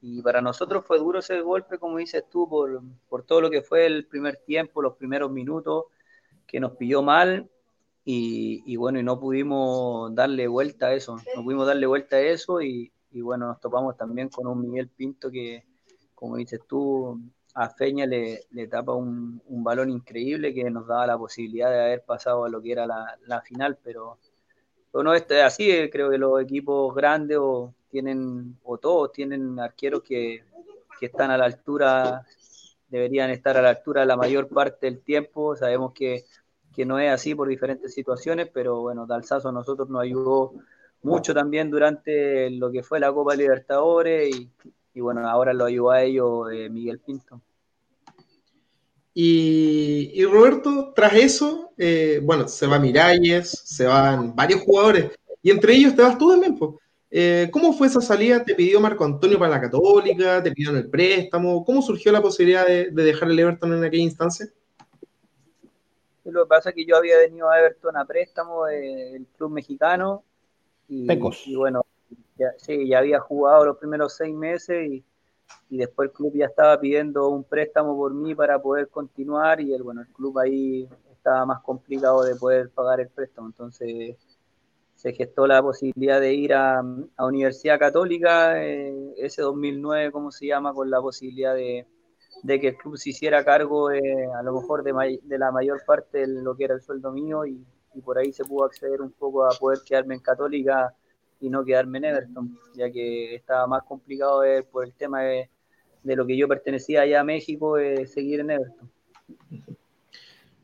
Y 0.00 0.22
para 0.22 0.40
nosotros 0.42 0.84
fue 0.86 0.98
duro 0.98 1.18
ese 1.20 1.40
golpe, 1.40 1.78
como 1.78 1.98
dices 1.98 2.24
tú, 2.30 2.48
por, 2.48 2.82
por 3.08 3.24
todo 3.24 3.40
lo 3.42 3.50
que 3.50 3.62
fue 3.62 3.86
el 3.86 4.06
primer 4.06 4.36
tiempo, 4.36 4.82
los 4.82 4.96
primeros 4.96 5.30
minutos, 5.30 5.84
que 6.46 6.60
nos 6.60 6.72
pilló 6.76 7.02
mal 7.02 7.50
y, 8.04 8.76
bueno, 8.76 8.98
y 8.98 9.02
no 9.02 9.18
pudimos 9.18 10.14
darle 10.14 10.46
vuelta 10.46 10.88
a 10.88 10.94
eso, 10.94 11.16
no 11.36 11.42
pudimos 11.42 11.66
darle 11.66 11.86
vuelta 11.86 12.16
a 12.16 12.20
eso 12.20 12.60
y, 12.60 12.92
bueno, 13.12 13.46
nos 13.46 13.60
topamos 13.60 13.96
también 13.96 14.28
con 14.28 14.46
un 14.46 14.60
Miguel 14.60 14.88
Pinto 14.88 15.30
que, 15.30 15.64
como 16.14 16.36
dices 16.36 16.60
tú, 16.68 17.18
a 17.54 17.70
Feña 17.70 18.06
le, 18.06 18.44
le 18.50 18.66
tapa 18.66 18.92
un, 18.92 19.40
un, 19.46 19.64
balón 19.64 19.90
increíble 19.90 20.52
que 20.52 20.68
nos 20.70 20.86
daba 20.86 21.06
la 21.06 21.16
posibilidad 21.16 21.70
de 21.70 21.80
haber 21.80 22.02
pasado 22.02 22.44
a 22.44 22.48
lo 22.48 22.60
que 22.60 22.72
era 22.72 22.86
la, 22.86 23.16
la 23.26 23.40
final, 23.40 23.78
pero 23.82 24.18
no 24.92 25.14
es 25.14 25.24
así, 25.42 25.88
creo 25.90 26.10
que 26.10 26.18
los 26.18 26.40
equipos 26.40 26.94
grandes 26.94 27.38
o 27.40 27.74
tienen, 27.88 28.58
o 28.62 28.78
todos 28.78 29.12
tienen 29.12 29.58
arqueros 29.58 30.02
que, 30.02 30.44
que 31.00 31.06
están 31.06 31.30
a 31.30 31.38
la 31.38 31.46
altura, 31.46 32.26
deberían 32.88 33.30
estar 33.30 33.56
a 33.56 33.62
la 33.62 33.70
altura 33.70 34.04
la 34.04 34.16
mayor 34.16 34.48
parte 34.48 34.86
del 34.86 35.00
tiempo, 35.00 35.56
sabemos 35.56 35.92
que 35.92 36.24
que 36.74 36.84
no 36.84 36.98
es 36.98 37.10
así 37.10 37.34
por 37.34 37.48
diferentes 37.48 37.94
situaciones, 37.94 38.48
pero 38.52 38.80
bueno, 38.80 39.06
Dalsazo 39.06 39.48
a 39.48 39.52
nosotros 39.52 39.88
nos 39.88 40.02
ayudó 40.02 40.54
mucho 41.02 41.34
también 41.34 41.70
durante 41.70 42.50
lo 42.50 42.70
que 42.70 42.82
fue 42.82 42.98
la 42.98 43.12
Copa 43.12 43.36
Libertadores 43.36 44.34
y, 44.94 45.00
bueno, 45.00 45.28
ahora 45.28 45.52
lo 45.52 45.66
ayudó 45.66 45.90
a 45.90 46.02
ellos 46.02 46.48
eh, 46.52 46.68
Miguel 46.70 46.98
Pinto. 46.98 47.40
Y, 49.16 50.24
Roberto, 50.24 50.92
tras 50.94 51.14
eso, 51.14 51.72
eh, 51.78 52.20
bueno, 52.22 52.48
se 52.48 52.66
va 52.66 52.80
Miralles, 52.80 53.50
se 53.50 53.86
van 53.86 54.34
varios 54.34 54.62
jugadores, 54.62 55.12
y 55.40 55.50
entre 55.50 55.74
ellos 55.74 55.94
te 55.94 56.02
vas 56.02 56.18
tú 56.18 56.30
también, 56.30 56.56
pues. 56.56 56.72
¿Cómo 57.52 57.72
fue 57.72 57.86
esa 57.86 58.00
salida? 58.00 58.42
¿Te 58.42 58.56
pidió 58.56 58.80
Marco 58.80 59.04
Antonio 59.04 59.38
para 59.38 59.52
la 59.52 59.60
Católica? 59.60 60.42
¿Te 60.42 60.50
pidió 60.50 60.70
en 60.70 60.78
el 60.78 60.90
préstamo? 60.90 61.64
¿Cómo 61.64 61.80
surgió 61.80 62.10
la 62.10 62.20
posibilidad 62.20 62.66
de 62.66 62.90
dejar 62.90 63.30
el 63.30 63.38
Everton 63.38 63.72
en 63.72 63.84
aquella 63.84 64.02
instancia? 64.02 64.48
Lo 66.24 66.44
que 66.44 66.48
pasa 66.48 66.70
es 66.70 66.74
que 66.74 66.86
yo 66.86 66.96
había 66.96 67.18
venido 67.18 67.50
a 67.50 67.58
Everton 67.58 67.96
a 67.96 68.04
préstamo 68.04 68.64
del 68.66 69.26
club 69.36 69.50
mexicano. 69.50 70.24
Y, 70.88 71.06
y 71.46 71.56
bueno, 71.56 71.84
ya, 72.36 72.52
sí, 72.58 72.88
ya 72.88 72.98
había 72.98 73.20
jugado 73.20 73.66
los 73.66 73.76
primeros 73.78 74.14
seis 74.14 74.34
meses 74.34 74.90
y, 74.90 75.04
después 75.70 76.08
el 76.08 76.14
club 76.14 76.32
ya 76.34 76.46
estaba 76.46 76.78
pidiendo 76.80 77.28
un 77.28 77.44
préstamo 77.44 77.96
por 77.96 78.14
mí 78.14 78.34
para 78.34 78.60
poder 78.60 78.88
continuar 78.88 79.60
y 79.60 79.74
el, 79.74 79.82
bueno, 79.82 80.02
el 80.02 80.08
club 80.08 80.38
ahí 80.38 80.88
estaba 81.12 81.44
más 81.44 81.62
complicado 81.62 82.22
de 82.22 82.36
poder 82.36 82.70
pagar 82.70 83.00
el 83.00 83.08
préstamo. 83.08 83.48
Entonces 83.48 84.16
se 84.94 85.12
gestó 85.12 85.46
la 85.46 85.60
posibilidad 85.62 86.20
de 86.20 86.32
ir 86.32 86.54
a, 86.54 86.78
a 86.78 87.26
Universidad 87.26 87.78
Católica, 87.78 88.64
eh, 88.64 89.14
ese 89.18 89.42
2009, 89.42 90.12
¿cómo 90.12 90.30
se 90.30 90.46
llama? 90.46 90.72
Con 90.72 90.90
la 90.90 91.00
posibilidad 91.00 91.54
de, 91.54 91.86
de 92.42 92.60
que 92.60 92.68
el 92.68 92.76
club 92.76 92.96
se 92.96 93.10
hiciera 93.10 93.44
cargo 93.44 93.88
a 93.88 94.42
lo 94.42 94.60
mejor 94.60 94.82
de, 94.82 95.20
de, 95.22 95.38
la 95.38 95.50
mayor 95.50 95.82
parte 95.86 96.26
de 96.26 96.42
lo 96.42 96.56
que 96.56 96.64
era 96.64 96.74
el 96.74 96.82
sueldo 96.82 97.12
mío 97.12 97.46
y, 97.46 97.64
por 98.04 98.18
ahí 98.18 98.32
se 98.32 98.44
pudo 98.44 98.64
acceder 98.64 99.00
un 99.00 99.12
poco 99.12 99.46
a 99.46 99.50
poder 99.50 99.78
quedarme 99.86 100.16
en 100.16 100.20
Católica 100.20 100.92
y 101.40 101.48
no 101.48 101.64
quedarme 101.64 101.98
en 101.98 102.06
Everton, 102.06 102.58
ya 102.74 102.90
que 102.90 103.36
estaba 103.36 103.68
más 103.68 103.84
complicado 103.84 104.42
por 104.72 104.84
el 104.84 104.92
tema 104.94 105.22
de, 105.22 105.48
lo 106.02 106.26
que 106.26 106.36
yo 106.36 106.48
pertenecía 106.48 107.02
allá 107.02 107.20
a 107.20 107.24
México, 107.24 107.76
seguir 108.06 108.40
en 108.40 108.50
Everton. 108.50 108.90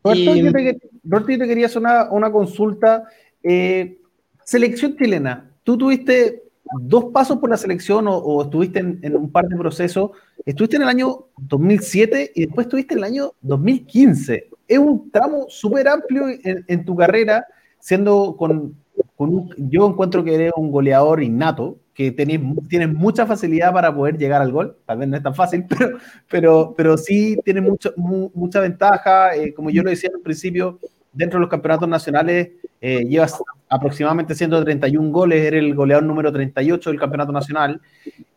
Roberto, 0.02 0.34
yo, 0.34 1.38
te, 1.38 1.46
quería 1.46 1.66
hacer 1.66 1.82
una, 2.10 2.32
consulta. 2.32 3.04
Eh, 3.42 4.00
selección 4.44 4.96
chilena, 4.96 5.50
tú 5.62 5.78
tuviste 5.78 6.49
dos 6.80 7.06
pasos 7.06 7.38
por 7.38 7.50
la 7.50 7.56
selección 7.56 8.06
o, 8.08 8.42
estuviste 8.42 8.78
en, 8.78 9.16
un 9.16 9.30
par 9.30 9.46
de 9.48 9.56
procesos. 9.56 10.10
Estuviste 10.44 10.76
en 10.76 10.82
el 10.82 10.88
año 10.88 11.26
2007 11.38 12.32
y 12.34 12.46
después 12.46 12.66
estuviste 12.66 12.94
en 12.94 12.98
el 12.98 13.04
año 13.04 13.32
2015. 13.42 14.48
Es 14.68 14.78
un 14.78 15.10
tramo 15.10 15.46
súper 15.48 15.88
amplio 15.88 16.24
en, 16.44 16.84
tu 16.84 16.94
carrera, 16.96 17.44
siendo 17.78 18.36
con, 18.36 18.76
un, 19.16 19.54
yo 19.56 19.88
encuentro 19.88 20.22
que 20.22 20.34
eres 20.34 20.52
un 20.56 20.70
goleador 20.70 21.22
innato, 21.22 21.78
que 21.92 22.12
tenés, 22.12 22.40
tienes 22.68 22.92
mucha 22.92 23.26
facilidad 23.26 23.72
para 23.72 23.94
poder 23.94 24.16
llegar 24.16 24.40
al 24.40 24.52
gol. 24.52 24.76
Tal 24.86 24.98
vez 24.98 25.08
no 25.08 25.16
es 25.16 25.22
tan 25.22 25.34
fácil, 25.34 25.64
pero, 25.68 25.98
pero, 26.28 26.74
pero 26.76 26.96
sí 26.96 27.36
tienes 27.44 27.64
mucha 27.96 28.60
ventaja. 28.60 29.34
Eh, 29.34 29.52
como 29.52 29.70
yo 29.70 29.82
lo 29.82 29.90
decía 29.90 30.10
al 30.14 30.20
principio, 30.20 30.78
dentro 31.12 31.38
de 31.38 31.42
los 31.42 31.50
campeonatos 31.50 31.88
nacionales 31.88 32.50
eh, 32.80 33.04
llevas 33.04 33.42
aproximadamente 33.68 34.34
131 34.34 35.10
goles, 35.10 35.44
eres 35.44 35.62
el 35.62 35.74
goleador 35.74 36.04
número 36.04 36.32
38 36.32 36.90
del 36.90 36.98
campeonato 36.98 37.32
nacional. 37.32 37.80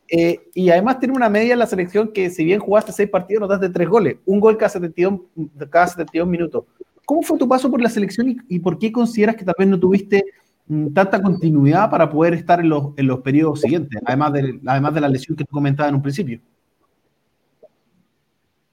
Eh, 0.10 0.50
y 0.54 0.70
además 0.70 1.00
tiene 1.00 1.16
una 1.16 1.30
media 1.30 1.54
en 1.54 1.60
la 1.60 1.66
selección 1.66 2.12
que 2.12 2.30
si 2.30 2.44
bien 2.44 2.60
jugaste 2.60 2.92
seis 2.92 3.10
partidos, 3.10 3.42
nos 3.42 3.50
das 3.50 3.62
de 3.62 3.70
tres 3.70 3.88
goles, 3.88 4.18
un 4.26 4.40
gol 4.40 4.58
cada 4.58 4.70
72, 4.70 5.22
cada 5.70 5.88
72 5.88 6.28
minutos. 6.28 6.66
¿Cómo 7.06 7.22
fue 7.22 7.38
tu 7.38 7.48
paso 7.48 7.70
por 7.70 7.82
la 7.82 7.90
selección 7.90 8.42
y, 8.48 8.60
por 8.60 8.78
qué 8.78 8.92
consideras 8.92 9.36
que 9.36 9.46
tal 9.46 9.56
vez 9.58 9.68
no 9.68 9.80
tuviste 9.80 10.24
mm, 10.68 10.94
tanta 10.94 11.22
continuidad 11.22 11.90
para 11.90 12.10
poder 12.10 12.34
estar 12.34 12.60
en 12.60 12.70
los, 12.70 12.90
en 12.98 13.08
los 13.08 13.22
periodos 13.22 13.62
siguientes, 13.62 14.00
además 14.06 14.34
de, 14.34 14.60
además 14.66 14.94
de 14.94 15.02
la 15.02 15.10
lesión 15.10 15.36
que 15.36 15.46
tú 15.46 15.52
comentabas 15.52 15.90
en 15.90 15.96
un 15.96 16.02
principio? 16.02 16.40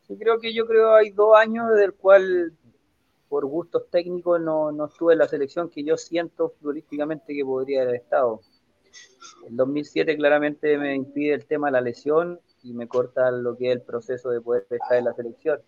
Sí, 0.06 0.16
creo 0.18 0.38
que 0.40 0.52
yo 0.52 0.66
creo 0.66 0.94
hay 0.94 1.10
dos 1.10 1.36
años 1.36 1.72
del 1.74 1.94
cual 1.94 2.52
por 3.30 3.46
gustos 3.46 3.88
técnicos 3.90 4.40
no, 4.40 4.72
no 4.72 4.86
estuve 4.86 5.12
en 5.12 5.20
la 5.20 5.28
selección 5.28 5.70
que 5.70 5.84
yo 5.84 5.96
siento 5.96 6.50
futbolísticamente 6.50 7.32
que 7.32 7.44
podría 7.44 7.82
haber 7.82 7.94
estado. 7.94 8.40
El 9.46 9.56
2007 9.56 10.16
claramente 10.16 10.76
me 10.76 10.96
impide 10.96 11.34
el 11.34 11.46
tema 11.46 11.68
de 11.68 11.72
la 11.72 11.80
lesión 11.80 12.40
y 12.64 12.74
me 12.74 12.88
corta 12.88 13.30
lo 13.30 13.56
que 13.56 13.68
es 13.68 13.72
el 13.76 13.82
proceso 13.82 14.30
de 14.30 14.40
poder 14.40 14.66
estar 14.68 14.98
en 14.98 15.04
la 15.04 15.14
selección. 15.14 15.60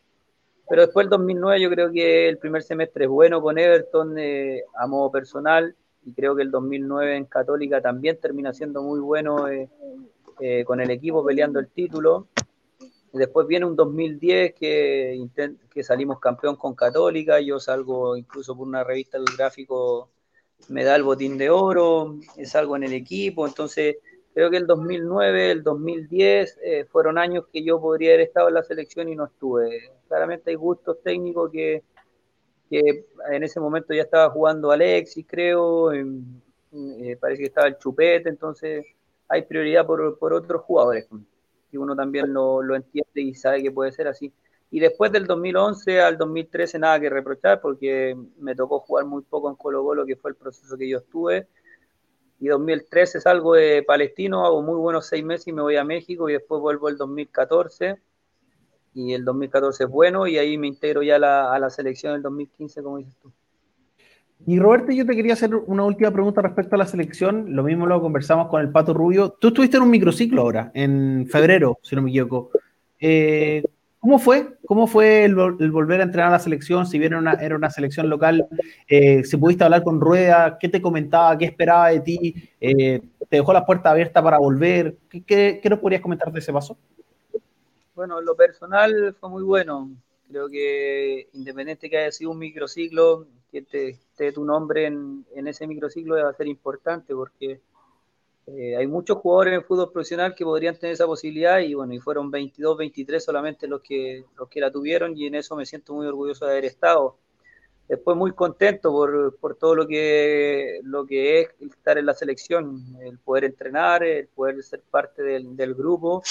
Pero 0.69 0.83
después 0.83 1.05
del 1.05 1.11
2009 1.11 1.61
yo 1.61 1.71
creo 1.71 1.93
que 1.93 2.29
el 2.29 2.39
primer 2.39 2.65
semestre 2.65 3.05
es 3.05 3.11
bueno 3.11 3.41
con 3.41 3.57
Everton 3.57 4.19
eh, 4.19 4.65
a 4.77 4.89
modo 4.89 5.13
personal 5.13 5.77
y 6.05 6.13
creo 6.15 6.35
que 6.35 6.43
el 6.43 6.51
2009 6.51 7.17
en 7.17 7.25
Católica 7.27 7.81
también 7.81 8.19
termina 8.21 8.53
siendo 8.53 8.83
muy 8.83 8.99
bueno 8.99 9.49
eh, 9.49 9.71
eh, 10.41 10.65
con 10.65 10.81
el 10.81 10.91
equipo 10.91 11.25
peleando 11.25 11.61
el 11.61 11.69
título 11.69 12.27
Después 13.13 13.47
viene 13.47 13.67
un 13.67 13.77
2010 13.77 14.55
que, 14.55 15.29
que 15.71 15.83
salimos 15.83 16.19
campeón 16.19 16.57
con 16.57 16.75
Católica, 16.75 17.41
yo 17.41 17.61
salgo 17.61 18.17
incluso 18.17 18.57
por 18.57 18.67
una 18.67 18.85
revista 18.85 19.19
del 19.19 19.37
gráfico, 19.37 20.09
me 20.69 20.83
da 20.83 20.97
el 20.97 21.03
botín 21.03 21.37
de 21.37 21.51
oro, 21.51 22.17
salgo 22.45 22.77
en 22.77 22.85
el 22.85 22.95
equipo, 22.95 23.47
entonces 23.47 23.97
creo 24.33 24.51
que 24.51 24.57
el 24.57 24.67
2009, 24.67 25.51
el 25.51 25.63
2010 25.63 26.59
eh, 26.63 26.85
fueron 26.87 27.19
años 27.19 27.45
que 27.53 27.63
yo 27.63 27.79
podría 27.81 28.15
haber 28.15 28.23
estado 28.23 28.49
en 28.49 28.55
la 28.55 28.63
selección 28.63 29.11
y 29.11 29.17
no 29.17 29.27
estuve. 29.27 29.91
Claramente 30.09 30.51
hay 30.51 30.57
gustos 30.57 31.03
técnicos 31.03 31.51
que, 31.51 31.85
en 32.71 33.43
ese 33.43 33.61
momento 33.61 33.93
ya 33.93 34.03
estaba 34.03 34.31
jugando 34.31 34.71
Alexis, 34.71 35.27
creo, 35.29 35.93
eh, 35.93 36.07
parece 37.21 37.43
que 37.43 37.49
estaba 37.49 37.67
el 37.67 37.77
Chupete, 37.77 38.31
entonces 38.31 38.87
hay 39.29 39.43
prioridad 39.43 39.85
por 39.85 40.33
otros 40.33 40.63
jugadores 40.63 41.07
y 41.73 41.79
uno 41.79 41.97
también 41.97 42.33
lo, 42.33 42.63
lo, 42.63 42.77
entiende 42.77 43.21
y 43.21 43.35
sabe 43.35 43.63
que 43.63 43.73
puede 43.73 43.93
ser 43.93 44.07
así. 44.07 44.33
Y 44.71 44.81
después 44.81 45.11
del 45.11 45.27
2011 45.27 46.01
al 46.01 46.19
2013 46.19 46.79
nada 46.79 47.01
que 47.01 47.11
reprochar 47.11 47.61
porque 47.61 48.17
me 48.39 48.55
tocó 48.55 48.81
jugar 48.81 49.07
muy 49.07 49.23
poco 49.23 49.51
en 49.51 49.57
Colo 49.57 49.83
Colo, 49.83 50.07
que 50.07 50.17
fue 50.17 50.31
el 50.31 50.37
proceso 50.37 50.77
que 50.77 50.89
yo 50.89 50.99
estuve. 50.99 51.49
Y 52.41 52.49
2013 52.49 53.21
salgo 53.21 53.55
de 53.55 53.83
Palestino, 53.83 54.45
hago 54.45 54.63
muy 54.63 54.77
buenos 54.77 55.07
seis 55.07 55.25
meses 55.25 55.49
y 55.49 55.53
me 55.53 55.63
voy 55.63 55.77
a 55.77 55.85
México 55.85 56.29
y 56.29 56.35
después 56.35 56.61
vuelvo 56.61 56.89
el 56.89 56.97
2014. 56.97 58.01
Y 58.95 59.15
el 59.15 59.25
2014 59.25 59.85
es 59.85 59.91
bueno 59.91 60.27
y 60.27 60.39
ahí 60.39 60.59
me 60.59 60.67
integro 60.67 61.03
ya 61.03 61.19
la, 61.19 61.53
a 61.55 61.59
la 61.59 61.71
selección 61.71 62.13
del 62.15 62.23
2015, 62.23 62.83
como 62.83 62.99
dices 62.99 63.17
tú. 63.17 63.33
Y 64.47 64.59
Roberto, 64.59 64.91
yo 64.93 65.07
te 65.07 65.15
quería 65.15 65.35
hacer 65.35 65.55
una 65.55 65.85
última 65.85 66.11
pregunta 66.11 66.43
respecto 66.43 66.75
a 66.75 66.79
la 66.79 66.87
selección. 66.87 67.55
Lo 67.55 67.63
mismo 67.63 67.87
lo 67.87 68.01
conversamos 68.01 68.49
con 68.49 68.61
el 68.61 68.71
Pato 68.71 68.93
Rubio. 68.93 69.31
Tú 69.31 69.49
estuviste 69.49 69.77
en 69.77 69.85
un 69.85 69.91
microciclo 69.91 70.43
ahora, 70.43 70.73
en 70.75 71.29
febrero, 71.31 71.79
si 71.83 71.95
no 71.95 72.03
me 72.03 72.11
equivoco. 72.11 72.51
Eh, 72.99 73.63
¿Cómo 74.01 74.19
fue? 74.19 74.59
¿Cómo 74.67 74.89
fue 74.89 75.25
el, 75.25 75.37
volver 75.37 76.01
a 76.01 76.03
entrenar 76.03 76.31
a 76.31 76.33
la 76.33 76.39
selección? 76.41 76.87
Si 76.87 76.99
bien 76.99 77.13
era 77.13 77.55
una, 77.55 77.71
selección 77.71 78.11
local, 78.11 78.49
eh, 78.89 79.23
si 79.23 79.37
pudiste 79.37 79.63
hablar 79.63 79.85
con 79.85 80.01
Rueda, 80.01 80.59
¿qué 80.59 80.69
te 80.69 80.83
comentaba? 80.83 81.39
¿Qué 81.39 81.45
esperaba 81.45 81.91
de 81.91 82.01
ti? 82.01 82.51
Eh, 82.61 83.01
¿Te 83.29 83.37
dejó 83.37 83.53
la 83.53 83.65
puerta 83.65 83.93
abierta 83.93 84.21
para 84.21 84.39
volver? 84.39 84.97
¿Qué, 85.09 85.61
qué, 85.63 85.71
nos 85.71 85.79
podrías 85.79 86.03
comentar 86.03 86.33
de 86.33 86.41
ese 86.41 86.53
paso? 86.53 86.77
Bueno, 87.95 88.21
lo 88.21 88.35
personal 88.35 89.15
fue 89.21 89.31
muy 89.31 89.45
bueno. 89.45 89.89
Creo 90.29 90.49
que 90.49 91.29
independiente 91.33 91.89
que 91.89 91.99
haya 91.99 92.11
sido 92.11 92.33
un 92.33 92.39
microciclo, 92.39 93.29
que 93.53 93.89
esté 93.91 94.33
tu 94.33 94.45
nombre 94.45 94.87
en, 94.87 95.25
ese 95.47 95.67
microciclo 95.67 96.17
va 96.17 96.31
a 96.31 96.35
ser 96.35 96.47
importante 96.47 97.15
porque 97.15 97.61
eh, 98.47 98.77
hay 98.77 98.87
muchos 98.87 99.19
jugadores 99.19 99.55
en 99.55 99.65
fútbol 99.65 99.93
profesional 99.93 100.35
que 100.35 100.45
podrían 100.45 100.77
tener 100.77 100.95
esa 100.95 101.07
posibilidad 101.07 101.59
y 101.61 101.75
bueno, 101.75 101.93
y 101.93 102.01
fueron 102.01 102.31
22, 102.31 102.79
23 102.79 103.23
solamente 103.23 103.69
los 103.69 103.83
que, 103.83 104.25
los 104.37 104.49
que 104.49 104.61
la 104.61 104.71
tuvieron 104.71 105.17
y 105.17 105.27
en 105.27 105.35
eso 105.35 105.55
me 105.55 105.67
siento 105.67 105.93
muy 105.95 106.07
orgulloso 106.07 106.47
de 106.47 106.53
haber 106.53 106.65
estado. 106.65 107.19
Después 107.89 108.17
muy 108.17 108.33
contento 108.33 108.91
por, 108.91 109.37
por 109.37 109.57
todo 109.57 109.75
lo 109.75 109.87
que, 109.87 110.81
lo 110.83 111.05
que 111.05 111.41
es 111.41 111.49
estar 111.61 111.99
en 111.99 112.07
la 112.07 112.15
selección, 112.15 112.97
el 113.03 113.19
poder 113.19 113.45
entrenar, 113.45 114.03
el 114.03 114.29
poder 114.29 114.63
ser 114.63 114.81
parte 114.81 115.23
del, 115.23 115.55
del 115.57 115.75
grupo, 115.75 116.23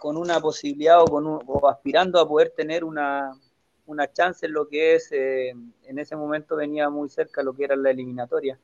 con 0.00 0.16
una, 0.16 0.40
posibilidad 0.40 1.00
o, 1.00 1.04
con 1.04 1.26
o 1.26 1.68
aspirando 1.68 2.18
a 2.18 2.26
poder 2.26 2.50
tener 2.56 2.82
una, 2.82 3.30
una 3.86 4.10
chance 4.12 4.46
en 4.46 4.52
lo 4.52 4.68
que 4.68 4.94
es, 4.94 5.10
eh, 5.12 5.50
en 5.84 5.98
ese 5.98 6.16
momento 6.16 6.56
venía 6.56 6.88
muy 6.90 7.08
cerca 7.08 7.42
lo 7.42 7.54
que 7.54 7.64
era 7.64 7.76
la 7.76 7.90
eliminatoria. 7.90 8.58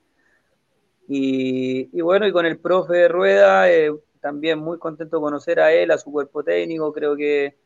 Y, 1.11 2.01
bueno, 2.03 2.27
y 2.27 2.33
con 2.33 2.45
el 2.45 2.59
profe 2.59 3.09
Rueda, 3.09 3.71
eh, 3.71 3.91
también 4.21 4.59
muy 4.59 4.79
contento 4.79 5.17
de 5.17 5.23
conocer 5.23 5.59
a 5.59 5.73
él, 5.73 5.91
a 5.91 5.99
su 5.99 6.13
cuerpo 6.13 6.45
técnico, 6.45 6.93
creo 6.93 7.17
que 7.17 7.47
eh, 7.47 7.57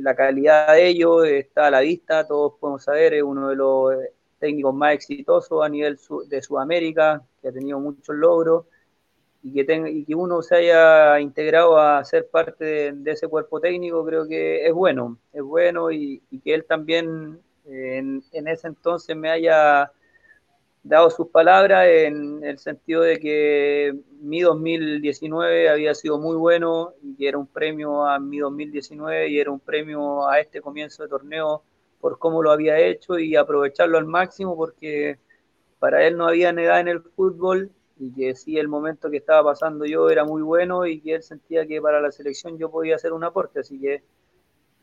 la 0.00 0.16
calidad 0.16 0.74
de 0.74 0.88
ellos 0.88 1.24
está 1.26 1.68
a 1.68 1.70
la 1.70 1.80
vista, 1.80 2.26
todos 2.26 2.54
podemos 2.58 2.82
saber, 2.82 3.14
es 3.14 3.22
uno 3.22 3.48
de 3.48 3.56
los 3.56 3.94
técnicos 4.40 4.74
más 4.74 4.94
exitosos 4.94 5.64
a 5.64 5.68
nivel 5.68 5.98
de 6.28 6.42
Sudamérica, 6.42 7.22
que 7.40 7.48
ha 7.48 7.52
tenido 7.52 7.78
muchos 7.78 8.16
logros 8.16 8.66
y 9.48 9.64
que, 9.64 9.90
y 9.90 10.04
que 10.04 10.14
uno 10.14 10.42
se 10.42 10.56
haya 10.56 11.20
integrado 11.20 11.78
a 11.78 12.04
ser 12.04 12.28
parte 12.28 12.92
de, 12.92 13.10
ese 13.10 13.28
cuerpo 13.28 13.60
técnico, 13.60 14.04
creo 14.04 14.26
que 14.26 14.66
es 14.66 14.72
bueno, 14.72 15.18
es 15.32 15.42
bueno 15.42 15.90
y, 15.90 16.22
que 16.44 16.54
él 16.54 16.64
también 16.64 17.40
en, 17.64 18.22
ese 18.32 18.68
entonces 18.68 19.16
me 19.16 19.30
haya 19.30 19.90
dado 20.82 21.10
sus 21.10 21.28
palabras 21.28 21.86
en 21.88 22.44
el 22.44 22.58
sentido 22.58 23.02
de 23.02 23.18
que 23.18 23.94
mi 24.20 24.40
2019 24.40 25.68
había 25.68 25.94
sido 25.94 26.18
muy 26.18 26.36
bueno 26.36 26.92
y 27.02 27.16
que 27.16 27.28
era 27.28 27.38
un 27.38 27.46
premio 27.46 28.06
a 28.06 28.18
mi 28.18 28.38
2019 28.38 29.28
y 29.28 29.40
era 29.40 29.50
un 29.50 29.60
premio 29.60 30.28
a 30.28 30.40
este 30.40 30.60
comienzo 30.60 31.02
de 31.02 31.08
torneo 31.08 31.62
por 32.00 32.18
cómo 32.18 32.42
lo 32.42 32.52
había 32.52 32.78
hecho 32.78 33.18
y 33.18 33.36
aprovecharlo 33.36 33.98
al 33.98 34.06
máximo 34.06 34.56
porque 34.56 35.18
para 35.78 36.06
él 36.06 36.16
no 36.16 36.26
había 36.26 36.50
edad 36.50 36.80
en 36.80 36.88
el 36.88 37.02
fútbol 37.02 37.70
y 37.98 38.12
que 38.12 38.34
sí 38.34 38.58
el 38.58 38.68
momento 38.68 39.10
que 39.10 39.16
estaba 39.16 39.52
pasando 39.52 39.84
yo 39.84 40.08
era 40.08 40.24
muy 40.24 40.42
bueno 40.42 40.86
y 40.86 41.00
que 41.00 41.14
él 41.14 41.22
sentía 41.22 41.66
que 41.66 41.80
para 41.80 42.00
la 42.00 42.12
selección 42.12 42.58
yo 42.58 42.70
podía 42.70 42.96
hacer 42.96 43.12
un 43.12 43.24
aporte, 43.24 43.60
así 43.60 43.78
que 43.78 44.02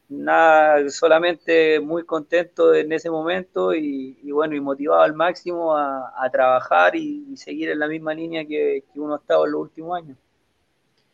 nada, 0.10 0.90
solamente 0.90 1.80
muy 1.80 2.04
contento 2.04 2.74
en 2.74 2.92
ese 2.92 3.10
momento 3.10 3.74
y, 3.74 4.32
bueno, 4.32 4.56
y 4.56 4.60
motivado 4.60 5.02
al 5.02 5.14
máximo 5.14 5.76
a, 5.76 6.30
trabajar 6.32 6.96
y, 6.96 7.36
seguir 7.38 7.70
en 7.70 7.80
la 7.80 7.88
misma 7.88 8.14
línea 8.14 8.46
que, 8.46 8.84
uno 8.96 9.16
ha 9.16 9.18
estado 9.18 9.46
en 9.46 9.52
los 9.52 9.62
últimos 9.62 9.98
años. 9.98 10.18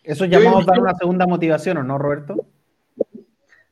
Eso 0.04 0.26
llamamos 0.26 0.66
dar 0.66 0.80
una 0.80 0.96
segunda 0.96 1.28
motivación, 1.28 1.78
¿o 1.78 1.84
no, 1.84 1.98
Roberto? 1.98 2.36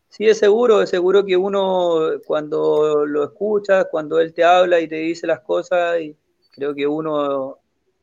Sí, 0.10 0.28
es 0.28 0.38
seguro, 0.38 0.82
es 0.82 0.90
seguro 0.90 1.26
que 1.26 1.38
uno 1.38 2.20
cuando 2.26 3.06
lo 3.06 3.24
escucha, 3.24 3.86
cuando 3.86 4.20
él 4.20 4.34
te 4.34 4.44
habla 4.44 4.80
y 4.80 4.88
te 4.88 4.98
dice 4.98 5.26
las 5.26 5.40
cosas, 5.40 6.00
y 6.02 6.16
creo 6.52 6.76
que 6.76 6.86
uno 6.86 7.58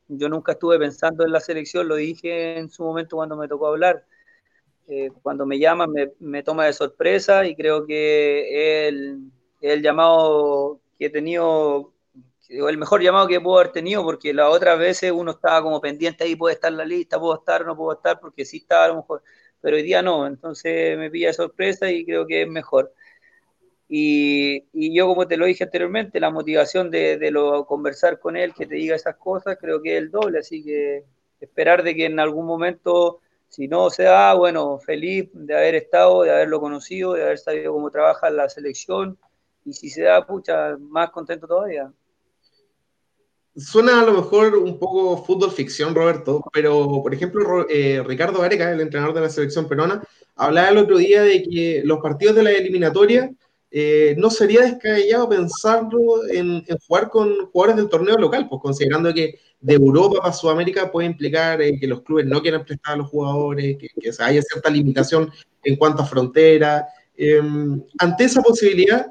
yo 0.07 0.29
nunca 0.29 0.53
estuve 0.53 0.79
pensando 0.79 1.25
en 1.25 1.31
la 1.31 1.39
selección, 1.39 1.87
lo 1.87 1.95
dije 1.95 2.57
en 2.57 2.69
su 2.69 2.83
momento 2.83 3.17
cuando 3.17 3.35
me 3.37 3.47
tocó 3.47 3.67
hablar. 3.67 4.05
Eh, 4.87 5.11
cuando 5.21 5.45
me 5.45 5.59
llaman 5.59 5.91
me, 6.19 6.43
toma 6.43 6.65
de 6.65 6.73
sorpresa 6.73 7.45
y 7.45 7.55
creo 7.55 7.85
que 7.85 8.87
el, 8.87 9.31
el 9.61 9.81
llamado 9.81 10.79
que 10.97 11.07
he 11.07 11.09
tenido 11.09 11.91
el 12.49 12.77
mejor 12.77 13.01
llamado 13.01 13.27
que 13.27 13.41
puedo 13.41 13.59
haber 13.59 13.71
tenido, 13.71 14.03
porque 14.03 14.33
las 14.33 14.49
otras 14.49 14.79
veces 14.79 15.11
uno 15.11 15.31
estaba 15.31 15.61
como 15.61 15.81
pendiente 15.81 16.23
ahí, 16.23 16.35
puede 16.35 16.55
estar 16.55 16.71
en 16.71 16.77
la 16.77 16.85
lista, 16.85 17.19
puedo 17.19 17.35
estar, 17.35 17.65
no 17.65 17.75
puedo 17.75 17.93
estar, 17.93 18.19
porque 18.19 18.45
sí 18.45 18.57
estaba 18.57 18.85
a 18.85 18.87
lo 18.89 18.95
mejor, 18.97 19.23
pero 19.61 19.75
hoy 19.75 19.83
día 19.83 20.01
no, 20.01 20.25
entonces 20.27 20.97
me 20.97 21.09
pilla 21.09 21.33
sorpresa 21.33 21.91
y 21.91 22.05
creo 22.05 22.25
que 22.25 22.43
es 22.43 22.47
mejor. 22.47 22.93
Y, 23.89 24.65
y, 24.73 24.93
yo, 24.93 25.07
como 25.07 25.27
te 25.27 25.37
lo 25.37 25.45
dije 25.45 25.63
anteriormente, 25.63 26.19
la 26.19 26.29
motivación 26.29 26.91
de, 26.91 27.17
de, 27.17 27.31
lo, 27.31 27.65
conversar 27.65 28.19
con 28.19 28.35
él, 28.35 28.53
que 28.53 28.65
te 28.65 28.75
diga 28.75 28.95
esas 28.95 29.15
cosas, 29.15 29.57
creo 29.59 29.81
que 29.81 29.95
es 29.95 30.03
el 30.03 30.11
doble. 30.11 30.39
Así 30.39 30.63
que 30.63 31.05
esperar 31.39 31.83
de 31.83 31.95
que 31.95 32.05
en 32.05 32.19
algún 32.19 32.45
momento, 32.45 33.21
si 33.47 33.67
no 33.67 33.89
se 33.89 34.03
da, 34.03 34.33
bueno, 34.33 34.79
feliz 34.79 35.29
de 35.33 35.55
haber 35.55 35.75
estado, 35.75 36.23
de 36.23 36.31
haberlo 36.31 36.59
conocido, 36.59 37.13
de 37.13 37.23
haber 37.23 37.37
sabido 37.37 37.73
cómo 37.73 37.89
trabaja 37.89 38.29
la 38.29 38.49
selección. 38.49 39.17
Y 39.63 39.73
si 39.73 39.89
se 39.89 40.03
da, 40.03 40.25
pucha, 40.25 40.77
más 40.77 41.09
contento 41.11 41.47
todavía. 41.47 41.91
Suena 43.55 44.01
a 44.01 44.05
lo 44.05 44.13
mejor 44.13 44.55
un 44.55 44.77
poco 44.77 45.23
fútbol 45.23 45.51
ficción, 45.51 45.95
Roberto, 45.95 46.43
pero 46.53 47.01
por 47.01 47.11
ejemplo, 47.11 47.65
eh, 47.67 48.03
Ricardo 48.05 48.39
Gareca, 48.39 48.71
el 48.71 48.81
entrenador 48.81 49.15
de 49.15 49.21
la 49.21 49.29
selección 49.29 49.67
peruana, 49.67 50.03
hablaba 50.35 50.69
el 50.69 50.77
otro 50.77 50.97
día 50.97 51.23
de 51.23 51.41
que 51.41 51.81
los 51.83 51.99
partidos 51.99 52.35
de 52.35 52.43
la 52.43 52.51
eliminatoria 52.51 53.31
eh, 53.79 54.15
no 54.17 54.31
sería 54.31 54.61
descabellado 54.61 55.29
pensarlo 55.29 56.27
en, 56.31 56.65
jugar 56.87 57.09
con 57.09 57.45
jugadores 57.51 57.75
del 57.75 57.89
torneo 57.89 58.17
local, 58.17 58.47
pues 58.49 58.59
considerando 58.59 59.13
que 59.13 59.37
de 59.61 59.73
Europa 59.75 60.17
para 60.19 60.33
Sudamérica 60.33 60.91
puede 60.91 61.05
implicar 61.05 61.61
eh, 61.61 61.77
que 61.79 61.85
los 61.85 62.01
clubes 62.01 62.25
no 62.25 62.41
quieran 62.41 62.65
prestar 62.65 62.95
a 62.95 62.97
los 62.97 63.09
jugadores, 63.09 63.77
que, 63.77 63.89
haya 64.17 64.41
cierta 64.41 64.71
limitación 64.71 65.31
en 65.63 65.75
cuanto 65.75 66.01
a 66.01 66.07
frontera. 66.07 66.87
Em, 67.15 67.83
ante 67.99 68.23
esa 68.23 68.41
posibilidad, 68.41 69.05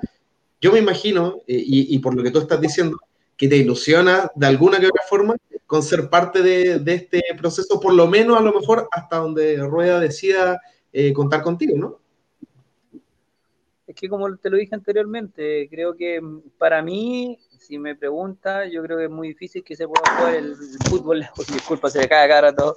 yo 0.60 0.72
me 0.72 0.80
imagino, 0.80 1.36
eh, 1.46 1.62
y, 1.64 1.98
por 2.00 2.16
lo 2.16 2.24
que 2.24 2.32
tú 2.32 2.40
estás 2.40 2.60
diciendo, 2.60 2.98
que 3.36 3.46
te 3.46 3.58
ilusiona 3.58 4.32
de 4.34 4.46
alguna 4.48 4.80
que 4.80 4.88
otra 4.88 5.04
forma 5.08 5.36
con 5.66 5.84
ser 5.84 6.10
parte 6.10 6.42
de, 6.42 6.80
de 6.80 6.94
este 6.94 7.22
proceso, 7.38 7.78
por 7.78 7.94
lo 7.94 8.08
menos 8.08 8.36
a 8.36 8.42
lo 8.42 8.52
mejor 8.52 8.88
hasta 8.90 9.18
donde 9.18 9.58
Rueda 9.58 10.00
decida 10.00 10.60
contar 11.14 11.42
contigo, 11.42 11.76
¿no? 11.76 12.05
Es 13.96 14.00
que 14.02 14.08
como 14.10 14.36
te 14.36 14.50
lo 14.50 14.58
dije 14.58 14.74
anteriormente, 14.74 15.66
creo 15.70 15.96
que 15.96 16.20
para 16.58 16.82
mí, 16.82 17.38
si 17.58 17.78
me 17.78 17.96
pregunta, 17.96 18.66
yo 18.66 18.82
creo 18.82 18.98
que 18.98 19.04
es 19.04 19.10
muy 19.10 19.28
difícil 19.28 19.64
que 19.64 19.74
se 19.74 19.88
pueda 19.88 20.02
jugar 20.18 20.34
el, 20.34 20.54
fútbol. 20.86 21.26
Disculpa, 21.50 21.88
se 21.88 22.00
me 22.00 22.06
cae 22.06 22.28
cara 22.28 22.54
todo. 22.54 22.76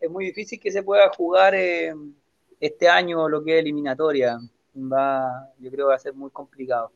es, 0.00 0.10
muy 0.10 0.24
difícil 0.24 0.58
que 0.58 0.72
se 0.72 0.82
pueda, 0.82 1.10
jugar 1.14 1.54
eh, 1.54 1.94
este 2.60 2.88
año 2.88 3.28
lo 3.28 3.44
que 3.44 3.58
es 3.58 3.60
eliminatoria. 3.60 4.38
Va, 4.74 5.52
yo 5.58 5.70
creo 5.70 5.84
que 5.84 5.90
va 5.90 5.96
a 5.96 5.98
ser 5.98 6.14
muy 6.14 6.30
complicado. 6.30 6.90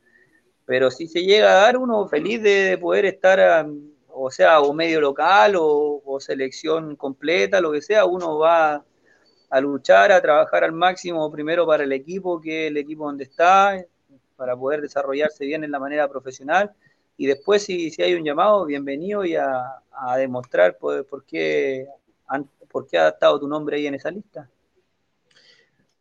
Pero 0.64 0.90
si 0.90 1.06
se 1.06 1.20
llega 1.20 1.50
a 1.50 1.62
dar, 1.64 1.76
uno 1.76 2.08
feliz 2.08 2.42
de 2.42 2.78
poder 2.80 3.04
estar, 3.04 3.66
o 4.08 4.30
sea, 4.30 4.62
o 4.62 4.72
medio 4.72 4.98
local 4.98 5.56
o, 5.56 6.00
o 6.06 6.20
selección 6.20 6.96
completa, 6.96 7.60
lo 7.60 7.70
que 7.70 7.82
sea, 7.82 8.06
uno 8.06 8.38
va 8.38 8.82
a 9.52 9.60
luchar, 9.60 10.10
a 10.10 10.22
trabajar 10.22 10.64
al 10.64 10.72
máximo 10.72 11.30
primero 11.30 11.66
para 11.66 11.84
el 11.84 11.92
equipo, 11.92 12.40
que 12.40 12.64
es 12.64 12.70
el 12.70 12.78
equipo 12.78 13.04
donde 13.04 13.24
está, 13.24 13.84
para 14.34 14.56
poder 14.56 14.80
desarrollarse 14.80 15.44
bien 15.44 15.62
en 15.62 15.70
la 15.70 15.78
manera 15.78 16.08
profesional. 16.08 16.72
Y 17.18 17.26
después, 17.26 17.62
si, 17.62 17.90
si 17.90 18.02
hay 18.02 18.14
un 18.14 18.24
llamado, 18.24 18.64
bienvenido 18.64 19.26
y 19.26 19.36
a, 19.36 19.82
demostrar 20.16 20.78
por, 20.78 21.04
qué, 21.26 21.86
por 22.70 22.86
qué 22.86 22.96
ha 22.96 23.08
estado 23.08 23.38
tu 23.40 23.46
nombre 23.46 23.76
ahí 23.76 23.86
en 23.86 23.94
esa 23.94 24.10
lista. 24.10 24.48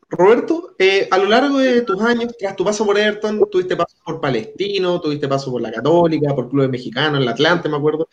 Roberto, 0.09 0.73
eh, 0.79 1.09
a 1.11 1.17
lo 1.17 1.25
largo 1.25 1.57
de 1.57 1.81
tus 1.81 2.01
años, 2.01 2.33
tras 2.39 2.55
tu 2.55 2.63
paso 2.63 2.85
por 2.85 2.97
Everton, 2.97 3.49
tuviste 3.51 3.75
paso 3.75 3.97
por 4.05 4.21
Palestino, 4.21 5.01
tuviste 5.01 5.27
paso 5.27 5.51
por 5.51 5.61
la 5.61 5.73
Católica, 5.73 6.33
por 6.33 6.49
Clubes 6.49 6.69
Mexicanos, 6.69 7.19
el 7.19 7.27
Atlante, 7.27 7.67
me 7.67 7.75
acuerdo. 7.75 8.07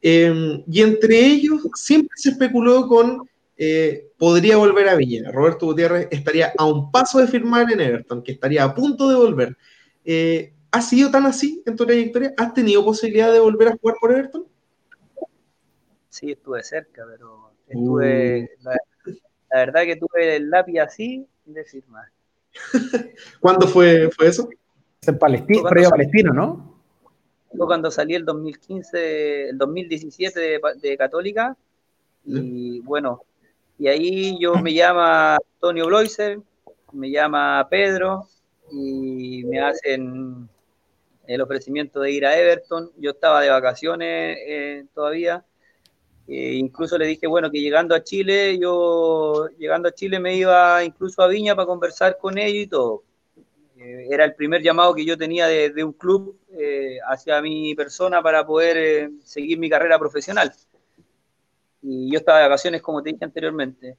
Eh, 0.00 0.62
y 0.70 0.80
entre 0.80 1.18
ellos 1.26 1.62
siempre 1.74 2.12
se 2.14 2.30
especuló 2.30 2.86
con 2.86 3.28
eh, 3.58 4.12
podría 4.18 4.56
volver 4.58 4.88
a 4.88 4.96
Viña. 4.96 5.30
Roberto 5.30 5.66
Gutiérrez 5.66 6.08
estaría 6.10 6.52
a 6.58 6.66
un 6.66 6.90
paso 6.90 7.18
de 7.18 7.26
firmar 7.26 7.70
en 7.72 7.80
Everton, 7.80 8.22
que 8.22 8.32
estaría 8.32 8.64
a 8.64 8.74
punto 8.74 9.08
de 9.08 9.16
volver. 9.16 9.56
Eh, 10.04 10.52
¿Ha 10.70 10.82
sido 10.82 11.10
tan 11.10 11.24
así 11.24 11.62
en 11.64 11.74
tu 11.74 11.86
trayectoria? 11.86 12.34
¿Has 12.36 12.52
tenido 12.52 12.84
posibilidad 12.84 13.32
de 13.32 13.40
volver 13.40 13.68
a 13.68 13.76
jugar 13.76 13.96
por 13.98 14.12
Everton? 14.12 14.46
Sí, 16.10 16.32
estuve 16.32 16.62
cerca, 16.62 17.04
pero 17.10 17.50
estuve. 17.66 18.50
Uh. 18.64 18.70
La, 19.50 19.58
verdad 19.64 19.84
que 19.84 19.96
tuve 19.96 20.36
el 20.36 20.50
lápiz 20.50 20.78
así 20.80 21.26
de 21.46 21.64
firmar. 21.64 22.06
¿Cuándo 23.40 23.66
fue, 23.66 24.10
fue 24.10 24.26
eso? 24.26 24.48
En 25.06 25.18
Palestina, 25.18 25.68
previo 25.68 25.88
Palestino, 25.88 26.32
¿no? 26.34 26.82
Fue 27.56 27.66
cuando 27.66 27.90
salí 27.90 28.14
el 28.14 28.24
2015, 28.24 29.50
el 29.50 29.58
2017 29.58 30.40
de, 30.40 30.60
de 30.82 30.96
Católica. 30.98 31.56
Y 32.24 32.80
bueno, 32.80 33.22
y 33.78 33.88
ahí 33.88 34.38
yo 34.40 34.54
me 34.54 34.72
llama 34.72 35.36
Antonio 35.36 35.86
Bloiser, 35.86 36.40
me 36.92 37.10
llama 37.10 37.66
Pedro 37.70 38.28
y 38.72 39.44
me 39.44 39.60
hacen 39.60 40.48
el 41.26 41.40
ofrecimiento 41.40 42.00
de 42.00 42.10
ir 42.10 42.24
a 42.24 42.38
Everton. 42.38 42.90
Yo 42.96 43.10
estaba 43.10 43.42
de 43.42 43.50
vacaciones 43.50 44.38
eh, 44.46 44.84
todavía. 44.94 45.44
Eh, 46.26 46.54
incluso 46.54 46.96
le 46.96 47.06
dije, 47.06 47.26
bueno, 47.26 47.50
que 47.50 47.60
llegando 47.60 47.94
a 47.94 48.02
Chile, 48.02 48.58
yo 48.58 49.48
llegando 49.58 49.88
a 49.88 49.92
Chile 49.92 50.18
me 50.18 50.34
iba 50.34 50.82
incluso 50.82 51.22
a 51.22 51.28
Viña 51.28 51.54
para 51.54 51.66
conversar 51.66 52.16
con 52.18 52.38
ellos 52.38 52.64
y 52.64 52.66
todo. 52.66 53.02
Eh, 53.78 54.08
era 54.10 54.24
el 54.24 54.34
primer 54.34 54.62
llamado 54.62 54.94
que 54.94 55.04
yo 55.04 55.18
tenía 55.18 55.46
de, 55.46 55.84
un 55.84 55.92
club 55.92 56.38
hacia 57.08 57.42
mi 57.42 57.74
persona 57.74 58.22
para 58.22 58.46
poder 58.46 59.10
seguir 59.22 59.58
mi 59.58 59.68
carrera 59.68 59.98
profesional 59.98 60.50
y 61.88 62.10
yo 62.10 62.18
estaba 62.18 62.38
de 62.38 62.44
vacaciones, 62.46 62.82
como 62.82 63.00
te 63.00 63.10
dije 63.10 63.24
anteriormente. 63.24 63.96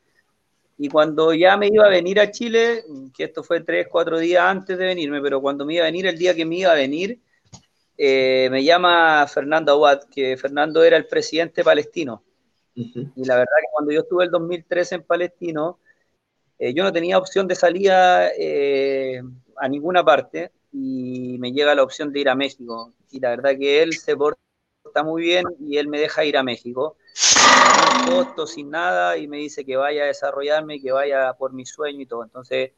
Y 0.77 0.89
cuando 0.89 1.33
ya 1.33 1.55
me 1.55 1.67
iba 1.67 1.85
a 1.85 1.89
venir 1.89 2.19
a 2.19 2.29
Chile, 2.29 2.83
que 3.15 3.23
esto 3.23 3.43
fue 3.43 3.61
tres, 3.61 3.87
cuatro 3.89 4.19
días 4.19 4.43
antes 4.43 4.77
de 4.77 4.85
venirme, 4.85 5.21
pero 5.21 5.41
cuando 5.41 5.65
me 5.65 5.75
iba 5.75 5.83
a 5.83 5.87
venir, 5.87 6.05
el 6.05 6.17
día 6.17 6.35
que 6.35 6.45
me 6.45 6.57
iba 6.57 6.71
a 6.71 6.75
venir, 6.75 7.21
eh, 7.97 8.49
me 8.51 8.63
llama 8.63 9.25
Fernando 9.27 9.71
Aguad, 9.71 10.03
que 10.03 10.35
Fernando 10.35 10.83
era 10.83 10.97
el 10.97 11.07
presidente 11.07 11.63
palestino. 11.63 12.23
Y 12.75 13.25
la 13.25 13.37
verdad 13.37 13.55
que 13.59 13.69
cuando 13.71 13.91
yo 13.91 14.01
estuve 14.01 14.25
el 14.25 14.31
2013 14.31 14.95
en 14.95 15.03
Palestino, 15.03 15.79
eh, 16.59 16.73
yo 16.73 16.83
no 16.83 16.91
tenía 16.91 17.17
opción 17.17 17.47
de 17.47 17.55
salida 17.55 18.29
eh, 18.37 19.23
a 19.55 19.67
ninguna 19.67 20.03
parte 20.03 20.51
y 20.73 21.37
me 21.39 21.53
llega 21.53 21.73
la 21.73 21.83
opción 21.83 22.11
de 22.11 22.19
ir 22.19 22.29
a 22.29 22.35
México. 22.35 22.93
Y 23.09 23.19
la 23.19 23.29
verdad 23.29 23.57
que 23.57 23.81
él 23.81 23.93
se 23.93 24.15
porta 24.15 24.37
muy 25.03 25.23
bien 25.23 25.45
y 25.59 25.77
él 25.77 25.87
me 25.87 25.99
deja 25.99 26.25
ir 26.25 26.37
a 26.37 26.43
México 26.43 26.97
costo, 28.05 28.47
sin 28.47 28.69
nada, 28.69 29.17
y 29.17 29.27
me 29.27 29.37
dice 29.37 29.65
que 29.65 29.77
vaya 29.77 30.03
a 30.03 30.07
desarrollarme, 30.07 30.79
que 30.79 30.91
vaya 30.91 31.33
por 31.33 31.53
mi 31.53 31.65
sueño 31.65 32.01
y 32.01 32.05
todo. 32.05 32.23
Entonces, 32.23 32.71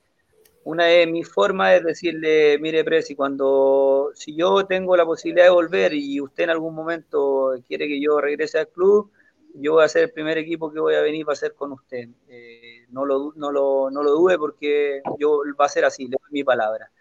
una 0.63 0.85
de 0.85 1.07
mis 1.07 1.27
formas 1.27 1.75
es 1.75 1.83
decirle, 1.83 2.57
mire, 2.59 2.83
Presi, 2.83 3.15
cuando, 3.15 4.11
si 4.13 4.35
yo 4.35 4.65
tengo 4.65 4.95
la 4.95 5.05
posibilidad 5.05 5.45
de 5.45 5.51
volver 5.51 5.93
y 5.93 6.21
usted 6.21 6.43
en 6.45 6.49
algún 6.51 6.75
momento 6.75 7.53
quiere 7.67 7.87
que 7.87 8.01
yo 8.01 8.19
regrese 8.19 8.59
al 8.59 8.67
club, 8.67 9.11
yo 9.55 9.73
voy 9.73 9.83
a 9.83 9.89
ser 9.89 10.03
el 10.03 10.11
primer 10.11 10.37
equipo 10.37 10.71
que 10.71 10.79
voy 10.79 10.95
a 10.95 11.01
venir 11.01 11.25
para 11.25 11.33
hacer 11.33 11.53
con 11.53 11.71
usted. 11.71 12.09
Eh, 12.27 12.85
no, 12.89 13.05
lo, 13.05 13.33
no, 13.35 13.51
lo, 13.51 13.89
no 13.89 14.03
lo 14.03 14.11
dude 14.11 14.37
porque 14.37 15.01
yo 15.17 15.41
va 15.59 15.65
a 15.65 15.69
ser 15.69 15.85
así, 15.85 16.03
le 16.03 16.17
doy 16.21 16.31
mi 16.31 16.43
palabra. 16.43 16.91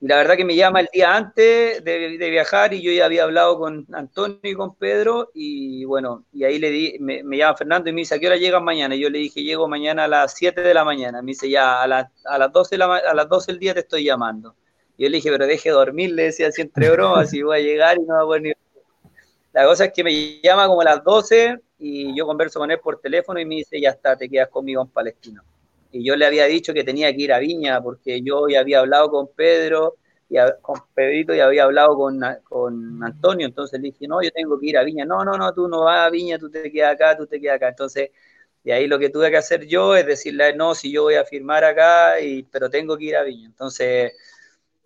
La 0.00 0.16
verdad 0.16 0.36
que 0.36 0.44
me 0.44 0.54
llama 0.54 0.80
el 0.80 0.88
día 0.92 1.16
antes 1.16 1.82
de, 1.82 2.16
viajar 2.30 2.72
y 2.72 2.80
yo 2.80 2.92
ya 2.92 3.04
había 3.04 3.24
hablado 3.24 3.58
con 3.58 3.84
Antonio 3.92 4.38
y 4.44 4.54
con 4.54 4.76
Pedro 4.76 5.30
y 5.34 5.84
bueno, 5.84 6.24
y 6.32 6.44
ahí 6.44 6.58
le 6.60 6.70
di, 6.70 6.96
me, 7.00 7.36
llama 7.36 7.56
Fernando 7.56 7.90
y 7.90 7.92
me 7.92 8.02
dice, 8.02 8.14
¿a 8.14 8.18
qué 8.18 8.28
hora 8.28 8.36
llegan 8.36 8.64
mañana? 8.64 8.94
Y 8.94 9.00
yo 9.00 9.10
le 9.10 9.18
dije, 9.18 9.42
llego 9.42 9.66
mañana 9.66 10.04
a 10.04 10.08
las 10.08 10.34
7 10.34 10.62
de 10.62 10.72
la 10.72 10.84
mañana. 10.84 11.20
Me 11.20 11.32
dice, 11.32 11.50
ya, 11.50 11.82
a, 11.82 11.84
a, 11.84 12.38
las 12.38 12.52
12 12.52 12.76
a 12.76 13.14
las 13.14 13.28
12 13.28 13.52
del 13.52 13.58
día 13.58 13.74
te 13.74 13.80
estoy 13.80 14.04
llamando. 14.04 14.54
Y 14.96 15.02
yo 15.02 15.10
le 15.10 15.16
dije, 15.16 15.30
pero 15.30 15.46
deje 15.46 15.70
dormir, 15.70 16.12
le 16.12 16.24
decía 16.24 16.48
así 16.48 16.62
entre 16.62 16.90
bromas, 16.90 17.34
y 17.34 17.42
voy 17.42 17.58
a 17.58 17.60
llegar 17.60 17.98
y 17.98 18.02
no 18.02 18.14
va 18.14 18.22
a 18.22 18.24
poder. 18.24 18.56
La 19.52 19.64
cosa 19.66 19.86
es 19.86 19.92
que 19.92 20.04
me 20.04 20.40
llama 20.40 20.68
como 20.68 20.80
a 20.80 20.84
las 20.84 21.02
12 21.02 21.58
y 21.80 22.16
yo 22.16 22.24
converso 22.26 22.60
con 22.60 22.70
él 22.70 22.78
por 22.78 23.00
teléfono 23.00 23.40
y 23.40 23.44
me 23.44 23.56
dice, 23.56 23.80
ya 23.80 23.90
está, 23.90 24.16
te 24.16 24.28
quedas 24.28 24.48
conmigo 24.48 24.80
en 24.82 24.88
Palestino 24.88 25.42
y 25.90 26.04
yo 26.04 26.16
le 26.16 26.26
había 26.26 26.46
dicho 26.46 26.74
que 26.74 26.84
tenía 26.84 27.14
que 27.14 27.22
ir 27.22 27.32
a 27.32 27.38
Viña 27.38 27.80
porque 27.82 28.22
yo 28.22 28.48
ya 28.48 28.60
había 28.60 28.80
hablado 28.80 29.10
con 29.10 29.28
Pedro 29.28 29.96
y 30.28 30.36
con 30.60 30.80
Pedrito 30.94 31.34
y 31.34 31.40
había 31.40 31.64
hablado 31.64 31.96
con, 31.96 32.20
con 32.44 33.02
Antonio, 33.02 33.46
entonces 33.46 33.80
le 33.80 33.88
dije, 33.88 34.06
no, 34.06 34.22
yo 34.22 34.30
tengo 34.30 34.58
que 34.60 34.66
ir 34.66 34.78
a 34.78 34.84
Viña, 34.84 35.04
no, 35.06 35.24
no, 35.24 35.38
no, 35.38 35.54
tú 35.54 35.68
no 35.68 35.84
vas 35.84 36.06
a 36.06 36.10
Viña, 36.10 36.38
tú 36.38 36.50
te 36.50 36.70
quedas 36.70 36.94
acá, 36.94 37.16
tú 37.16 37.26
te 37.26 37.40
quedas 37.40 37.56
acá, 37.56 37.68
entonces 37.68 38.10
de 38.62 38.72
ahí 38.72 38.86
lo 38.86 38.98
que 38.98 39.08
tuve 39.08 39.30
que 39.30 39.38
hacer 39.38 39.66
yo 39.66 39.96
es 39.96 40.04
decirle, 40.04 40.54
no, 40.54 40.74
si 40.74 40.92
yo 40.92 41.04
voy 41.04 41.14
a 41.14 41.24
firmar 41.24 41.64
acá, 41.64 42.20
y, 42.20 42.42
pero 42.42 42.68
tengo 42.68 42.98
que 42.98 43.04
ir 43.04 43.16
a 43.16 43.22
Viña, 43.22 43.46
entonces, 43.46 44.12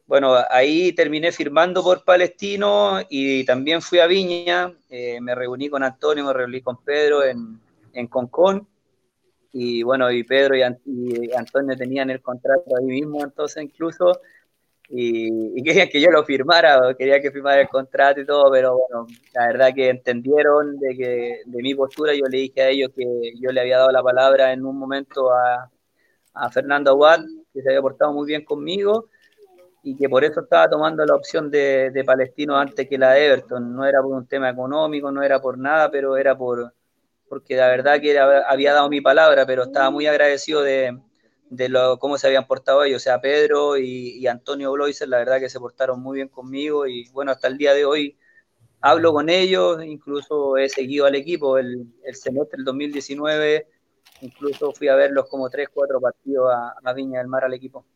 bueno, 0.06 0.36
ahí 0.48 0.92
terminé 0.92 1.32
firmando 1.32 1.82
por 1.82 2.04
Palestino 2.04 3.00
y 3.08 3.44
también 3.44 3.82
fui 3.82 3.98
a 3.98 4.06
Viña, 4.06 4.72
eh, 4.90 5.20
me 5.20 5.34
reuní 5.34 5.68
con 5.68 5.82
Antonio, 5.82 6.24
me 6.24 6.32
reuní 6.32 6.60
con 6.60 6.76
Pedro 6.84 7.24
en, 7.24 7.58
en 7.94 8.06
Concón, 8.06 8.68
y 9.52 9.82
bueno, 9.82 10.10
y 10.10 10.24
Pedro 10.24 10.56
y, 10.56 10.62
Antonio 11.32 11.76
tenían 11.76 12.10
el 12.10 12.22
contrato 12.22 12.76
ahí 12.78 12.86
mismo, 12.86 13.22
entonces 13.22 13.62
incluso 13.62 14.20
y, 14.88 15.62
querían 15.64 15.88
que 15.88 16.00
yo 16.00 16.10
lo 16.10 16.24
firmara, 16.24 16.94
quería 16.96 17.20
que 17.20 17.30
firmara 17.30 17.60
el 17.60 17.68
contrato 17.68 18.20
y 18.20 18.26
todo, 18.26 18.50
pero 18.50 18.78
bueno, 18.78 19.06
la 19.34 19.48
verdad 19.48 19.74
que 19.74 19.90
entendieron 19.90 20.78
de 20.78 20.96
que 20.96 21.40
de 21.44 21.62
mi 21.62 21.74
postura, 21.74 22.14
yo 22.14 22.24
le 22.30 22.38
dije 22.38 22.62
a 22.62 22.68
ellos 22.70 22.90
que 22.96 23.04
yo 23.40 23.52
le 23.52 23.60
había 23.60 23.78
dado 23.78 23.90
la 23.90 24.02
palabra 24.02 24.52
en 24.52 24.64
un 24.64 24.78
momento 24.78 25.32
a, 25.32 25.70
a 26.34 26.50
Fernando 26.50 26.90
Aguad, 26.90 27.20
que 27.52 27.62
se 27.62 27.68
había 27.68 27.82
portado 27.82 28.12
muy 28.12 28.26
bien 28.26 28.44
conmigo 28.44 29.08
y 29.82 29.96
que 29.96 30.08
por 30.08 30.24
eso 30.24 30.40
estaba 30.40 30.70
tomando 30.70 31.04
la 31.04 31.14
opción 31.14 31.50
de, 31.50 31.90
de 31.90 32.04
Palestino 32.04 32.56
antes 32.56 32.88
que 32.88 32.98
la 32.98 33.12
de 33.12 33.26
Everton. 33.26 33.74
No 33.74 33.84
era 33.84 34.00
por 34.00 34.12
un 34.12 34.26
tema 34.26 34.50
económico, 34.50 35.10
no 35.10 35.22
era 35.22 35.40
por 35.40 35.58
nada, 35.58 35.90
pero 35.90 36.16
era 36.16 36.36
por 36.36 36.72
porque 37.32 37.56
la 37.56 37.68
verdad 37.68 37.98
que 37.98 38.18
había 38.18 38.74
dado 38.74 38.90
mi 38.90 39.00
palabra, 39.00 39.46
pero 39.46 39.62
estaba 39.62 39.90
muy 39.90 40.06
agradecido 40.06 40.60
de, 40.60 40.98
de 41.48 41.70
lo, 41.70 41.98
cómo 41.98 42.18
se 42.18 42.26
habían 42.26 42.46
portado 42.46 42.84
ellos, 42.84 43.00
o 43.00 43.04
sea, 43.04 43.22
Pedro 43.22 43.78
y, 43.78 44.26
Antonio 44.26 44.70
Bloiser, 44.70 45.08
la 45.08 45.16
verdad 45.16 45.40
que 45.40 45.48
se 45.48 45.58
portaron 45.58 46.02
muy 46.02 46.16
bien 46.16 46.28
conmigo 46.28 46.86
y 46.86 47.08
bueno, 47.08 47.32
hasta 47.32 47.48
el 47.48 47.56
día 47.56 47.72
de 47.72 47.86
hoy 47.86 48.18
hablo 48.82 49.14
con 49.14 49.30
ellos, 49.30 49.82
incluso 49.82 50.58
he 50.58 50.68
seguido 50.68 51.06
al 51.06 51.14
equipo 51.14 51.56
el, 51.56 51.86
el 52.04 52.14
semestre 52.16 52.58
del 52.58 52.66
2019, 52.66 53.66
incluso 54.20 54.72
fui 54.72 54.88
a 54.88 54.94
verlos 54.94 55.26
como 55.30 55.48
tres, 55.48 55.70
cuatro 55.72 56.02
partidos 56.02 56.52
a, 56.52 56.74
a 56.84 56.92
Viña 56.92 57.20
del 57.20 57.28
Mar 57.28 57.44
al 57.44 57.54
equipo. 57.54 57.86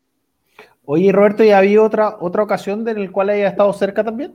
Oye, 0.83 1.11
Roberto, 1.11 1.43
¿y 1.43 1.51
había 1.51 1.83
otra, 1.83 2.17
otra 2.21 2.41
ocasión 2.41 2.87
en 2.87 3.05
la 3.05 3.11
cual 3.11 3.29
haya 3.29 3.49
estado 3.49 3.71
cerca 3.73 4.03
también? 4.03 4.33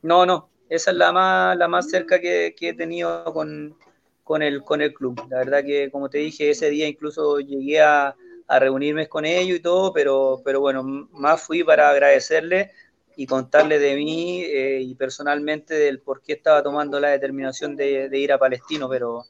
No, 0.00 0.24
no, 0.24 0.48
esa 0.68 0.90
es 0.90 0.96
la 0.96 1.12
más, 1.12 1.56
la 1.56 1.68
más 1.68 1.88
cerca 1.90 2.20
que, 2.20 2.54
que 2.56 2.70
he 2.70 2.74
tenido 2.74 3.24
con, 3.32 3.76
con 4.24 4.42
el, 4.42 4.62
con 4.64 4.82
el 4.82 4.92
club. 4.92 5.20
La 5.30 5.38
verdad 5.38 5.64
que, 5.64 5.90
como 5.90 6.10
te 6.10 6.18
dije, 6.18 6.50
ese 6.50 6.68
día 6.68 6.88
incluso 6.88 7.38
llegué 7.38 7.80
a, 7.80 8.14
reunirme 8.48 9.08
con 9.08 9.24
ellos 9.24 9.58
y 9.58 9.60
todo, 9.60 9.92
pero, 9.92 10.40
pero 10.44 10.60
bueno, 10.60 10.82
más 10.84 11.42
fui 11.42 11.64
para 11.64 11.90
agradecerle 11.90 12.70
y 13.16 13.26
contarle 13.26 13.80
de 13.80 13.96
mí 13.96 14.42
eh, 14.44 14.80
y 14.82 14.94
personalmente 14.94 15.74
del 15.74 15.98
por 16.00 16.22
qué 16.22 16.34
estaba 16.34 16.62
tomando 16.62 17.00
la 17.00 17.08
determinación 17.08 17.74
de, 17.74 18.08
de 18.08 18.18
ir 18.18 18.32
a 18.32 18.38
Palestino, 18.38 18.88
pero, 18.88 19.24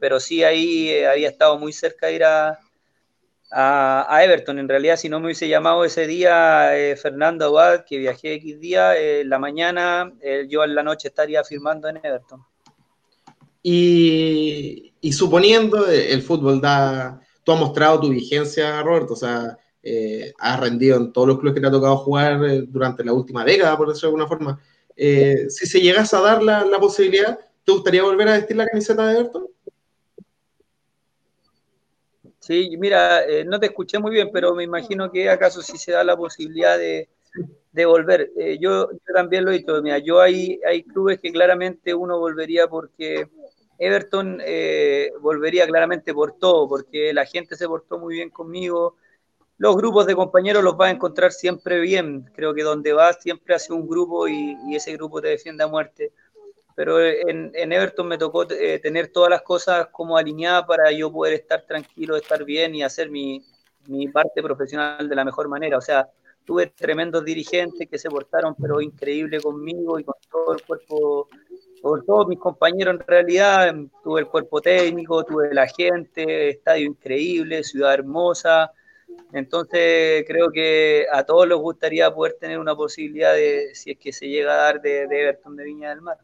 pero 0.00 0.18
sí 0.20 0.42
ahí 0.42 0.88
eh, 0.88 1.06
había 1.06 1.28
estado 1.28 1.58
muy 1.58 1.74
cerca 1.74 2.06
de 2.06 2.14
ir 2.14 2.24
a, 2.24 2.58
a, 3.52 4.20
Everton. 4.24 4.58
En 4.58 4.68
realidad, 4.68 4.96
si 4.96 5.08
no 5.08 5.20
me 5.20 5.26
hubiese 5.26 5.48
llamado 5.48 5.84
ese 5.84 6.06
día 6.06 6.76
eh, 6.76 6.96
Fernando 6.96 7.46
Abad, 7.46 7.84
que 7.84 7.98
viajé 7.98 8.34
X 8.34 8.60
día, 8.60 8.98
en 8.98 9.28
la 9.28 9.38
mañana, 9.38 10.12
yo 10.48 10.64
en 10.64 10.74
la 10.74 10.82
noche 10.82 11.08
estaría 11.08 11.44
firmando 11.44 11.88
en 11.88 11.98
Everton. 11.98 12.44
Y, 13.62 14.92
suponiendo 15.12 15.86
el 15.86 16.22
fútbol 16.22 16.60
da, 16.60 17.20
tú 17.44 17.52
has 17.52 17.60
mostrado 17.60 18.00
tu 18.00 18.08
vigencia, 18.08 18.82
Roberto, 18.82 19.12
o 19.12 19.16
sea, 19.16 19.56
eh, 19.82 20.32
has 20.38 20.60
rendido 20.60 20.96
en 20.96 21.12
todos 21.12 21.28
los 21.28 21.38
clubes 21.38 21.54
que 21.54 21.60
te 21.60 21.66
ha 21.66 21.70
tocado 21.70 21.96
jugar 21.98 22.44
eh, 22.44 22.64
durante 22.66 23.04
la 23.04 23.12
última 23.12 23.44
década, 23.44 23.76
por 23.76 23.88
decirlo 23.88 24.10
de 24.10 24.22
alguna 24.22 24.28
forma. 24.28 24.60
Eh, 24.96 25.46
si 25.48 25.66
se 25.66 25.80
llegase 25.80 26.14
a 26.16 26.20
dar 26.20 26.42
la, 26.42 26.78
posibilidad, 26.78 27.38
¿te 27.64 27.72
gustaría 27.72 28.02
volver 28.02 28.28
a 28.28 28.32
vestir 28.34 28.56
la 28.56 28.66
camiseta 28.66 29.06
de 29.06 29.20
Everton? 29.20 29.46
Sí, 32.42 32.76
mira, 32.76 33.24
eh, 33.24 33.44
no 33.44 33.60
te 33.60 33.66
escuché 33.66 34.00
muy 34.00 34.10
bien, 34.10 34.30
pero 34.32 34.52
me 34.52 34.64
imagino 34.64 35.12
que 35.12 35.30
acaso 35.30 35.62
si 35.62 35.78
se 35.78 35.92
da 35.92 36.02
la 36.02 36.16
posibilidad 36.16 36.76
de, 36.76 37.08
volver. 37.86 38.32
Eh, 38.36 38.58
yo, 38.60 38.90
yo, 38.90 39.14
también 39.14 39.44
lo 39.44 39.52
he 39.52 39.58
dicho, 39.58 39.80
mira, 39.80 39.98
yo 39.98 40.20
hay, 40.20 40.60
hay 40.66 40.82
clubes 40.82 41.20
que 41.20 41.30
claramente 41.30 41.94
uno 41.94 42.18
volvería 42.18 42.66
porque 42.66 43.28
Everton 43.78 44.40
eh, 44.44 45.12
volvería 45.20 45.66
claramente 45.68 46.12
por 46.12 46.36
todo, 46.36 46.68
porque 46.68 47.12
la 47.12 47.26
gente 47.26 47.54
se 47.56 47.68
portó 47.68 47.98
muy 48.00 48.14
bien 48.16 48.30
conmigo. 48.30 48.96
Los 49.58 49.76
grupos 49.76 50.06
de 50.06 50.16
compañeros 50.16 50.64
los 50.64 50.76
vas 50.76 50.88
a 50.88 50.92
encontrar 50.92 51.30
siempre 51.30 51.78
bien. 51.80 52.28
Creo 52.34 52.54
que 52.54 52.64
donde 52.64 52.92
vas 52.92 53.22
siempre 53.22 53.54
hace 53.54 53.72
un 53.72 53.86
grupo 53.86 54.26
y, 54.26 54.56
y 54.68 54.74
ese 54.74 54.92
grupo 54.94 55.22
te 55.22 55.28
defiende 55.28 55.62
a 55.62 55.68
muerte. 55.68 56.12
Pero 56.74 57.00
en, 57.00 57.50
en 57.54 57.72
Everton 57.72 58.08
me 58.08 58.18
tocó 58.18 58.50
eh, 58.50 58.78
tener 58.78 59.08
todas 59.08 59.30
las 59.30 59.42
cosas 59.42 59.88
como 59.88 60.16
alineadas 60.16 60.64
para 60.64 60.90
yo 60.90 61.12
poder 61.12 61.34
estar 61.34 61.62
tranquilo, 61.66 62.16
estar 62.16 62.44
bien 62.44 62.74
y 62.74 62.82
hacer 62.82 63.10
mi, 63.10 63.44
mi 63.86 64.08
parte 64.08 64.42
profesional 64.42 65.08
de 65.08 65.16
la 65.16 65.24
mejor 65.24 65.48
manera. 65.48 65.78
O 65.78 65.80
sea, 65.80 66.08
tuve 66.44 66.66
tremendos 66.66 67.24
dirigentes 67.24 67.88
que 67.88 67.98
se 67.98 68.08
portaron 68.08 68.54
pero 68.60 68.80
increíble 68.80 69.40
conmigo 69.40 69.98
y 69.98 70.04
con 70.04 70.14
todo 70.30 70.54
el 70.54 70.62
cuerpo 70.62 71.28
por 71.82 72.04
todos 72.04 72.28
mis 72.28 72.38
compañeros 72.38 72.94
en 72.94 73.06
realidad, 73.06 73.74
tuve 74.04 74.20
el 74.20 74.28
cuerpo 74.28 74.60
técnico, 74.60 75.24
tuve 75.24 75.52
la 75.52 75.66
gente, 75.66 76.50
estadio 76.50 76.86
increíble, 76.86 77.64
ciudad 77.64 77.94
hermosa. 77.94 78.70
Entonces 79.32 80.24
creo 80.26 80.50
que 80.50 81.06
a 81.10 81.24
todos 81.24 81.48
les 81.48 81.58
gustaría 81.58 82.14
poder 82.14 82.34
tener 82.34 82.60
una 82.60 82.76
posibilidad 82.76 83.34
de, 83.34 83.74
si 83.74 83.90
es 83.90 83.98
que 83.98 84.12
se 84.12 84.28
llega 84.28 84.54
a 84.54 84.56
dar, 84.58 84.80
de 84.80 85.02
Everton 85.02 85.56
de 85.56 85.64
Viña 85.64 85.90
del 85.90 86.02
Mar. 86.02 86.18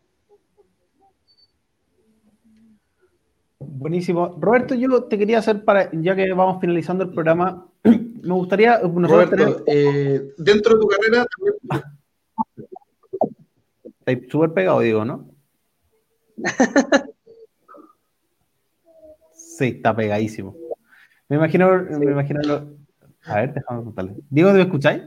Buenísimo. 3.61 4.39
Roberto, 4.41 4.75
yo 4.75 5.05
te 5.05 5.19
quería 5.19 5.39
hacer 5.39 5.65
para, 5.65 5.91
ya 5.93 6.15
que 6.15 6.33
vamos 6.33 6.61
finalizando 6.61 7.05
el 7.05 7.11
programa, 7.11 7.67
me 7.83 8.35
gustaría... 8.35 8.79
Roberto, 8.79 9.37
tener... 9.37 9.63
eh, 9.67 10.35
dentro 10.39 10.75
de 10.75 10.81
tu 10.81 10.87
carrera... 10.87 11.27
Está 14.07 14.31
súper 14.31 14.53
pegado, 14.55 14.81
digo, 14.81 15.05
¿no? 15.05 15.29
Sí, 19.59 19.75
está 19.77 19.95
pegadísimo. 19.95 20.55
Me 21.29 21.35
imagino, 21.35 21.85
sí. 21.91 21.99
me 21.99 22.13
imagino 22.13 22.41
lo... 22.43 22.77
A 23.25 23.41
ver, 23.41 23.55
déjame 23.55 23.83
contarle. 23.83 24.15
Diego, 24.31 24.53
¿me 24.53 24.63
escucháis? 24.63 25.03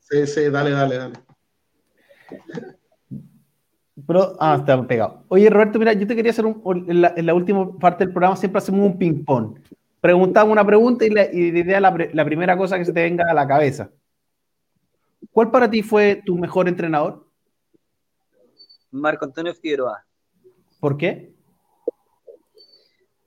Sí, 0.00 0.26
sí, 0.26 0.50
dale, 0.50 0.72
dale, 0.72 0.96
dale. 0.98 1.14
Pero, 4.12 4.36
ah, 4.40 4.56
está 4.60 4.86
pegado. 4.86 5.24
Oye, 5.28 5.48
Roberto, 5.48 5.78
mira, 5.78 5.94
yo 5.94 6.06
te 6.06 6.14
quería 6.14 6.32
hacer 6.32 6.44
un, 6.44 6.84
en, 6.86 7.00
la, 7.00 7.14
en 7.16 7.24
la 7.24 7.32
última 7.32 7.78
parte 7.78 8.04
del 8.04 8.12
programa 8.12 8.36
siempre 8.36 8.58
hacemos 8.58 8.84
un 8.84 8.98
ping-pong. 8.98 9.58
Preguntamos 10.02 10.52
una 10.52 10.66
pregunta 10.66 11.06
y 11.06 11.08
la, 11.08 11.32
y 11.32 11.44
idea 11.46 11.80
la, 11.80 11.96
la 12.12 12.24
primera 12.26 12.54
cosa 12.54 12.76
que 12.76 12.84
se 12.84 12.92
te 12.92 13.04
venga 13.04 13.24
a 13.26 13.32
la 13.32 13.48
cabeza. 13.48 13.90
¿Cuál 15.30 15.50
para 15.50 15.70
ti 15.70 15.82
fue 15.82 16.22
tu 16.26 16.36
mejor 16.36 16.68
entrenador? 16.68 17.26
Marco 18.90 19.24
Antonio 19.24 19.54
Figueroa. 19.54 20.04
¿Por 20.78 20.98
qué? 20.98 21.32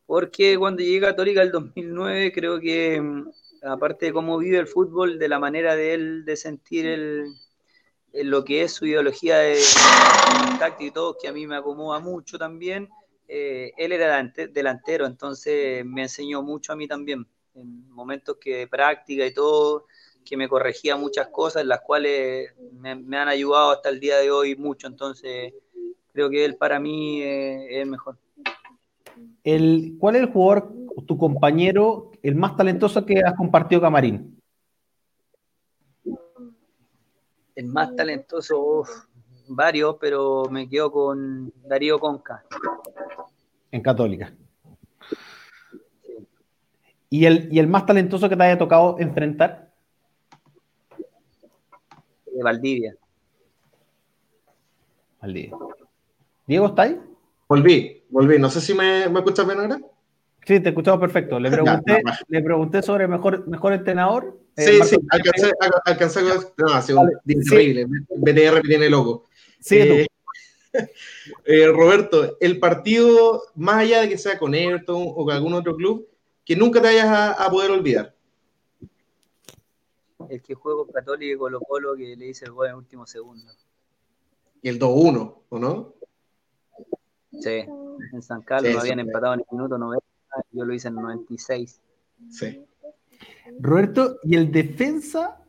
Porque 0.05 0.55
cuando 0.55 0.83
llegué 0.83 1.07
a 1.07 1.09
Católica 1.09 1.41
el 1.41 1.51
2009, 1.51 2.31
creo 2.31 2.59
que 2.59 3.01
mm, 3.01 3.29
aparte 3.63 4.05
de 4.05 4.13
cómo 4.13 4.37
vive 4.37 4.59
el 4.59 4.67
fútbol, 4.67 5.17
de 5.17 5.29
la 5.29 5.39
manera 5.39 5.75
de 5.75 5.95
él 5.95 6.25
de 6.25 6.35
sentir 6.35 6.85
el 6.85 7.25
lo 8.23 8.43
que 8.43 8.63
es 8.63 8.73
su 8.73 8.85
ideología 8.85 9.37
de, 9.37 9.59
táctico 10.59 10.87
y 10.87 10.91
todo, 10.91 11.17
que 11.19 11.27
a 11.27 11.33
mí 11.33 11.45
me 11.47 11.57
acomoda 11.57 11.99
mucho 11.99 12.37
también, 12.37 12.89
eh, 13.27 13.73
él 13.77 13.91
era 13.91 14.23
delantero, 14.51 15.05
entonces 15.05 15.83
me 15.85 16.03
enseñó 16.03 16.41
mucho 16.41 16.73
a 16.73 16.75
mí 16.75 16.87
también, 16.87 17.27
en 17.55 17.89
momentos 17.89 18.37
que 18.39 18.57
de 18.57 18.67
práctica 18.67 19.25
y 19.25 19.33
todo, 19.33 19.85
que 20.23 20.37
me 20.37 20.49
corregía 20.49 20.95
muchas 20.95 21.27
cosas, 21.27 21.65
las 21.65 21.81
cuales 21.81 22.51
me, 22.73 22.95
me, 22.95 23.17
han 23.17 23.27
ayudado 23.27 23.71
hasta 23.71 23.89
el 23.89 23.99
día 23.99 24.17
de 24.17 24.31
hoy 24.31 24.55
mucho. 24.55 24.87
Entonces, 24.87 25.53
creo 26.11 26.29
que 26.29 26.43
él 26.43 26.55
para 26.55 26.79
mí 26.79 27.21
eh, 27.21 27.67
es 27.69 27.83
el 27.83 27.89
mejor. 27.89 28.17
El, 29.43 29.95
¿Cuál 29.99 30.15
es 30.15 30.23
el 30.23 30.31
jugador, 30.31 30.73
tu 31.05 31.17
compañero, 31.17 32.11
el 32.23 32.35
más 32.35 32.57
talentoso 32.57 33.05
que 33.05 33.19
has 33.19 33.35
compartido 33.35 33.79
camarín? 33.81 34.34
El 37.55 37.67
más 37.67 37.95
talentoso, 37.95 38.59
uf, 38.59 38.89
varios, 39.47 39.97
pero 39.99 40.45
me 40.49 40.67
quedo 40.67 40.91
con 40.91 41.53
Darío 41.67 41.99
Conca. 41.99 42.43
En 43.71 43.81
Católica. 43.81 44.33
¿Y 47.09 47.25
el, 47.25 47.47
¿Y 47.51 47.59
el 47.59 47.67
más 47.67 47.85
talentoso 47.85 48.27
que 48.27 48.35
te 48.35 48.43
haya 48.43 48.57
tocado 48.57 48.97
enfrentar? 48.99 49.65
de 52.35 52.43
Valdivia. 52.43 52.95
Valdivia. 55.21 55.57
¿Diego 56.45 56.67
está 56.67 56.83
ahí? 56.83 56.99
Volví, 57.47 58.03
volví. 58.09 58.37
No 58.37 58.49
sé 58.49 58.61
si 58.61 58.73
me, 58.73 59.07
me 59.09 59.19
escuchas 59.19 59.45
bien 59.45 59.59
ahora. 59.59 59.79
Sí, 60.45 60.59
te 60.59 60.69
escuchado 60.69 60.99
perfecto. 60.99 61.39
Le 61.39 61.49
pregunté, 61.51 62.01
ya, 62.05 62.19
le 62.27 62.43
pregunté 62.43 62.81
sobre 62.81 63.07
mejor, 63.07 63.47
mejor 63.47 63.73
entrenador. 63.73 64.39
Sí, 64.57 64.71
eh, 64.71 64.83
sí, 64.85 64.95
alcancé, 65.09 65.51
alcancé 65.85 66.21
no, 66.57 66.73
ha 66.73 66.81
sido 66.81 66.99
vale. 66.99 67.13
increíble. 67.25 67.85
Sí. 67.85 68.15
BTR 68.17 68.61
tiene 68.61 68.89
loco. 68.89 69.25
Sí, 69.59 69.77
eh, 69.77 70.07
eh, 71.45 71.67
Roberto, 71.67 72.37
el 72.39 72.59
partido, 72.59 73.43
más 73.55 73.77
allá 73.77 74.01
de 74.01 74.09
que 74.09 74.17
sea 74.17 74.37
con 74.37 74.55
Everton 74.55 74.95
o 74.97 75.25
con 75.25 75.33
algún 75.33 75.53
otro 75.53 75.75
club, 75.75 76.07
que 76.45 76.55
nunca 76.55 76.81
te 76.81 76.87
vayas 76.87 77.07
a, 77.07 77.31
a 77.31 77.49
poder 77.49 77.71
olvidar 77.71 78.15
el 80.29 80.41
que 80.41 80.55
juego 80.55 80.87
Católico 80.87 81.33
y 81.33 81.37
Colo 81.37 81.59
Colo 81.59 81.95
que 81.95 82.15
le 82.15 82.27
hice 82.27 82.45
el 82.45 82.51
gol 82.51 82.67
en 82.67 82.71
el 82.71 82.77
último 82.77 83.05
segundo. 83.05 83.51
Y 84.61 84.69
el 84.69 84.79
2-1, 84.79 85.35
¿o 85.49 85.59
no? 85.59 85.93
Sí, 87.31 87.65
en 88.13 88.21
San 88.21 88.41
Carlos 88.41 88.71
sí, 88.71 88.77
habían 88.77 88.99
empatado 88.99 89.33
en 89.33 89.41
el 89.41 89.45
minuto 89.51 89.77
90, 89.77 90.05
yo 90.51 90.65
lo 90.65 90.73
hice 90.73 90.87
en 90.87 90.97
el 90.97 91.03
96. 91.03 91.81
Sí. 92.31 92.65
Roberto, 93.59 94.17
y 94.23 94.35
el 94.35 94.51
defensa, 94.51 95.41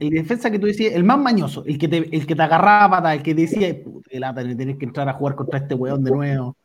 el 0.00 0.10
defensa 0.10 0.50
que 0.50 0.58
tú 0.58 0.66
decías, 0.66 0.94
el 0.94 1.04
más 1.04 1.18
mañoso, 1.18 1.64
el 1.66 1.78
que 1.78 1.88
te, 1.88 1.96
el 1.96 2.26
que 2.26 2.34
te 2.34 2.42
agarraba 2.42 2.96
pata, 2.96 3.14
el 3.14 3.22
que 3.22 3.34
decía, 3.34 3.68
el 3.68 4.56
tenés 4.56 4.78
que 4.78 4.84
entrar 4.84 5.08
a 5.08 5.14
jugar 5.14 5.34
contra 5.34 5.58
este 5.58 5.74
weón 5.74 6.04
de 6.04 6.10
nuevo. 6.10 6.56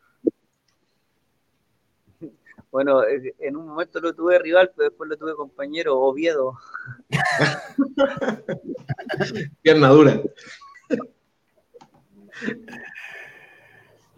Bueno, 2.72 3.02
en 3.06 3.58
un 3.58 3.68
momento 3.68 4.00
lo 4.00 4.16
tuve 4.16 4.40
rival, 4.40 4.72
pero 4.76 4.90
después 4.90 5.10
lo 5.10 5.18
tuve 5.18 5.36
compañero, 5.36 6.00
Oviedo. 6.00 6.58
Pierna 9.62 9.90
dura. 9.90 10.22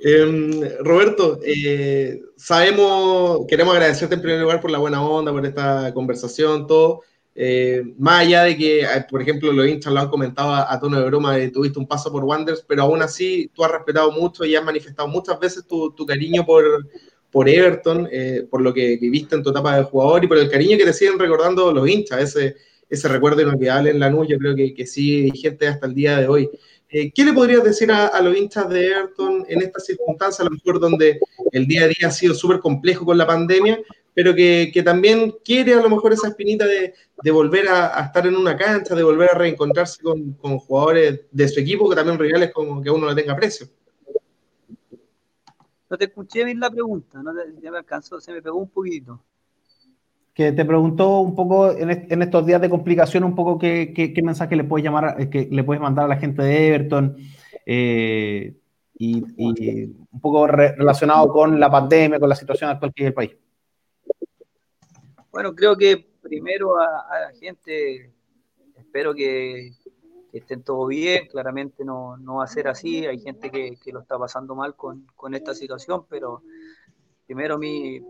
Em, 0.05 0.59
Roberto, 0.81 1.39
eh, 1.45 2.21
sabemos, 2.35 3.45
queremos 3.47 3.73
agradecerte 3.73 4.15
en 4.15 4.21
primer 4.21 4.41
lugar 4.41 4.59
por 4.59 4.69
la 4.69 4.77
buena 4.77 5.01
onda, 5.01 5.31
por 5.31 5.45
esta 5.45 5.93
conversación, 5.93 6.67
todo. 6.67 7.03
Eh, 7.33 7.81
más 7.97 8.19
allá 8.19 8.43
de 8.43 8.57
que, 8.57 8.85
por 9.09 9.21
ejemplo, 9.21 9.53
los 9.53 9.65
hinchas 9.65 9.93
lo 9.93 10.01
han 10.01 10.09
comentado 10.09 10.53
a, 10.53 10.77
tono 10.77 10.99
de 10.99 11.05
broma, 11.05 11.37
de 11.37 11.49
tuviste 11.51 11.79
un 11.79 11.87
paso 11.87 12.11
por 12.11 12.25
Wanderers, 12.25 12.65
pero 12.67 12.83
aún 12.83 13.01
así 13.01 13.49
tú 13.53 13.63
has 13.63 13.71
respetado 13.71 14.11
mucho 14.11 14.43
y 14.43 14.57
has 14.57 14.65
manifestado 14.65 15.07
muchas 15.07 15.39
veces 15.39 15.65
tu, 15.65 15.95
cariño 16.05 16.45
por, 16.45 16.65
por 17.31 17.47
Everton, 17.47 18.09
eh, 18.11 18.45
por 18.51 18.59
lo 18.59 18.73
que 18.73 18.97
viviste 18.97 19.37
en 19.37 19.43
tu 19.43 19.51
etapa 19.51 19.77
de 19.77 19.83
jugador 19.83 20.21
y 20.21 20.27
por 20.27 20.37
el 20.37 20.49
cariño 20.49 20.77
que 20.77 20.83
te 20.83 20.91
siguen 20.91 21.17
recordando 21.17 21.71
los 21.71 21.87
hinchas, 21.87 22.21
ese, 22.35 22.57
ese 22.89 23.07
recuerdo 23.07 23.41
inolvidable 23.41 23.91
en 23.91 24.01
la 24.01 24.09
nube, 24.09 24.27
yo 24.27 24.37
creo 24.37 24.53
que, 24.53 24.73
que 24.73 24.85
sigue 24.85 25.31
vigente 25.31 25.65
hasta 25.65 25.87
el 25.87 25.93
día 25.95 26.17
de 26.19 26.27
hoy. 26.27 26.49
Eh, 26.95 27.11
¿Qué 27.11 27.25
le 27.25 27.33
podrías 27.33 27.63
decir 27.63 27.91
a, 27.91 28.21
los 28.21 28.37
hinchas 28.37 28.69
de 28.69 28.85
Everton 28.85 29.43
en 29.49 29.63
estas 29.63 29.87
circunstancias, 29.87 30.41
a 30.41 30.43
lo 30.43 30.51
mejor 30.51 30.79
donde 30.79 31.19
el 31.51 31.65
día 31.65 31.85
a 31.85 31.87
día 31.87 32.07
ha 32.07 32.11
sido 32.11 32.35
súper 32.35 32.59
complejo 32.59 33.03
con 33.03 33.17
la 33.17 33.25
pandemia, 33.25 33.79
pero 34.13 34.35
que, 34.35 34.71
también 34.85 35.33
quiere 35.43 35.73
a 35.73 35.81
lo 35.81 35.89
mejor 35.89 36.13
esa 36.13 36.27
espinita 36.27 36.67
de, 36.67 36.93
volver 37.31 37.67
a, 37.67 37.99
estar 38.05 38.27
en 38.27 38.35
una 38.35 38.55
cancha, 38.55 38.93
de 38.93 39.01
volver 39.01 39.31
a 39.31 39.37
reencontrarse 39.39 40.03
con, 40.03 40.35
jugadores 40.59 41.21
de 41.31 41.47
su 41.47 41.61
equipo 41.61 41.89
que 41.89 41.95
también 41.95 42.19
rivales 42.19 42.51
como 42.53 42.79
que 42.79 42.91
uno 42.91 43.09
le 43.09 43.15
tenga 43.19 43.35
precio? 43.35 43.65
No 45.89 45.97
te 45.97 46.05
escuché 46.05 46.43
bien 46.43 46.59
la 46.59 46.69
pregunta, 46.69 47.23
no 47.23 47.33
ya 47.59 47.71
me 47.71 47.79
alcanzó, 47.79 48.21
se 48.21 48.31
me 48.31 48.43
pegó 48.43 48.59
un 48.59 48.69
poquito 48.69 49.19
que 50.33 50.51
te 50.51 50.65
preguntó 50.65 51.19
un 51.19 51.35
poco 51.35 51.71
en, 51.71 52.21
estos 52.21 52.45
días 52.45 52.59
de 52.59 52.69
complicación, 52.69 53.23
un 53.23 53.35
poco 53.35 53.59
qué, 53.59 54.13
mensaje 54.23 54.55
le 54.55 54.63
puedes 54.63 54.83
llamar, 54.83 55.29
que 55.29 55.47
le 55.49 55.63
puedes 55.63 55.81
mandar 55.81 56.05
a 56.05 56.07
la 56.07 56.17
gente 56.17 56.41
de 56.41 56.67
Everton 56.67 57.17
eh, 57.65 58.55
y, 58.97 59.21
un 60.11 60.19
poco 60.19 60.47
relacionado 60.47 61.27
con 61.29 61.59
la 61.59 61.69
pandemia, 61.69 62.19
con 62.19 62.29
la 62.29 62.35
situación 62.35 62.69
actual 62.69 62.93
que 62.93 63.03
en 63.03 63.07
el 63.07 63.13
país. 63.13 63.37
Bueno, 65.31 65.53
creo 65.53 65.75
que 65.77 66.03
primero 66.21 66.79
a, 66.79 67.19
la 67.19 67.33
gente, 67.39 68.11
espero 68.75 69.13
que, 69.13 69.71
estén 70.31 70.63
todo 70.63 70.87
bien, 70.87 71.27
claramente 71.27 71.85
no, 71.85 72.17
va 72.25 72.43
a 72.43 72.47
ser 72.47 72.67
así, 72.67 73.05
hay 73.05 73.19
gente 73.19 73.51
que, 73.51 73.77
lo 73.91 74.01
está 74.01 74.17
pasando 74.17 74.55
mal 74.55 74.75
con, 74.75 75.05
con 75.15 75.35
esta 75.35 75.53
situación, 75.53 76.05
pero 76.09 76.41
primero 77.27 77.59
mi, 77.59 78.01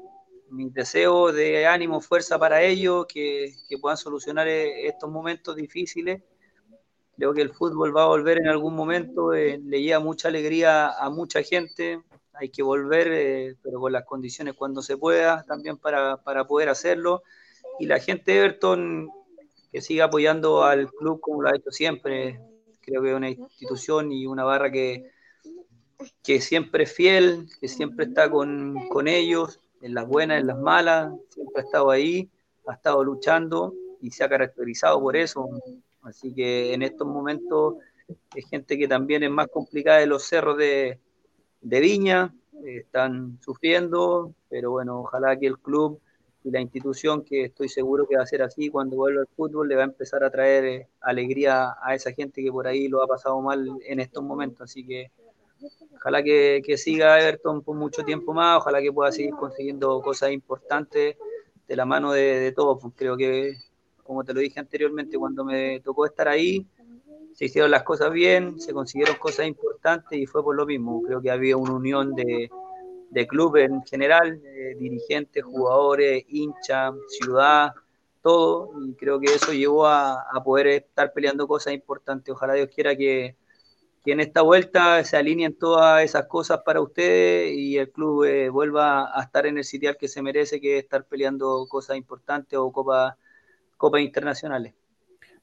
mi 0.54 0.70
deseo 0.70 1.32
de 1.32 1.66
ánimo, 1.66 1.99
fuerza 1.99 2.38
para 2.38 2.62
ellos, 2.62 3.06
que, 3.08 3.54
puedan 3.82 3.97
solucionar 3.97 4.47
eh, 4.47 4.88
estos 4.88 5.10
momentos 5.10 5.56
difíciles. 5.56 6.22
Creo 7.16 7.34
que 7.34 7.41
el 7.41 7.54
fútbol 7.54 7.95
va 7.95 8.04
a 8.04 8.08
volver 8.08 8.38
en 8.38 8.47
algún 8.47 8.76
momento, 8.76 9.34
eh, 9.34 9.60
le 9.64 9.82
lleva 9.82 9.99
mucha 9.99 10.28
alegría 10.28 10.89
a 10.91 11.10
mucha 11.10 11.41
gente, 11.43 12.01
hay 12.34 12.49
que 12.49 12.64
volver, 12.64 13.08
eh, 13.12 13.56
pero 13.62 13.80
con 13.80 13.91
las 13.91 14.06
condiciones 14.06 14.56
cuando 14.56 14.82
se 14.82 14.97
pueda, 14.97 15.43
también 15.43 15.78
para, 15.78 16.18
poder 16.47 16.70
hacerlo. 16.70 17.24
Y 17.80 17.88
la 17.88 17.99
gente 17.99 18.32
de 18.32 18.38
Everton 18.39 19.10
que 19.72 19.82
siga 19.82 20.06
apoyando 20.06 20.64
al 20.64 20.91
club 20.91 21.20
como 21.20 21.41
lo 21.41 21.49
ha 21.49 21.56
hecho 21.56 21.72
siempre, 21.72 22.39
creo 22.82 23.01
que 23.01 23.10
es 23.10 23.16
una 23.16 23.30
institución 23.30 24.12
y 24.12 24.28
una 24.28 24.43
barra 24.43 24.72
que, 24.72 25.10
que 26.24 26.41
siempre 26.41 26.84
es 26.84 26.93
fiel, 26.93 27.47
que 27.60 27.68
siempre 27.68 28.06
está 28.06 28.30
con, 28.30 28.88
con 28.89 29.08
ellos, 29.08 29.60
en 29.84 29.93
las 29.93 30.07
buenas, 30.07 30.39
en 30.39 30.47
las 30.47 30.57
malas, 30.57 31.13
siempre 31.29 31.61
ha 31.61 31.65
estado 31.65 31.91
ahí, 31.91 32.29
ha 32.67 32.73
estado 32.73 33.03
luchando 33.03 33.73
y 34.01 34.11
se 34.11 34.23
ha 34.23 34.29
caracterizado 34.29 34.99
por 35.01 35.17
eso. 35.17 35.49
Así 36.01 36.34
que 36.34 36.73
en 36.73 36.81
estos 36.84 37.05
momentos 37.05 37.75
hay 38.34 38.41
gente 38.43 38.77
que 38.77 38.88
también 38.88 39.23
es 39.23 39.29
más 39.29 39.47
complicada 39.49 39.99
de 39.99 40.07
los 40.07 40.23
cerros 40.23 40.57
de, 40.57 40.99
Viña, 41.61 42.34
están 42.65 43.39
sufriendo, 43.41 44.34
pero 44.49 44.71
bueno, 44.71 45.01
ojalá 45.01 45.38
que 45.38 45.47
el 45.47 45.59
club 45.59 45.99
y 46.45 46.51
la 46.51 46.61
institución, 46.61 47.23
que 47.23 47.45
estoy 47.45 47.67
seguro 47.67 48.07
que 48.07 48.15
va 48.15 48.23
a 48.23 48.27
ser 48.27 48.41
así 48.41 48.69
cuando 48.69 48.95
vuelva 48.95 49.21
al 49.21 49.27
fútbol, 49.27 49.67
le 49.67 49.75
va 49.75 49.81
a 49.84 49.86
empezar 49.86 50.23
a 50.23 50.29
traer 50.29 50.65
eh, 50.65 50.88
alegría 51.01 51.75
a 51.81 51.93
esa 51.95 52.11
gente 52.11 52.41
que 52.41 52.51
por 52.51 52.67
ahí 52.67 52.88
lo 52.88 53.01
ha 53.01 53.07
pasado 53.07 53.41
mal 53.41 53.65
en 53.86 53.99
estos 53.99 54.23
momentos. 54.23 54.61
Así 54.61 54.86
que 54.86 55.11
Ojalá 55.95 56.22
que, 56.24 56.61
siga 56.78 57.20
Everton 57.22 57.61
por 57.61 57.76
mucho 57.76 58.03
tiempo 58.03 58.34
más, 58.34 58.57
ojalá 58.57 58.82
que 58.82 58.91
pueda 58.91 59.11
seguir 59.11 59.32
consiguiendo 59.32 60.01
cosas 60.01 60.32
importantes 60.32 61.16
de 61.68 61.76
la 61.76 61.86
mano 61.86 62.11
de, 62.11 62.51
todos. 62.51 62.80
Pues 62.82 62.93
creo 62.95 63.16
que, 63.16 63.55
como 64.03 64.24
te 64.24 64.34
lo 64.34 64.41
dije 64.41 64.59
anteriormente, 64.59 65.18
cuando 65.18 65.45
me 65.45 65.80
tocó 65.80 66.05
estar 66.05 66.28
ahí, 66.28 66.66
se 67.34 67.45
hicieron 67.45 67.72
las 67.72 67.84
cosas 67.84 68.11
bien, 68.11 68.59
se 68.59 68.74
consiguieron 68.74 69.16
cosas 69.16 69.47
importantes 69.47 70.20
y 70.20 70.26
fue 70.26 70.43
por 70.43 70.55
lo 70.55 70.66
mismo. 70.66 71.01
Creo 71.03 71.22
que 71.22 71.32
había 71.32 71.57
una 71.57 71.74
unión 71.74 72.14
de, 72.14 72.49
de 73.09 73.28
club 73.28 73.55
en 73.57 73.82
general, 73.84 74.41
dirigentes, 74.78 75.43
jugadores, 75.43 76.26
hinchas, 76.28 76.93
ciudad, 77.07 77.74
todo, 78.22 78.72
y 78.86 78.93
creo 78.95 79.20
que 79.20 79.34
eso 79.34 79.51
llevó 79.51 79.86
a, 79.86 80.22
a, 80.32 80.43
poder 80.43 80.68
estar 80.68 81.11
peleando 81.11 81.47
cosas 81.47 81.74
importantes. 81.74 82.34
Ojalá 82.34 82.53
Dios 82.53 82.70
quiera 82.74 82.95
que, 82.95 83.36
que 84.04 84.12
en 84.12 84.20
esta 84.20 84.41
vuelta 84.41 85.04
se 85.04 85.16
alineen 85.16 85.58
todas 85.58 86.04
esas 86.04 86.26
cosas 86.26 86.62
para 86.66 86.82
ustedes 86.82 87.56
y 87.56 87.78
el 87.78 87.91
club 87.91 88.26
eh, 88.26 88.49
vuelva 88.49 89.18
a 89.18 89.24
estar 89.24 89.45
en 89.45 89.58
el 89.58 89.64
sitial 89.64 89.97
que 89.97 90.08
se 90.08 90.22
merece, 90.22 90.60
que 90.60 90.78
es 90.78 90.84
estar 90.84 91.06
peleando 91.06 91.66
cosas 91.70 91.95
importantes 91.95 92.60
o 92.60 92.72
copas 92.72 94.01
internacionales. 94.01 94.74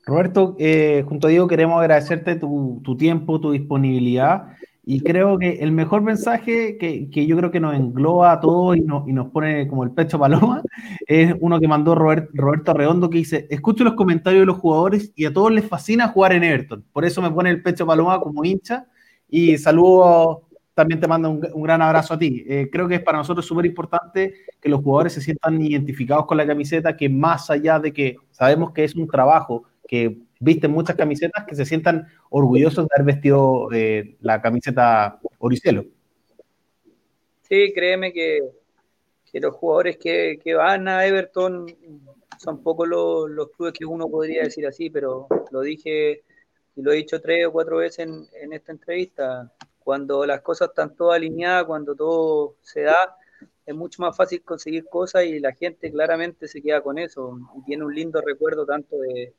Roberto, 0.04 0.56
eh, 0.58 1.04
junto 1.08 1.26
a 1.26 1.30
Diego 1.30 1.46
queremos 1.46 1.80
agradecerte 1.80 2.36
tu, 2.36 2.80
tu 2.82 2.96
tiempo, 2.96 3.40
tu 3.40 3.52
disponibilidad 3.52 4.56
y 4.92 5.02
creo 5.02 5.38
que 5.38 5.50
el 5.60 5.70
mejor 5.70 6.02
mensaje 6.02 6.76
que, 6.76 7.08
yo 7.24 7.36
creo 7.36 7.52
que 7.52 7.60
nos 7.60 7.76
engloba 7.76 8.32
a 8.32 8.40
todos 8.40 8.76
y, 8.76 8.80
y, 8.80 9.12
nos 9.12 9.30
pone 9.30 9.68
como 9.68 9.84
el 9.84 9.92
pecho 9.92 10.18
paloma 10.18 10.64
es 11.06 11.32
uno 11.38 11.60
que 11.60 11.68
mandó 11.68 11.94
Roberto 11.94 12.74
Redondo 12.74 13.08
que 13.08 13.18
dice, 13.18 13.46
escucho 13.50 13.84
los 13.84 13.94
comentarios 13.94 14.42
de 14.42 14.46
los 14.46 14.56
jugadores 14.56 15.12
y 15.14 15.26
a 15.26 15.32
todos 15.32 15.52
les 15.52 15.64
fascina 15.64 16.08
jugar 16.08 16.32
en 16.32 16.42
Everton. 16.42 16.84
Por 16.92 17.04
eso 17.04 17.22
me 17.22 17.30
pone 17.30 17.50
el 17.50 17.62
pecho 17.62 17.86
paloma 17.86 18.18
como 18.18 18.44
hincha 18.44 18.88
y 19.28 19.58
saludo, 19.58 20.48
también 20.74 20.98
te 20.98 21.06
mando 21.06 21.30
un, 21.30 21.62
gran 21.62 21.82
abrazo 21.82 22.14
a 22.14 22.18
ti. 22.18 22.44
Eh, 22.48 22.68
creo 22.72 22.88
que 22.88 22.96
es 22.96 23.02
para 23.02 23.18
nosotros 23.18 23.46
súper 23.46 23.66
importante 23.66 24.34
que 24.60 24.68
los 24.68 24.82
jugadores 24.82 25.12
se 25.12 25.20
sientan 25.20 25.62
identificados 25.62 26.26
con 26.26 26.36
la 26.36 26.44
camiseta, 26.44 26.96
que 26.96 27.08
más 27.08 27.48
allá 27.48 27.78
de 27.78 27.92
que 27.92 28.16
sabemos 28.32 28.72
que 28.72 28.82
es 28.82 28.96
un 28.96 29.06
trabajo, 29.06 29.62
que 29.86 30.18
visten 30.40 30.70
muchas 30.72 30.96
camisetas 30.96 31.44
que 31.46 31.54
se 31.54 31.64
sientan 31.64 32.08
orgullosos 32.30 32.86
de 32.86 32.90
haber 32.94 33.14
vestido 33.14 33.68
eh, 33.72 34.16
la 34.20 34.40
camiseta 34.40 35.20
Oricelo. 35.38 35.84
Sí, 37.42 37.72
créeme 37.74 38.12
que, 38.12 38.40
los 39.34 39.54
jugadores 39.54 39.98
que, 39.98 40.40
van 40.56 40.88
a 40.88 41.06
Everton 41.06 41.66
son 42.38 42.62
pocos 42.62 42.88
los, 42.88 43.50
clubes 43.50 43.74
que 43.74 43.84
uno 43.84 44.08
podría 44.08 44.44
decir 44.44 44.66
así, 44.66 44.88
pero 44.90 45.28
lo 45.50 45.60
dije 45.60 46.22
y 46.74 46.82
lo 46.82 46.92
he 46.92 46.96
dicho 46.96 47.20
tres 47.20 47.46
o 47.46 47.52
cuatro 47.52 47.76
veces 47.76 48.06
en, 48.06 48.26
en 48.40 48.52
esta 48.52 48.72
entrevista. 48.72 49.52
Cuando 49.84 50.24
las 50.24 50.40
cosas 50.40 50.68
están 50.68 50.94
todas 50.94 51.16
alineadas, 51.16 51.64
cuando 51.64 51.94
todo 51.94 52.56
se 52.62 52.82
da, 52.82 53.16
es 53.66 53.74
mucho 53.74 54.02
más 54.02 54.16
fácil 54.16 54.42
conseguir 54.42 54.86
cosas 54.86 55.24
y 55.24 55.38
la 55.38 55.52
gente 55.52 55.90
claramente 55.90 56.48
se 56.48 56.62
queda 56.62 56.80
con 56.80 56.98
eso 56.98 57.38
y 57.58 57.64
tiene 57.64 57.84
un 57.84 57.94
lindo 57.94 58.20
recuerdo 58.20 58.64
tanto 58.64 58.96
de, 58.96 59.34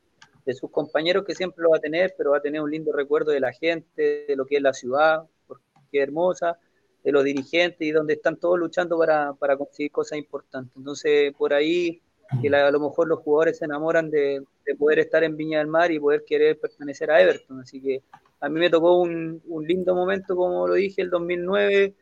de 0.45 0.53
sus 0.53 0.71
compañeros 0.71 1.25
que 1.25 1.35
siempre 1.35 1.63
lo 1.63 1.69
va 1.69 1.77
a 1.77 1.81
tener, 1.81 2.13
pero 2.17 2.31
va 2.31 2.37
a 2.37 2.41
tener 2.41 2.61
un 2.61 2.71
lindo 2.71 2.91
recuerdo 2.91 3.31
de 3.31 3.39
la 3.39 3.53
gente, 3.53 4.25
de 4.27 4.35
lo 4.35 4.45
que 4.45 4.57
es 4.57 4.61
la 4.61 4.73
ciudad, 4.73 5.23
porque 5.47 5.63
es 5.91 6.03
hermosa, 6.03 6.57
de 7.03 7.11
los 7.11 7.23
dirigentes 7.23 7.87
y 7.87 7.91
donde 7.91 8.13
están 8.13 8.37
todos 8.37 8.59
luchando 8.59 8.97
para, 8.97 9.57
conseguir 9.57 9.91
cosas 9.91 10.17
importantes. 10.17 10.75
Entonces, 10.75 11.33
por 11.33 11.53
ahí, 11.53 12.01
que 12.41 12.47
a 12.49 12.71
lo 12.71 12.79
mejor 12.79 13.07
los 13.07 13.19
jugadores 13.19 13.57
se 13.57 13.65
enamoran 13.65 14.09
de, 14.09 14.43
poder 14.77 14.99
estar 14.99 15.23
en 15.23 15.35
Viña 15.35 15.59
del 15.59 15.67
Mar 15.67 15.91
y 15.91 15.99
poder 15.99 16.23
querer 16.25 16.59
pertenecer 16.59 17.11
a 17.11 17.21
Everton. 17.21 17.59
Así 17.59 17.81
que 17.81 18.03
a 18.39 18.49
mí 18.49 18.59
me 18.59 18.69
tocó 18.69 18.99
un, 18.99 19.41
un 19.47 19.67
lindo 19.67 19.93
momento, 19.93 20.35
como 20.35 20.67
lo 20.67 20.75
dije, 20.75 21.01
el 21.01 21.09
2009 21.09 21.95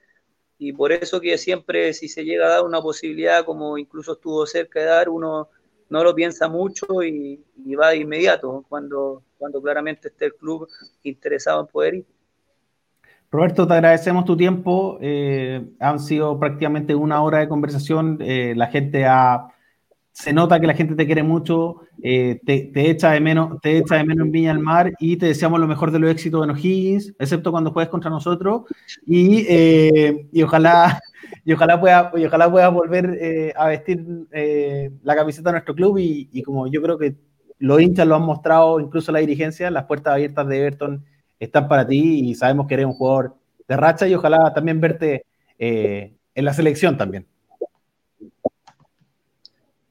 y 0.61 0.73
por 0.73 0.91
eso 0.91 1.21
que 1.21 1.37
siempre 1.37 1.93
si 1.93 2.09
se 2.09 2.25
llega 2.25 2.45
a 2.45 2.49
dar 2.49 2.63
una 2.63 2.81
posibilidad, 2.81 3.45
como 3.45 3.77
incluso 3.77 4.13
estuvo 4.13 4.45
cerca 4.45 4.81
de 4.81 4.85
dar, 4.87 5.07
uno 5.09 5.49
no 5.89 6.03
lo 6.03 6.13
piensa 6.15 6.47
mucho 6.47 7.03
y, 7.03 7.43
va 7.75 7.89
de 7.89 7.97
inmediato 7.97 8.65
cuando, 8.67 9.23
cuando 9.37 9.61
claramente 9.61 10.09
esté 10.09 10.25
el 10.25 10.35
club 10.35 10.67
interesado 11.03 11.61
en 11.61 11.67
poder 11.67 11.93
ir. 11.95 12.05
Roberto, 13.31 13.67
te 13.67 13.73
agradecemos 13.73 14.25
tu 14.25 14.35
tiempo. 14.35 14.97
Eh, 15.01 15.63
han 15.79 15.99
sido 15.99 16.39
prácticamente 16.39 16.95
una 16.95 17.21
hora 17.21 17.39
de 17.39 17.47
conversación. 17.47 18.17
Eh, 18.21 18.53
la 18.55 18.67
gente 18.67 19.05
ha, 19.05 19.49
se 20.19 20.33
nota 20.33 20.59
que 20.59 20.67
la 20.67 20.73
gente 20.73 20.95
te 20.95 21.05
quiere 21.05 21.23
mucho, 21.23 21.77
eh, 22.03 22.41
te, 22.45 22.69
echa 22.89 23.11
de 23.11 23.21
menos, 23.21 23.61
te 23.61 23.77
echa 23.77 23.95
de 23.95 24.03
menos 24.03 24.25
en 24.25 24.33
Viña 24.33 24.51
del 24.51 24.61
Mar 24.61 24.91
y 24.99 25.15
te 25.15 25.27
deseamos 25.27 25.61
lo 25.61 25.67
mejor 25.67 25.91
de 25.91 25.99
los 25.99 26.11
éxitos 26.11 26.43
en 26.43 26.49
O'Higgins, 26.49 27.13
excepto 27.17 27.51
cuando 27.51 27.71
juegues 27.71 27.89
contra 27.89 28.09
nosotros. 28.09 28.63
Y, 29.05 29.45
eh, 29.47 30.27
y 30.33 30.43
ojalá, 30.43 30.99
y 31.45 31.53
ojalá 31.53 31.79
puedas 31.79 32.11
y 32.17 32.25
ojalá 32.25 32.51
puedas 32.51 32.73
volver 32.73 33.17
eh, 33.21 33.53
a 33.55 33.67
vestir 33.67 34.05
la 35.03 35.15
camiseta 35.15 35.51
de 35.51 35.53
nuestro 35.53 35.73
club. 35.73 35.99
Y, 35.99 36.27
y, 36.33 36.43
como 36.43 36.67
yo 36.67 36.81
creo 36.81 36.97
que 36.97 37.15
los 37.57 37.81
hinchas 37.81 38.05
lo 38.05 38.15
han 38.15 38.23
mostrado, 38.23 38.81
incluso 38.81 39.13
la 39.13 39.19
dirigencia, 39.19 39.71
las 39.71 39.85
puertas 39.85 40.15
abiertas 40.15 40.45
de 40.49 40.59
Everton 40.59 41.05
están 41.39 41.69
para 41.69 41.87
ti 41.87 42.29
y 42.29 42.35
sabemos 42.35 42.67
que 42.67 42.73
eres 42.73 42.87
un 42.87 42.93
jugador 42.93 43.37
de 43.69 43.77
racha 43.77 44.05
y 44.05 44.15
ojalá 44.15 44.53
también 44.53 44.81
verte 44.81 45.25
en 45.57 46.45
la 46.45 46.53
selección 46.53 46.97
también. 46.97 47.25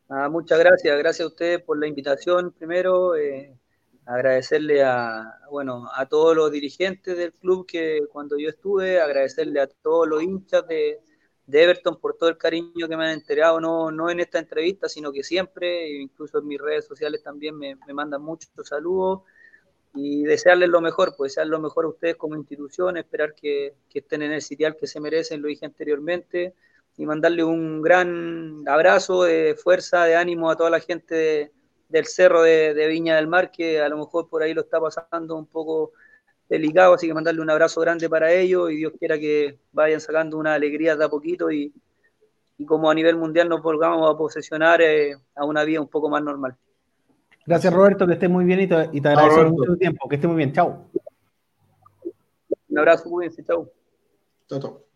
Muchas 0.09 0.59
gracias, 0.59 0.97
gracias 0.99 1.27
a 1.27 1.29
ustedes 1.29 1.63
por 1.63 1.79
la 1.79 1.87
invitación. 1.87 2.51
Primero, 2.53 3.15
eh, 3.15 3.55
agradecerle 4.07 4.83
a, 4.83 5.39
bueno, 5.51 5.87
a 5.95 6.07
todos 6.07 6.35
los 6.35 6.51
dirigentes 6.51 7.15
del 7.15 7.35
club 7.35 7.67
que 7.67 8.01
cuando 8.11 8.39
yo 8.39 8.49
estuve, 8.49 9.01
agradecerle 9.01 9.61
a 9.61 9.67
todos 9.67 10.09
los 10.09 10.23
hinchas 10.23 10.67
de, 10.67 11.01
Everton 11.47 12.01
por 12.01 12.17
todo 12.17 12.31
el 12.31 12.39
cariño 12.39 12.89
que 12.89 12.97
me 12.97 13.05
han 13.05 13.11
entregado, 13.11 13.61
no, 13.61 13.91
no 13.91 14.09
en 14.09 14.21
esta 14.21 14.39
entrevista, 14.39 14.89
sino 14.89 15.13
que 15.13 15.23
siempre, 15.23 15.91
incluso 16.01 16.39
en 16.39 16.47
mis 16.47 16.61
redes 16.61 16.87
sociales 16.87 17.23
también 17.23 17.59
me, 17.59 17.77
mandan 17.93 18.23
muchos 18.23 18.51
saludos 18.65 19.23
y 19.95 20.25
desearles 20.25 20.71
lo 20.71 20.81
mejor, 20.81 21.17
pues 21.17 21.33
desear 21.33 21.49
lo 21.49 21.61
mejor 21.61 21.85
a 21.85 21.89
ustedes 21.89 22.17
como 22.17 22.35
institución, 22.35 22.97
esperar 22.97 23.35
que, 23.35 23.75
que 23.91 23.99
estén 23.99 24.23
en 24.23 24.33
el 24.33 24.41
sitial 24.41 24.75
que 24.77 24.87
se 24.87 25.01
merecen, 25.01 25.43
lo 25.43 25.49
dije 25.49 25.67
anteriormente 25.67 26.55
y 26.99 27.07
mandarle 27.07 27.45
un 27.45 27.81
gran 27.81 28.65
abrazo 28.67 29.23
de 29.23 29.55
fuerza, 29.55 30.05
de 30.05 30.17
ánimo 30.17 30.51
a 30.51 30.57
toda 30.57 30.69
la 30.69 30.81
gente 30.81 31.53
del 31.89 32.07
cerro 32.07 32.43
de, 32.43 32.87
Viña 32.89 33.17
del 33.17 33.29
Mar, 33.29 33.53
que 33.53 33.81
a 33.81 33.89
lo 33.89 33.97
mejor 33.97 34.29
por 34.29 34.43
ahí 34.43 34.53
lo 34.53 34.63
está 34.63 34.81
pasando 34.81 35.37
un 35.37 35.47
poco 35.47 35.93
delicado, 36.49 36.95
así 36.95 37.07
que 37.07 37.15
mandarle 37.15 37.41
un 37.41 37.51
abrazo 37.51 37.81
grande 37.81 38.11
para 38.11 38.33
ellos 38.33 38.73
y 38.73 38.77
Dios 38.77 38.93
quiera 38.99 39.17
que 39.17 39.59
vayan 39.71 40.01
sacando 40.01 40.39
una 40.39 40.55
alegría 40.55 40.97
de 40.97 41.05
a 41.05 41.09
poquito 41.09 41.53
y, 41.53 41.73
como 42.67 42.91
a 42.91 42.95
nivel 42.95 43.17
mundial 43.17 43.49
nos 43.49 43.63
volvamos 43.63 44.13
a 44.13 44.19
posesionar 44.19 44.83
eh, 44.83 45.15
a 45.37 45.45
una 45.45 45.63
vida 45.63 45.81
un 45.81 45.89
poco 45.89 46.09
más 46.09 46.21
normal. 46.21 46.57
Gracias 47.47 47.73
Roberto, 47.73 48.09
que 48.09 48.15
estés 48.15 48.29
muy 48.29 48.45
bien 48.45 48.61
y 48.61 48.67
te, 48.67 48.75
agradezco 49.09 49.45
mucho 49.45 49.71
tu 49.71 49.79
tiempo, 49.79 50.09
que 50.09 50.17
estés 50.17 50.29
muy 50.29 50.39
bien, 50.39 50.53
chao. 50.53 50.85
Un 52.69 52.79
abrazo, 52.79 53.09
muy 53.09 53.29
bien, 53.29 53.47
chao. 53.47 53.71
Chao, 54.49 54.61
chao. 54.61 54.88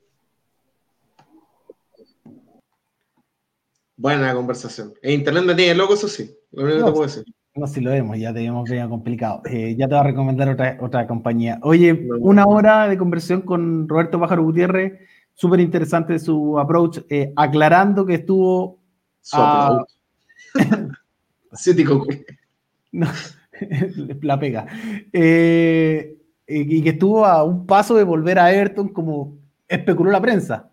Buena 4.03 4.35
conversación. 4.35 4.93
En 5.01 5.13
internet 5.13 5.45
me 5.45 5.55
tiene 5.55 5.77
loco, 5.77 5.95
eso 5.95 6.09
sí. 6.09 6.37
Lo 6.51 6.65
único 6.65 6.79
que 6.79 6.85
te 6.87 6.91
puedo 6.91 7.07
decir. 7.07 7.25
No, 7.55 7.69
si 7.69 7.81
lo 7.81 7.93
vemos, 7.93 8.19
ya 8.19 8.35
tenemos 8.35 8.69
bien 8.69 8.89
complicado. 8.89 9.43
Eh, 9.45 9.77
ya 9.79 9.87
te 9.87 9.95
voy 9.95 10.01
a 10.01 10.09
recomendar 10.09 10.49
otra, 10.49 10.77
otra 10.81 11.07
compañía. 11.07 11.61
Oye, 11.63 12.09
una 12.19 12.45
hora 12.45 12.89
de 12.89 12.99
conversación 12.99 13.43
con 13.43 13.89
Roberto 13.89 14.19
Pájaro 14.19 14.43
Gutiérrez, 14.43 14.99
súper 15.35 15.61
interesante 15.61 16.19
su 16.19 16.59
approach, 16.59 16.99
eh, 17.09 17.33
aclarando 17.37 18.05
que 18.05 18.15
estuvo. 18.15 18.81
A... 19.35 19.85
no, 22.91 23.07
la 24.23 24.41
pega. 24.41 24.67
Eh, 25.13 26.17
y 26.49 26.83
que 26.83 26.91
estuvo 26.91 27.25
a 27.25 27.45
un 27.45 27.67
paso 27.67 27.95
de 27.95 28.03
volver 28.03 28.41
a 28.41 28.47
Ayrton 28.47 28.89
como 28.89 29.39
especuló 29.69 30.11
la 30.11 30.21
prensa. 30.21 30.71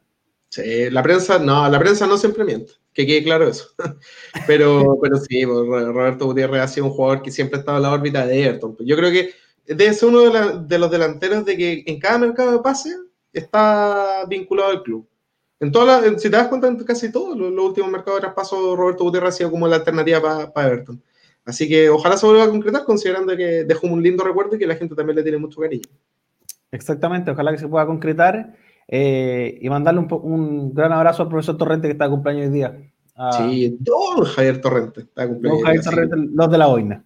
Sí, 0.49 0.89
la 0.89 1.03
prensa, 1.03 1.37
no, 1.37 1.69
la 1.69 1.77
prensa 1.77 2.07
no 2.07 2.17
siempre 2.17 2.43
miente 2.43 2.71
que 2.99 3.07
quede 3.07 3.23
claro 3.23 3.47
eso. 3.47 3.69
pero, 4.47 4.97
pero 5.01 5.17
sí, 5.17 5.45
pues, 5.45 5.87
Roberto 5.87 6.25
Gutiérrez 6.25 6.61
ha 6.61 6.67
sido 6.67 6.87
un 6.87 6.91
jugador 6.91 7.21
que 7.21 7.31
siempre 7.31 7.57
ha 7.57 7.59
estado 7.61 7.77
en 7.77 7.83
la 7.83 7.93
órbita 7.93 8.25
de 8.25 8.43
Everton. 8.43 8.75
Yo 8.79 8.97
creo 8.97 9.09
que 9.09 9.31
debe 9.65 9.93
ser 9.93 10.09
uno 10.09 10.29
de, 10.67 10.79
los 10.79 10.91
delanteros 10.91 11.45
de 11.45 11.55
que 11.55 11.83
en 11.85 11.97
cada 11.97 12.17
mercado 12.17 12.51
de 12.51 12.59
pase 12.59 12.93
está 13.31 14.25
vinculado 14.27 14.71
al 14.71 14.83
club. 14.83 15.07
En 15.61 15.71
todas 15.71 16.21
si 16.21 16.29
te 16.29 16.35
das 16.35 16.47
cuenta, 16.49 16.67
en 16.67 16.77
casi 16.83 17.09
todos 17.09 17.37
los, 17.37 17.51
últimos 17.51 17.89
mercados 17.89 18.19
de 18.19 18.21
traspaso, 18.21 18.75
Roberto 18.75 19.05
Gutiérrez 19.05 19.29
ha 19.29 19.37
sido 19.37 19.51
como 19.51 19.67
la 19.67 19.77
alternativa 19.77 20.51
para 20.51 20.67
Everton. 20.67 21.01
Así 21.45 21.69
que 21.69 21.89
ojalá 21.89 22.17
se 22.17 22.25
vuelva 22.25 22.43
a 22.43 22.49
concretar, 22.49 22.83
considerando 22.83 23.35
que 23.37 23.63
dejó 23.63 23.87
un 23.87 24.03
lindo 24.03 24.25
recuerdo 24.25 24.57
y 24.57 24.59
que 24.59 24.67
la 24.67 24.75
gente 24.75 24.93
también 24.93 25.15
le 25.15 25.23
tiene 25.23 25.37
mucho 25.37 25.61
cariño. 25.61 25.89
Exactamente, 26.71 27.31
ojalá 27.31 27.51
que 27.53 27.59
se 27.59 27.67
pueda 27.67 27.85
concretar. 27.85 28.55
Eh, 28.91 29.59
y 29.61 29.69
mandarle 29.69 29.99
un, 29.99 30.07
un, 30.23 30.73
gran 30.73 30.91
abrazo 30.91 31.21
al 31.21 31.29
profesor 31.29 31.55
Torrente 31.55 31.87
que 31.87 31.91
está 31.91 32.05
de 32.05 32.09
cumpleaños 32.09 32.47
hoy 32.47 32.53
día. 32.53 32.75
sí, 33.37 33.77
don 33.79 34.25
Javier 34.25 34.59
Torrente 34.61 35.01
está 35.01 35.21
de 35.21 35.27
cumpleaños. 35.27 35.59
Don 35.59 35.65
Javier 35.65 35.83
Torrente, 35.83 36.15
los 36.33 36.51
de 36.51 36.57
la 36.57 36.65
boina. 36.65 37.05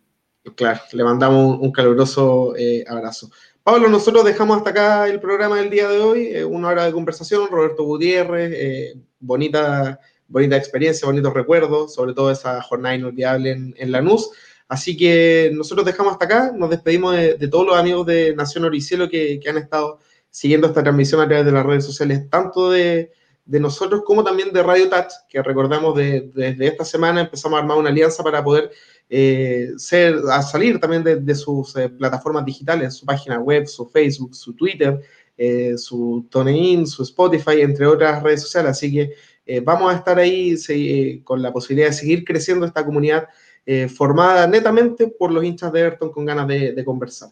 Claro, 0.56 0.80
le 0.94 1.04
mandamos 1.04 1.60
un, 1.60 1.72
caluroso 1.74 2.56
eh, 2.56 2.86
abrazo. 2.88 3.30
Pablo, 3.64 3.90
nosotros 3.90 4.24
dejamos 4.24 4.58
hasta 4.58 4.70
acá 4.70 5.10
el 5.10 5.20
programa 5.20 5.58
del 5.58 5.70
día 5.70 5.90
de 5.90 6.00
hoy, 6.00 6.28
eh, 6.28 6.46
una 6.46 6.70
hora 6.70 6.86
de 6.86 6.94
conversación, 6.94 7.50
Roberto 7.50 7.84
Gutiérrez, 7.84 8.96
bonita, 9.20 10.00
bonita 10.30 10.56
experiencia, 10.56 11.06
bonitos 11.06 11.34
recuerdos, 11.34 11.94
sobre 11.94 12.14
todo 12.14 12.32
esa 12.32 12.62
jornada 12.62 12.96
inolvidable 12.96 13.52
en, 13.52 13.76
en 13.78 13.92
Lanús. 13.92 14.32
Así 14.70 14.96
que 14.96 15.52
nosotros 15.54 15.86
dejamos 15.86 16.14
hasta 16.14 16.26
acá, 16.26 16.54
nos 16.56 16.70
despedimos 16.70 17.14
de, 17.14 17.48
todos 17.50 17.68
los 17.68 17.76
amigos 17.76 18.06
de 18.06 18.34
Nación 18.36 18.64
Oricielo 18.64 19.10
que, 19.10 19.38
que 19.42 19.50
han 19.50 19.58
estado 19.58 20.00
siguiendo 20.34 20.66
esta 20.66 20.82
transmisión 20.82 21.22
a 21.22 21.28
través 21.28 21.46
de 21.46 21.52
las 21.52 21.64
redes 21.64 21.86
sociales, 21.86 22.28
tanto 22.28 22.72
de, 22.72 23.12
nosotros 23.46 24.02
como 24.04 24.24
también 24.24 24.52
de 24.52 24.64
Radio 24.64 24.90
Touch, 24.90 25.12
que 25.30 25.44
recordamos 25.44 25.96
desde 25.96 26.66
esta 26.66 26.84
semana 26.84 27.22
empezamos 27.22 27.56
a 27.56 27.60
armar 27.62 27.78
una 27.78 27.90
alianza 27.90 28.24
para 28.24 28.44
poder 28.44 28.72
eh, 29.12 29.74
ser, 29.78 30.16
a 30.32 30.42
salir 30.42 30.80
también 30.80 31.04
de, 31.04 31.36
sus 31.36 31.76
eh, 31.76 31.88
plataformas 31.88 32.46
digitales, 32.46 32.96
su 32.96 33.06
página 33.06 33.40
web, 33.40 33.68
su 33.68 33.88
Facebook, 33.88 34.34
su 34.36 34.56
Twitter, 34.56 35.02
eh, 35.38 35.78
su 35.78 36.26
TuneIn, 36.32 36.88
su 36.88 37.04
Spotify, 37.04 37.62
entre 37.62 37.86
otras 37.86 38.24
redes 38.24 38.42
sociales. 38.42 38.72
Así 38.72 38.92
que 38.92 39.62
vamos 39.62 39.94
a 39.94 39.98
estar 39.98 40.18
ahí 40.18 41.22
con 41.24 41.44
la 41.44 41.54
posibilidad 41.54 41.90
de 41.90 41.94
seguir 41.94 42.26
creciendo 42.26 42.66
esta 42.66 42.84
comunidad 42.84 43.28
formada 43.96 44.48
netamente 44.48 45.08
por 45.08 45.32
los 45.32 45.44
hinchas 45.44 45.72
de 45.72 45.82
Everton 45.82 46.12
con 46.12 46.26
ganas 46.26 46.48
de 46.48 46.84
conversar. 46.84 47.30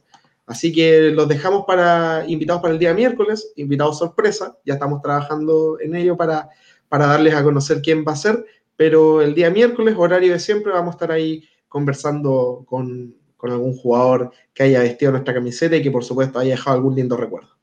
Así 0.51 0.73
que 0.73 1.11
los 1.11 1.29
dejamos 1.29 1.63
para 1.65 2.25
invitados 2.27 2.61
para 2.61 2.73
el 2.73 2.79
día 2.79 2.93
miércoles, 2.93 3.53
invitados 3.55 3.99
sorpresa, 3.99 4.57
ya 4.65 4.73
estamos 4.73 5.01
trabajando 5.01 5.79
en 5.79 5.95
ello 5.95 6.17
para, 6.17 6.49
para 6.89 7.07
darles 7.07 7.35
a 7.35 7.41
conocer 7.41 7.81
quién 7.81 8.03
va 8.05 8.11
a 8.11 8.17
ser, 8.17 8.45
pero 8.75 9.21
el 9.21 9.33
día 9.33 9.49
miércoles, 9.49 9.95
horario 9.97 10.33
de 10.33 10.39
siempre, 10.39 10.73
vamos 10.73 10.89
a 10.89 10.95
estar 10.97 11.11
ahí 11.13 11.47
conversando 11.69 12.65
con, 12.67 13.15
con 13.37 13.49
algún 13.49 13.73
jugador 13.77 14.31
que 14.53 14.63
haya 14.63 14.81
vestido 14.81 15.13
nuestra 15.13 15.33
camiseta 15.33 15.77
y 15.77 15.81
que 15.81 15.89
por 15.89 16.03
supuesto 16.03 16.37
haya 16.37 16.51
dejado 16.51 16.75
algún 16.75 16.95
lindo 16.95 17.15
recuerdo 17.15 17.60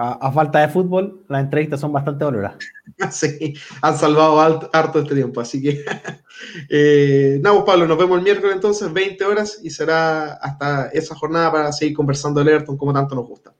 a, 0.00 0.32
falta 0.32 0.60
de 0.60 0.68
fútbol, 0.68 1.24
las 1.28 1.42
entrevistas 1.42 1.80
son 1.80 1.92
bastante 1.92 2.24
valoradas. 2.24 2.58
Sí, 3.12 3.54
han 3.80 3.96
salvado 3.96 4.40
harto 4.72 4.98
este 4.98 5.14
tiempo, 5.14 5.40
así 5.40 5.62
que 5.62 5.84
eh, 6.68 7.38
nada, 7.40 7.64
Pablo, 7.64 7.86
nos 7.86 7.96
vemos 7.96 8.18
el 8.18 8.24
miércoles 8.24 8.56
entonces, 8.56 8.92
20 8.92 9.24
horas, 9.24 9.60
y 9.62 9.70
será 9.70 10.32
hasta 10.32 10.88
esa 10.88 11.14
jornada 11.14 11.52
para 11.52 11.72
seguir 11.72 11.94
conversando 11.94 12.42
de 12.42 12.50
Ayrton 12.50 12.76
como 12.76 12.92
tanto 12.92 13.14
nos 13.14 13.28
gusta. 13.28 13.52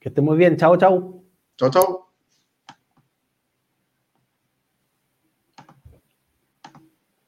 Que 0.00 0.08
esté 0.08 0.22
muy 0.22 0.38
bien, 0.38 0.56
chao, 0.56 0.76
chao. 0.78 1.22
Chao, 1.58 1.70
chao. 1.70 2.01